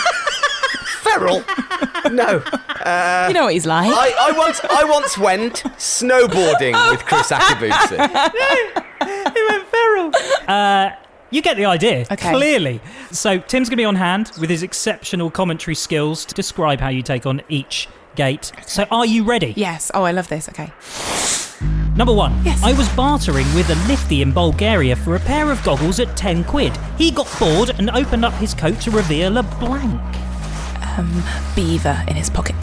Feral? 1.18 1.44
No. 2.12 2.42
Uh, 2.84 3.24
You 3.28 3.34
know 3.34 3.44
what 3.44 3.54
he's 3.54 3.64
like. 3.66 3.90
I, 3.90 4.12
I 4.28 4.32
once 4.38 4.60
I 4.62 4.84
once 4.84 5.16
went 5.16 5.62
snowboarding 5.78 6.74
with 6.90 7.00
Kriss 7.00 7.32
Akabusi. 7.32 7.96
No, 9.00 9.30
he 9.34 9.46
went 9.48 9.66
feral. 9.68 10.10
Uh, 10.46 10.90
you 11.30 11.40
get 11.42 11.56
the 11.56 11.64
idea, 11.64 12.06
Okay. 12.10 12.30
clearly. 12.30 12.80
So, 13.10 13.38
Tim's 13.38 13.68
going 13.68 13.76
to 13.78 13.82
be 13.84 13.84
on 13.86 13.96
hand 13.96 14.32
with 14.38 14.50
his 14.50 14.62
exceptional 14.62 15.30
commentary 15.30 15.74
skills 15.74 16.24
to 16.26 16.34
describe 16.34 16.78
how 16.80 16.88
you 16.90 17.02
take 17.02 17.24
on 17.26 17.40
each 17.48 17.88
gate. 18.16 18.52
So, 18.66 18.84
are 18.90 19.06
you 19.06 19.24
ready? 19.24 19.54
Yes. 19.56 19.90
Oh, 19.94 20.04
I 20.04 20.12
love 20.12 20.28
this. 20.28 20.48
Okay. 20.50 20.70
Number 21.96 22.12
one, 22.12 22.32
Yes. 22.44 22.62
I 22.62 22.72
was 22.74 22.88
bartering 22.90 23.46
with 23.54 23.70
a 23.70 23.76
lifty 23.88 24.20
in 24.20 24.32
Bulgaria 24.32 24.94
for 24.96 25.16
a 25.16 25.20
pair 25.20 25.50
of 25.50 25.62
goggles 25.64 26.00
at 26.00 26.16
10 26.16 26.44
quid. 26.44 26.76
He 26.98 27.10
got 27.10 27.28
bored 27.38 27.70
and 27.78 27.88
opened 27.90 28.24
up 28.24 28.34
his 28.34 28.52
coat 28.52 28.78
to 28.82 28.90
reveal 28.90 29.38
a 29.38 29.42
blank. 29.42 30.00
Um, 30.96 31.22
beaver 31.56 32.02
in 32.06 32.14
his 32.14 32.30
pocket. 32.30 32.54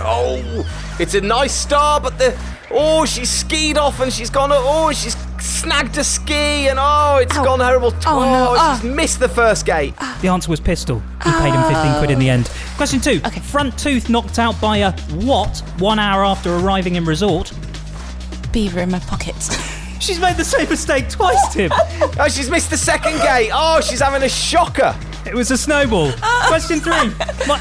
oh, 0.00 0.96
it's 0.98 1.14
a 1.14 1.20
nice 1.20 1.52
star, 1.54 2.00
but 2.00 2.18
the 2.18 2.38
oh, 2.70 3.04
she's 3.04 3.30
skied 3.30 3.78
off 3.78 4.00
and 4.00 4.12
she's 4.12 4.30
gone. 4.30 4.50
Oh, 4.52 4.92
she's 4.92 5.16
snagged 5.40 5.98
a 5.98 6.04
ski 6.04 6.68
and 6.68 6.78
oh, 6.80 7.18
it's 7.20 7.34
gone 7.34 7.60
horrible. 7.60 7.92
Oh, 8.06 8.54
no. 8.54 8.74
she's 8.74 8.84
missed 8.84 9.20
the 9.20 9.28
first 9.28 9.66
gate. 9.66 9.94
The 10.22 10.28
answer 10.28 10.50
was 10.50 10.60
pistol. 10.60 11.00
He 11.24 11.30
paid 11.30 11.52
him 11.52 11.62
15 11.62 11.98
quid 11.98 12.10
in 12.10 12.18
the 12.18 12.30
end. 12.30 12.50
Question 12.76 13.00
two. 13.00 13.20
Okay. 13.26 13.40
Front 13.40 13.78
tooth 13.78 14.08
knocked 14.08 14.38
out 14.38 14.58
by 14.60 14.78
a 14.78 14.92
what 15.24 15.58
one 15.78 15.98
hour 15.98 16.24
after 16.24 16.54
arriving 16.54 16.96
in 16.96 17.04
resort? 17.04 17.52
Beaver 18.52 18.80
in 18.80 18.90
my 18.90 19.00
pocket. 19.00 19.36
She's 20.00 20.20
made 20.20 20.36
the 20.36 20.44
same 20.44 20.68
mistake 20.68 21.08
twice, 21.08 21.52
Tim. 21.52 21.70
oh, 21.72 22.28
she's 22.30 22.50
missed 22.50 22.70
the 22.70 22.76
second 22.76 23.16
gate. 23.22 23.50
Oh, 23.52 23.80
she's 23.80 24.00
having 24.00 24.22
a 24.22 24.28
shocker. 24.28 24.94
It 25.26 25.34
was 25.34 25.50
a 25.50 25.58
snowball. 25.58 26.12
Question 26.46 26.78
three. 26.80 27.10
My, 27.46 27.58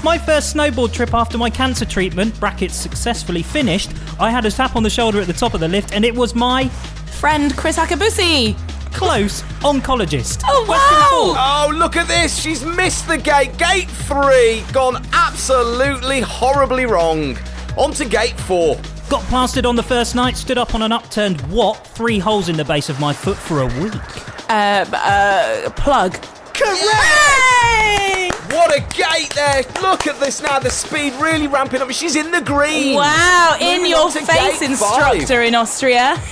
my 0.04 0.18
first 0.18 0.54
snowboard 0.54 0.92
trip 0.92 1.14
after 1.14 1.38
my 1.38 1.48
cancer 1.48 1.84
treatment, 1.84 2.38
brackets 2.40 2.74
successfully 2.74 3.42
finished, 3.42 3.90
I 4.18 4.30
had 4.30 4.44
a 4.46 4.50
tap 4.50 4.74
on 4.76 4.82
the 4.82 4.90
shoulder 4.90 5.20
at 5.20 5.26
the 5.26 5.32
top 5.32 5.54
of 5.54 5.60
the 5.60 5.68
lift 5.68 5.94
and 5.94 6.04
it 6.04 6.14
was 6.14 6.34
my 6.34 6.68
Friend 6.68 7.52
Kriss 7.52 7.78
Akabusi. 7.78 8.56
close 8.92 9.42
oncologist. 9.62 10.42
Oh, 10.44 10.66
wow. 10.68 11.68
Oh, 11.68 11.72
look 11.72 11.96
at 11.96 12.08
this. 12.08 12.36
She's 12.40 12.64
missed 12.64 13.06
the 13.06 13.16
gate. 13.16 13.56
Gate 13.58 13.88
three. 13.88 14.64
Gone 14.72 15.04
absolutely 15.12 16.20
horribly 16.20 16.84
wrong. 16.86 17.38
On 17.78 17.92
to 17.92 18.04
gate 18.04 18.38
four. 18.40 18.76
Got 19.08 19.22
plastered 19.24 19.66
on 19.66 19.76
the 19.76 19.82
first 19.82 20.14
night, 20.14 20.36
stood 20.36 20.58
up 20.58 20.74
on 20.74 20.82
an 20.82 20.90
upturned 20.90 21.40
what? 21.42 21.86
Three 21.88 22.18
holes 22.18 22.48
in 22.48 22.56
the 22.56 22.64
base 22.64 22.88
of 22.88 22.98
my 22.98 23.12
foot 23.12 23.36
for 23.36 23.60
a 23.62 23.66
week. 23.66 23.94
Uh, 24.50 24.84
uh, 24.92 25.70
plug. 25.70 26.16
Correct! 26.62 28.52
What 28.52 28.76
a 28.76 28.80
gate 28.94 29.32
there. 29.34 29.62
Look 29.82 30.06
at 30.06 30.20
this 30.20 30.42
now. 30.42 30.58
The 30.58 30.70
speed 30.70 31.12
really 31.14 31.46
ramping 31.48 31.80
up. 31.80 31.90
She's 31.90 32.16
in 32.16 32.30
the 32.30 32.40
green. 32.40 32.96
Wow, 32.96 33.56
in 33.60 33.76
Moving 33.78 33.90
your 33.90 34.00
on 34.04 34.10
face, 34.12 34.62
instructor 34.62 35.26
five. 35.26 35.46
in 35.46 35.54
Austria. 35.54 36.16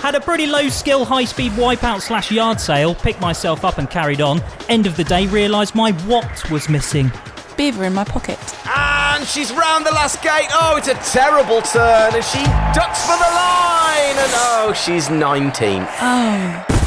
Had 0.00 0.14
a 0.14 0.20
pretty 0.20 0.46
low 0.46 0.68
skill 0.70 1.04
high 1.04 1.24
speed 1.26 1.52
wipeout 1.52 2.00
slash 2.00 2.30
yard 2.32 2.58
sale, 2.58 2.94
picked 2.94 3.20
myself 3.20 3.64
up 3.66 3.76
and 3.78 3.90
carried 3.90 4.20
on. 4.22 4.40
End 4.70 4.86
of 4.86 4.96
the 4.96 5.04
day, 5.04 5.26
realised 5.26 5.74
my 5.74 5.92
what 6.06 6.50
was 6.50 6.68
missing. 6.70 7.12
Beaver 7.56 7.84
in 7.84 7.92
my 7.92 8.04
pocket. 8.04 8.38
And 8.66 9.26
she's 9.26 9.52
round 9.52 9.84
the 9.84 9.90
last 9.90 10.22
gate. 10.22 10.48
Oh, 10.52 10.76
it's 10.78 10.88
a 10.88 10.94
terrible 11.12 11.60
turn. 11.60 12.14
And 12.14 12.24
she 12.24 12.42
ducks 12.72 13.04
for 13.04 13.16
the 13.18 13.30
line. 13.34 14.16
And 14.16 14.32
oh, 14.34 14.72
she's 14.74 15.10
19. 15.10 15.86
Oh. 16.00 16.79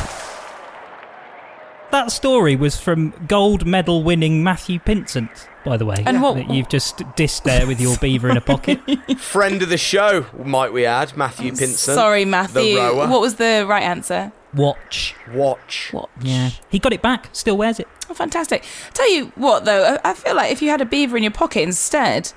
That 1.93 2.11
story 2.11 2.55
was 2.55 2.75
from 2.75 3.13
gold 3.27 3.67
medal 3.67 4.01
winning 4.01 4.43
Matthew 4.43 4.79
Pinsent, 4.79 5.29
by 5.63 5.77
the 5.77 5.85
way. 5.85 6.01
And 6.07 6.23
what- 6.23 6.33
That 6.37 6.49
you've 6.49 6.67
just 6.67 6.97
dissed 7.15 7.43
there 7.43 7.67
with 7.67 7.79
your 7.79 7.95
beaver 7.97 8.29
in 8.31 8.35
a 8.35 8.41
pocket. 8.41 8.79
Friend 9.19 9.61
of 9.61 9.69
the 9.69 9.77
show, 9.77 10.25
might 10.43 10.73
we 10.73 10.87
add, 10.87 11.15
Matthew 11.15 11.51
Pinsent. 11.51 11.93
Sorry, 11.93 12.25
Matthew. 12.25 12.63
The 12.63 12.75
rower. 12.77 13.07
What 13.07 13.21
was 13.21 13.35
the 13.35 13.63
right 13.69 13.83
answer? 13.83 14.31
Watch. 14.55 15.13
Watch. 15.31 15.91
Watch. 15.93 16.09
Yeah. 16.19 16.49
He 16.67 16.79
got 16.79 16.93
it 16.93 17.03
back, 17.03 17.29
still 17.31 17.57
wears 17.57 17.79
it. 17.79 17.87
Oh, 18.09 18.15
fantastic. 18.15 18.63
Tell 18.95 19.11
you 19.13 19.31
what, 19.35 19.65
though, 19.65 19.99
I 20.03 20.09
I 20.09 20.13
feel 20.15 20.35
like 20.35 20.51
if 20.51 20.63
you 20.63 20.69
had 20.71 20.81
a 20.81 20.85
beaver 20.85 21.15
in 21.15 21.21
your 21.21 21.31
pocket 21.31 21.61
instead, 21.61 22.33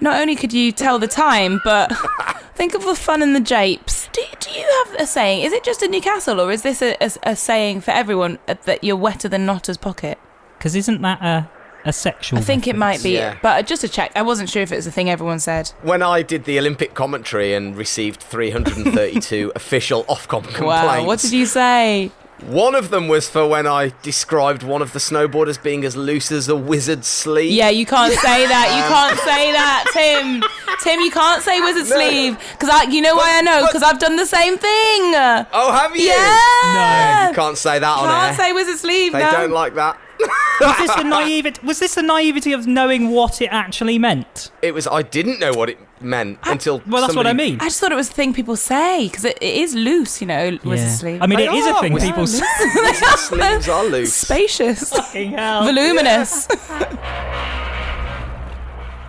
not 0.00 0.20
only 0.20 0.36
could 0.36 0.52
you 0.52 0.72
tell 0.72 0.98
the 0.98 1.08
time, 1.08 1.60
but 1.64 1.92
think 2.54 2.74
of 2.74 2.84
the 2.84 2.94
fun 2.94 3.22
and 3.22 3.34
the 3.34 3.40
japes. 3.40 4.08
Do, 4.12 4.22
do 4.40 4.50
you 4.50 4.84
have 4.84 4.94
a 5.00 5.06
saying? 5.06 5.42
Is 5.42 5.52
it 5.52 5.64
just 5.64 5.82
in 5.82 5.90
Newcastle, 5.90 6.40
or 6.40 6.50
is 6.52 6.62
this 6.62 6.82
a, 6.82 6.96
a, 7.00 7.10
a 7.32 7.36
saying 7.36 7.80
for 7.82 7.90
everyone 7.92 8.38
uh, 8.48 8.54
that 8.64 8.82
you're 8.84 8.96
wetter 8.96 9.28
than 9.28 9.46
Notter's 9.46 9.76
pocket? 9.76 10.18
Because 10.58 10.74
isn't 10.74 11.02
that 11.02 11.22
a, 11.22 11.48
a 11.84 11.92
sexual 11.92 12.38
I 12.38 12.42
think 12.42 12.66
it 12.66 12.74
might 12.76 13.00
be, 13.02 13.12
Yeah. 13.12 13.38
but 13.42 13.66
just 13.66 13.82
to 13.82 13.88
check, 13.88 14.10
I 14.16 14.22
wasn't 14.22 14.50
sure 14.50 14.62
if 14.62 14.72
it 14.72 14.76
was 14.76 14.86
a 14.88 14.90
thing 14.90 15.08
everyone 15.08 15.38
said. 15.38 15.68
When 15.82 16.02
I 16.02 16.22
did 16.22 16.44
the 16.44 16.58
Olympic 16.58 16.94
commentary 16.94 17.54
and 17.54 17.76
received 17.76 18.20
332 18.20 19.52
official 19.56 20.04
Ofcom 20.04 20.42
complaints. 20.42 20.62
Wow, 20.62 21.04
what 21.04 21.20
did 21.20 21.32
you 21.32 21.46
say? 21.46 22.10
One 22.46 22.74
of 22.76 22.90
them 22.90 23.08
was 23.08 23.28
for 23.28 23.46
when 23.48 23.66
I 23.66 23.92
described 24.02 24.62
one 24.62 24.80
of 24.80 24.92
the 24.92 25.00
snowboarders 25.00 25.60
being 25.60 25.84
as 25.84 25.96
loose 25.96 26.30
as 26.30 26.48
a 26.48 26.54
wizard's 26.56 27.08
sleeve. 27.08 27.50
Yeah, 27.52 27.68
you 27.70 27.84
can't 27.84 28.12
say 28.28 28.46
that. 28.46 28.68
You 28.76 28.84
um, 28.84 28.92
can't 28.92 29.18
say 29.20 29.52
that, 29.52 29.84
Tim. 29.92 30.42
Tim, 30.82 31.00
you 31.00 31.10
can't 31.10 31.42
say 31.42 31.60
wizard 31.60 31.88
No. 31.90 31.96
sleeve 31.96 32.38
because 32.52 32.68
I. 32.68 32.84
You 32.84 33.00
know 33.02 33.16
why 33.16 33.38
I 33.38 33.42
know? 33.42 33.66
Because 33.66 33.82
I've 33.82 33.98
done 33.98 34.16
the 34.16 34.24
same 34.26 34.56
thing. 34.56 35.12
Oh, 35.52 35.72
have 35.72 35.96
you? 35.96 36.04
Yeah. 36.04 37.24
No, 37.24 37.28
you 37.30 37.34
can't 37.34 37.58
say 37.58 37.78
that 37.80 37.98
on 37.98 38.06
Can't 38.08 38.38
air. 38.38 38.46
say 38.46 38.52
wizard 38.52 38.78
sleeve. 38.78 39.12
they 39.12 39.18
no. 39.20 39.30
don't 39.32 39.50
like 39.50 39.74
that. 39.74 39.98
was 40.60 40.76
this 40.78 40.94
the 40.94 41.04
naivety? 41.04 41.66
Was 41.66 41.78
this 41.78 41.94
the 41.94 42.02
naivety 42.02 42.52
of 42.52 42.66
knowing 42.66 43.10
what 43.10 43.40
it 43.40 43.46
actually 43.46 43.98
meant? 43.98 44.50
It 44.62 44.72
was. 44.74 44.86
I 44.86 45.02
didn't 45.02 45.38
know 45.40 45.52
what 45.52 45.68
it 45.70 45.78
meant 46.00 46.38
until. 46.44 46.82
Well, 46.86 47.02
that's 47.02 47.16
what 47.16 47.26
I 47.26 47.32
mean. 47.32 47.58
I 47.60 47.64
just 47.64 47.80
thought 47.80 47.92
it 47.92 47.96
was 47.96 48.08
a 48.10 48.12
thing 48.12 48.32
people 48.34 48.56
say 48.56 49.08
because 49.08 49.24
it, 49.24 49.38
it 49.40 49.54
is 49.56 49.74
loose, 49.74 50.20
you 50.20 50.26
know, 50.26 50.58
wizard 50.64 50.88
Yeah. 50.88 50.94
sleeve. 50.94 51.22
I 51.22 51.26
mean, 51.26 51.38
They 51.38 51.46
it 51.48 51.54
is 51.54 51.66
a 51.66 51.74
thing 51.80 51.92
wizard 51.92 52.08
people 52.10 52.26
say. 52.38 52.44
Wizard 52.74 53.18
sleeves 53.18 53.68
are 53.68 53.84
loose. 53.84 54.14
Spacious, 54.14 54.90
Fucking 54.96 55.32
hell. 55.32 55.64
voluminous. 55.64 56.46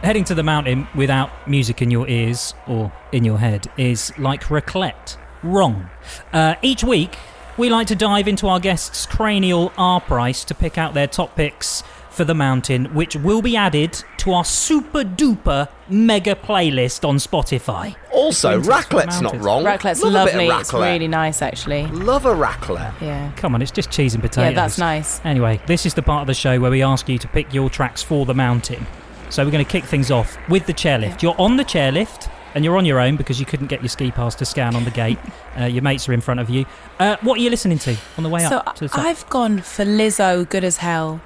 Heading 0.01 0.23
to 0.25 0.33
the 0.35 0.43
mountain 0.43 0.87
without 0.95 1.29
music 1.47 1.81
in 1.81 1.91
your 1.91 2.07
ears 2.07 2.53
or 2.67 2.89
in 3.11 3.25
your 3.25 3.37
head 3.37 3.67
is 3.77 4.13
like 4.17 4.43
raclette. 4.45 5.17
Wrong. 5.43 5.89
Uh, 6.31 6.55
each 6.61 6.83
week, 6.85 7.17
we 7.59 7.69
like 7.69 7.87
to 7.87 7.95
dive 7.95 8.29
into 8.29 8.47
our 8.47 8.59
guests' 8.59 9.05
cranial 9.05 9.73
R 9.77 9.99
price 9.99 10.45
to 10.45 10.55
pick 10.55 10.77
out 10.77 10.93
their 10.93 11.07
top 11.07 11.35
picks 11.35 11.83
for 12.09 12.23
the 12.23 12.33
mountain, 12.33 12.85
which 12.95 13.17
will 13.17 13.41
be 13.41 13.57
added 13.57 14.01
to 14.17 14.31
our 14.31 14.45
super 14.45 15.03
duper 15.03 15.67
mega 15.89 16.35
playlist 16.35 17.07
on 17.07 17.17
Spotify. 17.17 17.95
Also, 18.13 18.51
Winters 18.51 18.67
raclette's 18.67 19.21
not 19.21 19.39
wrong. 19.41 19.65
Raclette's 19.65 20.01
Love 20.01 20.29
a 20.29 20.31
bit 20.31 20.41
of 20.41 20.47
lovely. 20.47 20.61
It's 20.61 20.73
really 20.73 21.07
nice, 21.09 21.41
actually. 21.41 21.85
Love 21.87 22.25
a 22.25 22.33
raclette. 22.33 22.99
Yeah. 23.01 23.31
Come 23.35 23.53
on, 23.53 23.61
it's 23.61 23.71
just 23.71 23.91
cheese 23.91 24.13
and 24.13 24.23
potatoes. 24.23 24.51
Yeah, 24.51 24.55
that's 24.55 24.77
nice. 24.77 25.23
Anyway, 25.25 25.61
this 25.67 25.85
is 25.85 25.93
the 25.93 26.01
part 26.01 26.21
of 26.21 26.27
the 26.27 26.33
show 26.33 26.61
where 26.61 26.71
we 26.71 26.81
ask 26.81 27.09
you 27.09 27.17
to 27.17 27.27
pick 27.27 27.53
your 27.53 27.69
tracks 27.69 28.01
for 28.01 28.25
the 28.25 28.33
mountain. 28.33 28.87
So 29.29 29.43
we're 29.43 29.51
going 29.51 29.65
to 29.65 29.71
kick 29.71 29.83
things 29.83 30.11
off 30.11 30.37
with 30.47 30.65
the 30.65 30.73
chairlift. 30.73 31.21
You're 31.21 31.39
on 31.39 31.57
the 31.57 31.65
chairlift 31.65 32.31
and 32.55 32.63
you're 32.65 32.77
on 32.77 32.85
your 32.85 32.99
own 32.99 33.15
because 33.15 33.39
you 33.39 33.45
couldn't 33.45 33.67
get 33.67 33.81
your 33.81 33.89
ski 33.89 34.11
pass 34.11 34.35
to 34.35 34.45
scan 34.45 34.75
on 34.75 34.83
the 34.85 34.91
gate. 34.91 35.19
Uh, 35.59 35.65
your 35.65 35.81
mates 35.81 36.07
are 36.07 36.13
in 36.13 36.21
front 36.21 36.39
of 36.39 36.49
you. 36.49 36.65
Uh, 36.99 37.17
what 37.19 37.37
are 37.37 37.41
you 37.41 37.49
listening 37.49 37.77
to 37.79 37.97
on 38.17 38.23
the 38.23 38.29
way 38.29 38.39
So 38.47 38.57
up 38.59 38.75
to 38.75 38.85
the 38.85 38.89
top? 38.89 38.99
I've 39.03 39.29
gone 39.29 39.59
for 39.59 39.83
Lizzo, 39.83 40.47
good 40.47 40.63
as 40.63 40.77
hell. 40.77 41.19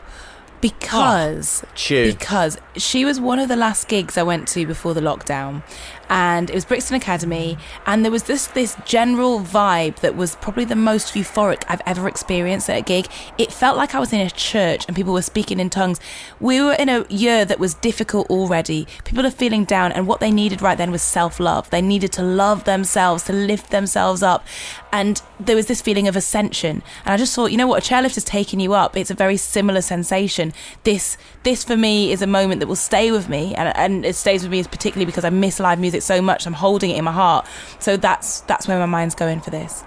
because 0.59 1.63
tune. 1.75 2.07
because 2.11 2.57
she 2.77 3.05
was 3.05 3.19
one 3.19 3.37
of 3.37 3.49
the 3.49 3.55
last 3.55 3.87
gigs 3.87 4.17
I 4.17 4.23
went 4.23 4.47
to 4.49 4.65
before 4.65 4.93
the 4.95 5.01
lockdown, 5.01 5.61
and 6.09 6.49
it 6.49 6.53
was 6.53 6.65
Brixton 6.65 6.95
Academy, 6.95 7.57
and 7.85 8.03
there 8.03 8.11
was 8.11 8.23
this 8.23 8.47
this 8.47 8.75
general 8.85 9.39
vibe 9.39 9.97
that 9.97 10.15
was 10.15 10.35
probably 10.37 10.65
the 10.65 10.75
most 10.75 11.13
euphoric 11.13 11.63
I've 11.67 11.81
ever 11.85 12.07
experienced 12.07 12.69
at 12.69 12.77
a 12.77 12.81
gig. 12.81 13.07
It 13.37 13.51
felt 13.51 13.77
like 13.77 13.95
I 13.95 13.99
was 13.99 14.13
in 14.13 14.19
a 14.19 14.29
church 14.29 14.85
and 14.87 14.95
people 14.95 15.13
were 15.13 15.21
speaking 15.21 15.59
in 15.59 15.69
tongues. 15.69 15.99
We 16.39 16.61
were 16.61 16.73
in 16.73 16.89
a 16.89 17.05
year 17.09 17.45
that 17.45 17.59
was 17.59 17.73
difficult 17.75 18.29
already. 18.29 18.87
People 19.05 19.25
are 19.25 19.31
feeling 19.31 19.65
down, 19.65 19.91
and 19.91 20.07
what 20.07 20.19
they 20.19 20.31
needed 20.31 20.61
right 20.61 20.77
then 20.77 20.91
was 20.91 21.01
self 21.01 21.39
love. 21.39 21.69
They 21.69 21.81
needed 21.81 22.11
to 22.13 22.23
love 22.23 22.65
themselves, 22.65 23.23
to 23.23 23.33
lift 23.33 23.71
themselves 23.71 24.21
up, 24.21 24.45
and 24.91 25.21
there 25.39 25.55
was 25.55 25.67
this 25.67 25.81
feeling 25.81 26.07
of 26.07 26.15
ascension. 26.15 26.83
And 27.05 27.13
I 27.13 27.17
just 27.17 27.33
thought, 27.35 27.51
you 27.51 27.57
know 27.57 27.67
what, 27.67 27.85
a 27.85 27.93
chairlift 27.93 28.17
is 28.17 28.23
taking 28.23 28.59
you 28.59 28.73
up. 28.73 28.95
It's 28.95 29.11
a 29.11 29.15
very 29.15 29.37
similar 29.37 29.81
sensation. 29.81 30.53
This 30.83 31.17
this 31.43 31.63
for 31.63 31.77
me 31.77 32.11
is 32.11 32.21
a 32.21 32.27
moment 32.27 32.59
that 32.59 32.67
will 32.67 32.75
stay 32.75 33.11
with 33.11 33.29
me, 33.29 33.55
and, 33.55 33.75
and 33.75 34.05
it 34.05 34.15
stays 34.15 34.43
with 34.43 34.51
me 34.51 34.63
particularly 34.63 35.05
because 35.05 35.25
I 35.25 35.29
miss 35.29 35.59
live 35.59 35.79
music 35.79 35.92
so 36.01 36.21
much. 36.21 36.47
I'm 36.47 36.53
holding 36.53 36.89
it 36.89 36.97
in 36.97 37.03
my 37.03 37.11
heart. 37.11 37.45
So 37.79 37.97
that's 37.97 38.41
that's 38.41 38.67
where 38.67 38.79
my 38.79 38.85
mind's 38.87 39.13
going 39.13 39.41
for 39.41 39.51
this. 39.51 39.83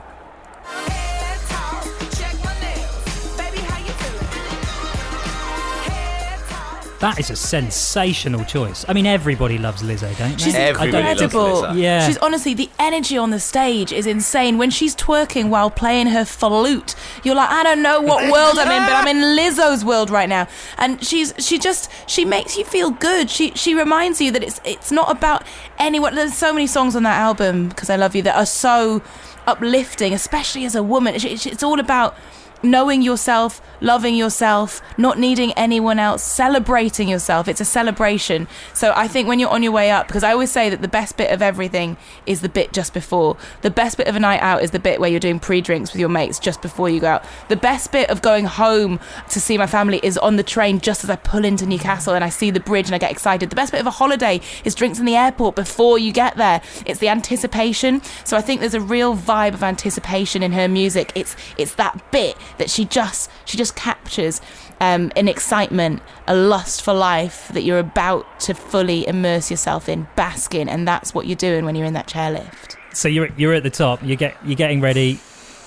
That 7.01 7.19
is 7.21 7.29
a 7.31 7.37
sensational 7.37 8.45
choice. 8.45 8.85
I 8.89 8.95
mean, 8.95 9.05
everybody 9.05 9.59
loves 9.59 9.83
Lizzo, 9.83 10.17
don't 10.17 10.33
they? 10.39 10.43
She's 10.43 10.55
I 10.55 10.73
don't- 10.73 10.95
incredible. 10.95 11.75
Yeah. 11.77 12.07
She's 12.07 12.17
honestly 12.19 12.55
the 12.55 12.71
energy 12.79 13.19
on 13.19 13.31
the 13.31 13.39
stage 13.41 13.93
is 13.93 14.07
insane. 14.07 14.57
When 14.57 14.71
she's 14.71 14.97
twerking 14.97 15.51
while 15.51 15.71
playing 15.71 16.07
her 16.09 16.25
flute, 16.25 16.95
you're 17.23 17.35
like, 17.35 17.51
I 17.51 17.63
don't 17.63 17.83
know 17.83 18.01
what 18.01 18.33
world 18.33 18.59
I'm 18.59 18.71
in, 18.71 18.83
but 18.89 18.95
I'm 18.95 19.09
in 19.09 19.37
Lizzo's 19.39 19.85
world 19.85 20.09
right 20.09 20.29
now. 20.29 20.49
And 20.79 21.05
she's 21.05 21.35
she 21.39 21.59
just 21.59 21.91
she 22.07 22.25
makes 22.25 22.57
you 22.57 22.65
feel 22.65 22.91
good. 22.91 23.29
She 23.31 23.51
she 23.53 23.75
reminds 23.75 24.21
you 24.21 24.31
that 24.33 24.43
it's 24.43 24.61
it's 24.65 24.91
not 24.91 25.11
about 25.11 25.45
anyone. 25.79 26.15
There's 26.15 26.35
so 26.35 26.53
many 26.53 26.67
songs 26.67 26.97
on 26.97 27.03
that 27.03 27.19
album 27.19 27.69
because 27.69 27.91
I 27.91 27.97
love 27.97 28.17
you 28.17 28.23
that 28.23 28.37
are 28.37 28.47
so 28.47 29.03
uplifting, 29.47 30.13
especially 30.15 30.65
as 30.65 30.75
a 30.75 30.83
woman. 30.83 31.15
It's, 31.15 31.25
it's- 31.25 31.47
it's 31.47 31.63
all 31.63 31.79
about 31.79 32.17
knowing 32.63 33.03
yourself, 33.03 33.61
loving 33.81 34.15
yourself, 34.15 34.81
not 34.99 35.19
needing 35.19 35.53
anyone 35.53 35.99
else, 35.99 36.23
celebrating 36.23 37.09
yourself. 37.09 37.49
It's 37.49 37.61
a 37.61 37.65
celebration. 37.65 38.49
So 38.75 38.93
I 38.97 39.09
think 39.09 39.29
when 39.29 39.39
you're 39.39 39.51
on 39.51 39.63
your 39.63 39.73
way 39.73 39.91
up, 39.91 40.07
because 40.07 40.23
I 40.23 40.33
always 40.33 40.51
say 40.51 40.71
that 40.71 40.83
the 40.83 40.89
best 40.89 41.17
bit 41.17 41.31
of 41.31 41.43
everything 41.43 41.97
is 42.27 42.41
the 42.41 42.49
bit 42.49 42.73
just 42.73 42.95
before. 42.95 43.37
The 43.63 43.71
best 43.71 43.97
bit 43.97 44.09
of 44.09 44.17
a 44.17 44.21
night 44.21 44.41
out 44.41 44.63
is 44.63 44.71
the 44.71 44.79
bit 44.79 45.01
where 45.01 45.11
you're 45.11 45.21
doing 45.21 45.41
pre 45.41 45.61
drinks 45.61 45.93
with 45.93 46.01
your 46.01 46.09
mates 46.09 46.39
just 46.39 46.63
before 46.63 46.89
you 46.89 47.01
go 47.01 47.09
out. 47.09 47.25
The 47.49 47.57
best 47.57 47.93
bit 47.93 48.11
of 48.11 48.23
going 48.23 48.45
home 48.45 49.01
to 49.31 49.41
see 49.41 49.59
my 49.59 49.67
family 49.67 50.01
is 50.03 50.19
on 50.19 50.37
the 50.37 50.43
train 50.43 50.81
just 50.81 51.05
as 51.05 51.11
I 51.11 51.17
pull 51.17 51.45
into 51.45 51.67
Newcastle 51.67 52.15
and 52.15 52.25
I 52.25 52.29
see 52.29 52.51
the 52.51 52.61
bridge 52.61 52.87
and 52.87 52.95
I 52.95 52.99
get 52.99 53.11
excited. 53.11 53.51
The 53.51 53.57
best 53.57 53.73
bit 53.73 53.81
of 53.81 53.87
a 53.87 53.91
holiday 53.91 54.41
is 54.65 54.75
drinks 54.75 54.99
in 54.99 55.05
the 55.05 55.17
airport 55.17 55.57
before 55.57 55.99
you 55.99 56.13
get 56.13 56.37
there. 56.37 56.61
It's 56.85 57.01
the 57.01 57.09
anticipation. 57.09 58.03
So 58.25 58.37
I 58.37 58.41
think 58.41 58.61
there's 58.61 58.75
a 58.75 58.81
real 58.81 59.17
vibe 59.17 59.55
of 59.55 59.63
anticipation 59.63 60.43
in 60.43 60.53
her 60.53 60.69
music. 60.69 61.13
It's 61.15 61.37
it's 61.59 61.75
that 61.75 62.11
bit 62.11 62.37
that 62.59 62.71
she 62.71 62.85
just 62.85 63.31
she 63.45 63.57
just 63.57 63.77
captures 63.77 64.41
um, 64.81 65.11
an 65.17 65.29
excitement, 65.29 66.03
a 66.27 66.37
lust 66.37 66.83
for 66.83 66.93
life 66.93 67.49
that 67.49 67.63
you're 67.63 67.79
about 67.79 68.41
to 68.41 68.55
fully 68.55 69.07
immerse 69.07 69.51
yourself 69.51 69.89
in, 69.89 70.07
bask 70.17 70.55
in, 70.55 70.69
and 70.69 70.87
that's 70.87 71.15
what 71.15 71.27
you're 71.27 71.37
doing 71.37 71.65
when 71.65 71.75
you're 71.75 71.87
in 71.87 71.95
that 71.95 72.09
chairlift. 72.09 72.77
So 72.93 73.09
you're 73.09 73.29
you're 73.37 73.55
at 73.55 73.63
the 73.63 73.71
top. 73.71 74.03
You 74.03 74.17
get 74.17 74.37
you're 74.45 74.57
getting 74.57 74.81
ready 74.81 75.21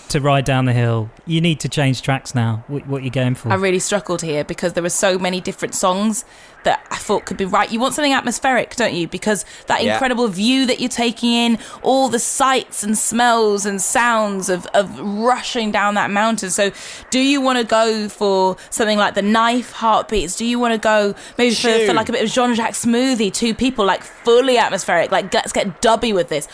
to 0.10 0.20
ride 0.22 0.46
down 0.46 0.66
the 0.66 0.74
hill. 0.74 1.10
You 1.26 1.42
need 1.42 1.60
to 1.62 1.70
change 1.70 2.02
tracks 2.02 2.34
now. 2.36 2.64
What, 2.68 2.88
what 2.88 3.02
are 3.02 3.06
you 3.06 3.12
going 3.12 3.36
for? 3.36 3.50
I 3.52 3.56
really 3.56 3.80
struggled 3.80 4.22
here 4.22 4.44
because 4.44 4.74
there 4.74 4.84
were 4.84 4.90
so 4.90 5.18
many 5.20 5.40
different 5.42 5.76
songs 5.76 6.26
that 6.66 6.86
I 6.92 6.98
thought 6.98 7.26
could 7.26 7.38
be 7.38 7.46
right. 7.46 7.72
You 7.72 7.80
want 7.80 7.94
something 7.94 8.12
atmospheric, 8.12 8.76
don't 8.76 8.94
you? 8.94 9.08
Because 9.08 9.46
that 9.68 9.82
Yeah. 9.84 9.94
incredible 9.94 10.28
view 10.28 10.66
that 10.66 10.80
you're 10.82 10.90
taking 10.90 11.32
in, 11.32 11.58
all 11.84 12.10
the 12.10 12.20
sights 12.20 12.84
and 12.84 12.98
smells 12.98 13.66
and 13.66 13.82
sounds 13.82 14.50
of, 14.50 14.66
of 14.74 15.00
rushing 15.00 15.72
down 15.72 15.94
that 15.94 16.12
mountain. 16.12 16.50
So, 16.50 16.72
do 17.12 17.20
you 17.20 17.40
want 17.40 17.60
to 17.60 17.64
go 17.64 18.10
for 18.10 18.58
something 18.72 18.98
like 18.98 19.14
the 19.14 19.22
knife 19.22 19.72
heartbeats? 19.72 20.36
Do 20.36 20.44
you 20.46 20.60
want 20.60 20.74
to 20.74 20.78
go 20.80 21.16
maybe 21.38 21.56
for, 21.56 21.70
for 21.86 21.94
like 21.94 22.10
a 22.10 22.12
bit 22.12 22.24
of 22.24 22.30
Jean 22.30 22.54
Jacques 22.56 22.74
Smoothie, 22.74 23.32
two 23.34 23.54
people, 23.54 23.86
like 23.86 24.04
fully 24.04 24.58
atmospheric, 24.58 25.12
like 25.12 25.34
let's 25.34 25.54
get 25.54 25.82
dubby 25.82 26.14
with 26.14 26.28
this? 26.28 26.48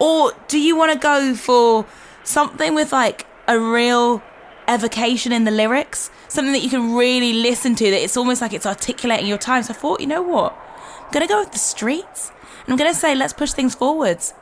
Or 0.00 0.32
do 0.48 0.58
you 0.58 0.74
want 0.76 0.92
to 0.92 0.98
go 0.98 1.36
for 1.36 1.86
something 2.24 2.74
with 2.74 2.92
like 2.92 3.26
a 3.48 3.58
real 3.58 4.22
evocation 4.68 5.32
in 5.32 5.44
the 5.44 5.50
lyrics, 5.50 6.10
something 6.28 6.52
that 6.52 6.62
you 6.62 6.70
can 6.70 6.94
really 6.94 7.32
listen 7.32 7.74
to. 7.76 7.90
That 7.90 8.02
it's 8.02 8.16
almost 8.16 8.40
like 8.40 8.52
it's 8.52 8.66
articulating 8.66 9.26
your 9.26 9.38
time. 9.38 9.62
So 9.62 9.72
I 9.72 9.76
thought, 9.76 10.00
you 10.00 10.06
know 10.06 10.22
what, 10.22 10.52
I'm 11.04 11.10
gonna 11.12 11.26
go 11.26 11.40
with 11.40 11.52
the 11.52 11.58
streets, 11.58 12.30
and 12.64 12.72
I'm 12.72 12.76
gonna 12.76 12.94
say 12.94 13.14
let's 13.14 13.32
push 13.32 13.52
things 13.52 13.74
forwards, 13.74 14.34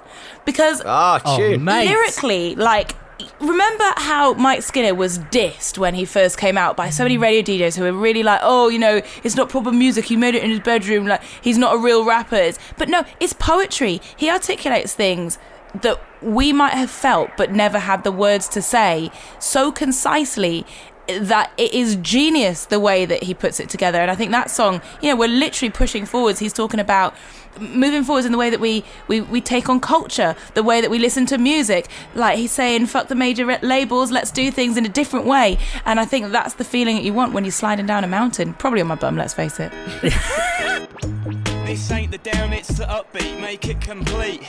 because 0.45 0.83
Ah, 0.85 1.21
Oh, 1.25 1.37
tune. 1.37 1.65
mate. 1.65 1.87
lyrically, 1.89 2.55
like. 2.55 2.97
Remember 3.39 3.85
how 3.99 4.33
Mike 4.33 4.63
Skinner 4.63 4.95
was 4.95 5.19
dissed 5.19 5.77
when 5.77 5.95
he 5.95 6.07
first 6.07 6.39
came 6.39 6.57
out 6.57 6.75
by 6.75 6.89
so 6.89 7.03
many 7.03 7.19
radio 7.19 7.43
DJs 7.43 7.77
who 7.77 7.83
were 7.85 7.93
really 7.93 8.23
like, 8.23 8.41
oh, 8.43 8.69
you 8.71 8.79
know, 8.79 9.03
it's 9.23 9.37
not 9.37 9.51
proper 9.51 9.71
music. 9.71 10.07
He 10.07 10.17
made 10.17 10.35
it 10.35 10.43
in 10.43 10.49
his 10.49 10.61
bedroom. 10.61 11.07
Like, 11.07 11.23
he's 11.43 11.59
not 11.59 11.75
a 11.75 11.79
real 11.79 12.03
rapper. 12.07 12.53
But 12.79 12.89
no, 12.89 13.05
it's 13.21 13.35
poetry. 13.35 14.01
He 14.17 14.31
articulates 14.31 14.95
things 14.95 15.39
that 15.75 16.01
we 16.23 16.53
might 16.53 16.75
have 16.75 16.91
felt 16.91 17.31
but 17.37 17.53
never 17.53 17.79
had 17.79 18.05
the 18.05 18.13
words 18.13 18.49
to 18.49 18.63
say 18.63 19.11
so 19.39 19.73
concisely 19.73 20.67
that 21.09 21.51
it 21.57 21.73
is 21.73 21.97
genius 21.97 22.67
the 22.67 22.79
way 22.79 23.05
that 23.05 23.25
he 23.25 23.35
puts 23.35 23.59
it 23.59 23.69
together. 23.69 23.99
And 23.99 24.11
i 24.11 24.15
think 24.15 24.31
that 24.31 24.51
song 24.51 24.81
you 25.03 25.09
know 25.09 25.17
we're 25.17 25.29
literally 25.29 25.71
pushing 25.71 26.07
forwards. 26.07 26.39
He's 26.39 26.53
talking 26.53 26.81
about 26.81 27.15
moving 27.59 28.05
forwards 28.05 28.25
in 28.27 28.31
the 28.31 28.39
way 28.39 28.49
that 28.49 28.61
we, 28.61 28.85
we, 29.09 29.21
we 29.21 29.41
take 29.41 29.69
on 29.69 29.81
culture 29.81 30.37
the 30.55 30.63
way 30.63 30.81
that 30.81 30.89
we 30.89 31.01
listen 31.01 31.27
to 31.27 31.37
music. 31.37 31.89
Like 32.15 32.39
he's 32.39 32.53
saying 32.53 32.87
fuck 32.87 33.09
the 33.09 33.17
major 33.17 33.45
re- 33.45 33.59
labels 33.63 34.13
let's 34.13 34.31
do 34.31 34.51
things 34.51 34.77
in 34.77 34.85
a 34.87 34.89
different 34.89 35.27
way. 35.27 35.59
And 35.85 35.99
i 35.99 36.05
think 36.05 36.31
that's 36.31 36.55
the 36.55 36.65
feeling 36.65 36.97
that 36.97 37.05
you 37.05 37.13
want 37.13 37.33
when 37.33 37.45
you're 37.45 37.53
sliding 37.53 37.87
down 37.87 38.05
a 38.05 38.09
mountain. 38.09 38.55
Probably 38.55 38.81
on 38.81 38.87
my 38.87 38.95
bum 38.95 39.17
let's 39.17 39.35
face 39.35 39.59
it. 39.59 39.73
This 41.71 41.89
ain't 41.93 42.11
the 42.11 42.19
down, 42.19 42.53
it's 42.53 42.67
the 42.67 42.85
upbeat, 42.87 43.41
make 43.41 43.69
it 43.69 43.81
complete. 43.81 44.43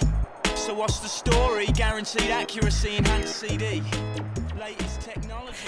So 0.61 0.75
what's 0.75 0.99
the 0.99 1.07
story? 1.07 1.65
Guaranteed 1.65 2.29
accuracy, 2.29 2.95
enhanced 2.95 3.37
CD. 3.37 3.81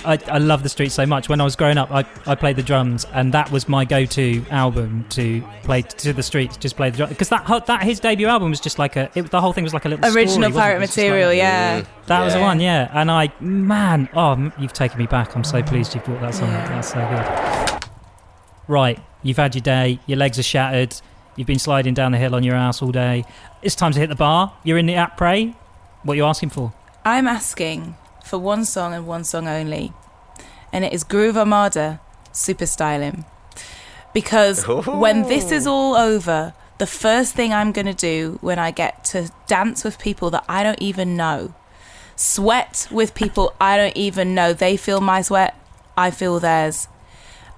I, 0.06 0.20
I 0.28 0.38
love 0.38 0.62
the 0.62 0.70
streets 0.70 0.94
so 0.94 1.06
much. 1.08 1.30
When 1.30 1.41
I 1.41 1.44
was 1.44 1.56
growing 1.56 1.80
up, 1.80 1.89
I, 1.91 2.06
I 2.28 2.36
played 2.36 2.58
the 2.58 2.64
drums, 2.64 3.06
and 3.12 3.34
that 3.34 3.52
was 3.52 3.68
my 3.68 3.86
go-to 3.86 4.46
album 4.52 5.06
to 5.10 5.41
play 5.64 5.82
to 5.82 6.14
the 6.14 6.22
streets. 6.22 6.58
Just 6.58 6.76
play 6.76 6.91
the 6.91 6.98
drums 6.98 7.10
because 7.10 7.30
that 7.30 7.66
that 7.66 7.82
his 7.82 8.00
debut 8.00 8.28
album 8.28 8.52
was 8.52 8.60
just 8.60 8.78
like 8.78 8.96
a. 8.96 9.10
It, 9.16 9.32
the 9.32 9.41
whole 9.41 9.52
thing 9.52 9.64
was 9.64 9.74
like 9.74 9.86
a 9.86 9.89
little 9.89 10.06
Original 10.06 10.52
story, 10.52 10.54
pirate 10.54 10.76
It 10.76 10.80
was 10.82 10.89
just 10.89 10.98
like- 11.00 11.08
material, 11.08 11.34
yeah. 11.34 11.86
That 12.06 12.24
was 12.24 12.36
the 12.36 12.41
one, 12.41 12.60
yeah. 12.60 12.91
And 12.94 13.10
I, 13.10 13.34
man, 13.39 14.10
oh, 14.14 14.52
you've 14.60 14.74
taken 14.74 15.00
me 15.00 15.08
back. 15.08 15.36
I'm 15.36 15.44
so 15.44 15.64
pleased 15.64 15.96
you 15.96 16.02
brought 16.02 16.22
that 16.22 16.36
song 16.36 16.52
up. 16.52 16.68
That's 16.68 16.89
so 16.89 17.80
good. 17.80 17.89
Right, 18.68 19.00
you've 19.24 19.38
had 19.38 19.56
your 19.56 19.64
day. 19.64 20.00
Your 20.06 20.20
legs 20.20 20.38
are 20.38 20.44
shattered. 20.44 20.96
You've 21.36 21.48
been 21.48 21.58
sliding 21.58 21.96
down 21.96 22.12
the 22.12 22.20
hill 22.20 22.36
on 22.36 22.44
your 22.44 22.56
ass 22.56 22.84
all 22.84 22.91
day. 22.91 23.24
It's 23.64 23.76
time 23.76 23.93
to 23.93 23.99
hit 23.99 24.09
the 24.09 24.16
bar. 24.16 24.51
You're 24.66 24.78
in 24.78 24.88
the 24.88 24.95
Après. 24.95 25.55
What 26.03 26.16
are 26.16 26.18
you 26.18 26.26
asking 26.26 26.49
for? 26.49 26.74
I'm 27.05 27.28
asking 27.28 27.95
for 28.22 28.38
one 28.38 28.66
song 28.66 28.93
and 28.93 29.07
one 29.07 29.24
song 29.24 29.47
only, 29.47 29.93
and 30.74 30.84
it 30.84 30.91
is 30.91 31.05
Groove 31.05 31.38
Armada, 31.38 32.01
Superstylin'. 32.34 33.24
Because 34.14 34.66
oh. 34.68 34.82
when 34.99 35.24
this 35.30 35.49
is 35.49 35.66
all 35.66 35.95
over, 35.95 36.53
the 36.78 36.86
first 36.86 37.36
thing 37.36 37.53
I'm 37.53 37.72
going 37.72 37.86
to 37.86 37.93
do 37.93 38.38
when 38.41 38.59
I 38.59 38.72
get 38.72 39.05
to 39.05 39.32
dance 39.47 39.86
with 39.86 39.97
people 39.97 40.30
that 40.32 40.43
I 40.49 40.61
don't 40.64 40.82
even 40.82 41.16
know, 41.16 41.53
sweat 42.18 42.89
with 42.91 43.16
people 43.16 43.55
I 43.61 43.78
don't 43.78 43.95
even 43.95 44.36
know, 44.36 44.51
they 44.51 44.76
feel 44.76 44.99
my 44.99 45.22
sweat, 45.22 45.57
I 45.95 46.11
feel 46.11 46.41
theirs. 46.41 46.89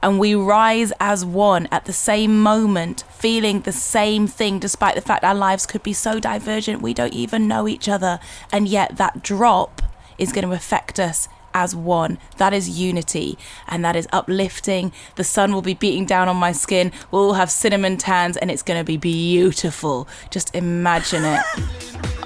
And 0.05 0.19
we 0.19 0.35
rise 0.35 0.93
as 0.99 1.25
one 1.25 1.67
at 1.71 1.85
the 1.85 1.91
same 1.91 2.43
moment, 2.43 3.05
feeling 3.09 3.61
the 3.61 3.71
same 3.71 4.27
thing, 4.27 4.59
despite 4.59 4.93
the 4.93 5.01
fact 5.01 5.23
our 5.23 5.33
lives 5.33 5.65
could 5.65 5.81
be 5.81 5.93
so 5.93 6.19
divergent, 6.19 6.83
we 6.83 6.93
don't 6.93 7.11
even 7.11 7.47
know 7.47 7.67
each 7.67 7.89
other. 7.89 8.19
And 8.51 8.67
yet, 8.67 8.97
that 8.97 9.23
drop 9.23 9.81
is 10.19 10.31
going 10.31 10.47
to 10.47 10.53
affect 10.53 10.99
us 10.99 11.27
as 11.55 11.75
one. 11.75 12.19
That 12.37 12.53
is 12.53 12.79
unity 12.79 13.35
and 13.67 13.83
that 13.83 13.95
is 13.95 14.07
uplifting. 14.13 14.91
The 15.15 15.23
sun 15.23 15.51
will 15.53 15.63
be 15.63 15.73
beating 15.73 16.05
down 16.05 16.29
on 16.29 16.35
my 16.37 16.51
skin. 16.51 16.91
We'll 17.09 17.29
all 17.29 17.33
have 17.33 17.49
cinnamon 17.49 17.97
tans 17.97 18.37
and 18.37 18.51
it's 18.51 18.61
going 18.61 18.79
to 18.79 18.83
be 18.83 18.97
beautiful. 18.97 20.07
Just 20.29 20.53
imagine 20.53 21.25
it. 21.25 21.41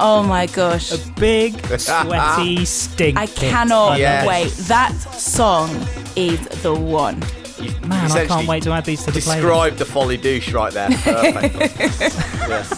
Oh 0.02 0.22
my 0.22 0.48
gosh. 0.48 0.92
A 0.92 1.12
big, 1.12 1.66
sweaty 1.80 2.66
stink. 2.66 3.18
I 3.18 3.28
cannot 3.28 4.02
I 4.02 4.28
wait. 4.28 4.52
That 4.68 4.92
song 5.14 5.70
is 6.18 6.46
the 6.62 6.76
one. 6.76 7.24
Man, 7.88 8.12
I 8.12 8.26
can't 8.26 8.48
wait 8.48 8.64
to 8.64 8.72
add 8.72 8.86
these 8.86 9.04
to 9.06 9.12
the 9.12 9.20
playlist. 9.20 9.36
Describe 9.36 9.76
the 9.76 9.86
folly 9.86 10.18
douche 10.18 10.52
right 10.54 10.74
there. 10.74 10.90
Perfect. 11.04 12.70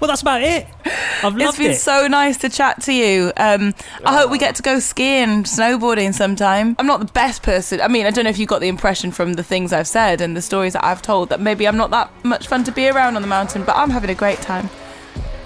Well, 0.00 0.06
that's 0.06 0.22
about 0.22 0.42
it. 0.42 0.64
I've 1.24 1.34
It's 1.34 1.42
loved 1.44 1.58
been 1.58 1.72
it. 1.72 1.78
so 1.78 2.06
nice 2.06 2.36
to 2.38 2.48
chat 2.48 2.80
to 2.82 2.92
you. 2.92 3.32
Um, 3.36 3.74
I 4.04 4.16
hope 4.16 4.30
we 4.30 4.38
get 4.38 4.54
to 4.54 4.62
go 4.62 4.78
skiing, 4.78 5.42
snowboarding 5.42 6.14
sometime. 6.14 6.76
I'm 6.78 6.86
not 6.86 7.00
the 7.00 7.12
best 7.12 7.42
person. 7.42 7.80
I 7.80 7.88
mean, 7.88 8.06
I 8.06 8.10
don't 8.10 8.22
know 8.22 8.30
if 8.30 8.38
you 8.38 8.46
got 8.46 8.60
the 8.60 8.68
impression 8.68 9.10
from 9.10 9.32
the 9.32 9.42
things 9.42 9.72
I've 9.72 9.88
said 9.88 10.20
and 10.20 10.36
the 10.36 10.42
stories 10.42 10.74
that 10.74 10.84
I've 10.84 11.02
told 11.02 11.30
that 11.30 11.40
maybe 11.40 11.66
I'm 11.66 11.76
not 11.76 11.90
that 11.90 12.12
much 12.24 12.46
fun 12.46 12.62
to 12.64 12.70
be 12.72 12.88
around 12.88 13.16
on 13.16 13.22
the 13.22 13.28
mountain, 13.28 13.64
but 13.64 13.74
I'm 13.76 13.90
having 13.90 14.08
a 14.10 14.14
great 14.14 14.40
time. 14.40 14.70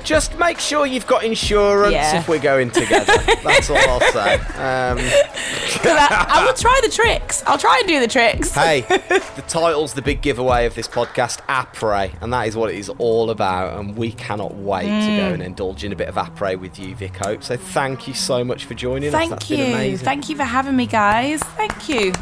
Just 0.04 0.38
make 0.38 0.58
sure 0.58 0.84
you've 0.86 1.06
got 1.06 1.24
insurance 1.24 1.92
Yeah. 1.92 2.18
if 2.18 2.28
we're 2.28 2.38
going 2.40 2.70
together. 2.70 3.12
That's 3.44 3.70
all 3.70 3.76
I'll 3.78 4.00
say. 4.12 4.34
Um, 4.34 4.98
'Cause 4.98 5.96
I, 5.96 6.26
I 6.28 6.44
will 6.44 6.52
try 6.54 6.78
the 6.82 6.90
tricks. 6.90 7.42
I'll 7.46 7.58
try 7.58 7.78
and 7.78 7.88
do 7.88 7.98
the 8.00 8.06
tricks. 8.08 8.52
hey, 8.54 8.80
the 8.88 9.44
title's 9.48 9.94
the 9.94 10.02
big 10.02 10.20
giveaway 10.22 10.66
of 10.66 10.74
this 10.74 10.86
podcast, 10.88 11.38
Après, 11.48 12.12
and 12.20 12.32
that 12.32 12.46
is 12.46 12.56
what 12.56 12.70
it 12.70 12.76
is 12.76 12.88
all 12.98 13.30
about. 13.30 13.78
And 13.78 13.96
we 13.96 14.12
cannot 14.12 14.54
wait 14.56 14.84
to 14.86 14.88
Mm. 14.88 15.16
go 15.16 15.32
and 15.34 15.42
indulge 15.42 15.82
in 15.84 15.92
a 15.92 15.96
bit 15.96 16.08
of 16.08 16.14
Après 16.16 16.58
with 16.58 16.78
you, 16.78 16.94
Vick 16.94 17.16
Hope. 17.16 17.42
So 17.42 17.56
thank 17.56 18.06
you 18.06 18.14
so 18.14 18.44
much 18.44 18.64
for 18.64 18.74
joining 18.74 19.08
us. 19.08 19.12
Thank 19.14 19.30
That's 19.30 19.50
you. 19.50 19.56
been 19.56 19.72
amazing. 19.72 20.04
Thank 20.04 20.28
you 20.28 20.36
for 20.36 20.44
having 20.44 20.76
me, 20.76 20.86
guys. 20.86 21.40
Thank 21.56 21.88
you. 21.88 22.12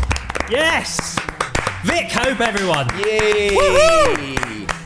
Yes. 0.51 1.18
Vick 1.85 2.11
Hope, 2.12 2.41
everyone. 2.41 2.89
Yay! 2.99 4.37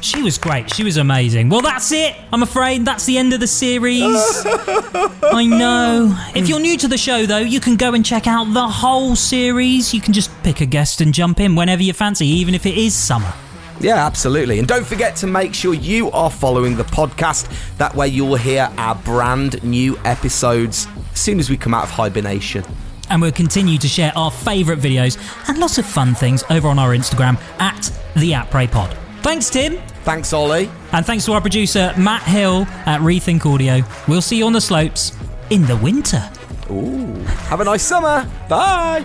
She 0.04 0.20
was 0.20 0.36
great. 0.36 0.70
She 0.70 0.84
was 0.84 0.98
amazing. 0.98 1.48
Well, 1.48 1.62
that's 1.62 1.90
it. 1.90 2.14
I'm 2.30 2.42
afraid 2.42 2.84
that's 2.84 3.06
the 3.06 3.16
end 3.16 3.32
of 3.32 3.40
the 3.40 3.46
series. 3.46 4.04
I 4.04 5.46
know. 5.48 6.14
If 6.34 6.46
you're 6.46 6.60
new 6.60 6.76
to 6.76 6.88
the 6.88 6.98
show, 6.98 7.24
though, 7.24 7.38
you 7.38 7.58
can 7.58 7.76
go 7.76 7.94
and 7.94 8.04
check 8.04 8.26
out 8.26 8.52
the 8.52 8.68
whole 8.68 9.16
series. 9.16 9.94
You 9.94 10.02
can 10.02 10.12
just 10.12 10.30
pick 10.42 10.60
a 10.60 10.66
guest 10.66 11.00
and 11.00 11.14
jump 11.14 11.40
in 11.40 11.54
whenever 11.56 11.82
you 11.82 11.94
fancy, 11.94 12.26
even 12.26 12.54
if 12.54 12.66
it 12.66 12.76
is 12.76 12.94
summer. 12.94 13.32
Yeah, 13.80 14.04
absolutely. 14.04 14.58
And 14.58 14.68
don't 14.68 14.86
forget 14.86 15.16
to 15.16 15.26
make 15.26 15.54
sure 15.54 15.72
you 15.72 16.10
are 16.10 16.30
following 16.30 16.76
the 16.76 16.84
podcast. 16.84 17.48
That 17.78 17.94
way 17.94 18.08
you 18.08 18.26
will 18.26 18.36
hear 18.36 18.70
our 18.76 18.96
brand 18.96 19.64
new 19.64 19.98
episodes 20.04 20.86
as 21.14 21.18
soon 21.18 21.40
as 21.40 21.48
we 21.48 21.56
come 21.56 21.72
out 21.72 21.84
of 21.84 21.90
hibernation. 21.90 22.62
And 23.08 23.22
we'll 23.22 23.32
continue 23.32 23.78
to 23.78 23.88
share 23.88 24.12
our 24.16 24.30
favourite 24.30 24.80
videos 24.80 25.16
and 25.48 25.56
lots 25.56 25.78
of 25.78 25.86
fun 25.86 26.14
things 26.14 26.44
over 26.50 26.68
on 26.68 26.78
our 26.78 26.90
Instagram 26.90 27.38
at 27.58 27.90
the 28.16 28.32
Après 28.32 28.70
Pod. 28.70 28.98
Thanks, 29.24 29.48
Tim. 29.48 29.78
Thanks, 30.04 30.34
Ollie. 30.34 30.70
And 30.92 31.06
thanks 31.06 31.24
to 31.24 31.32
our 31.32 31.40
producer, 31.40 31.94
Matt 31.96 32.24
Hill 32.24 32.66
at 32.84 33.00
Rethink 33.00 33.46
Audio. 33.46 33.80
We'll 34.06 34.20
see 34.20 34.36
you 34.36 34.44
on 34.44 34.52
the 34.52 34.60
slopes 34.60 35.16
in 35.48 35.64
the 35.64 35.76
winter. 35.78 36.22
Ooh. 36.70 37.14
Have 37.48 37.60
a 37.60 37.64
nice 37.64 37.82
summer. 37.82 38.30
Bye. 38.50 39.00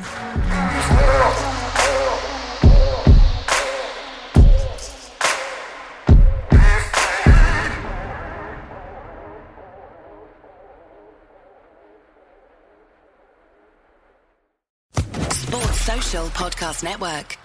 Sports 15.32 15.80
Social 15.80 16.26
Podcast 16.28 16.84
Network. 16.84 17.38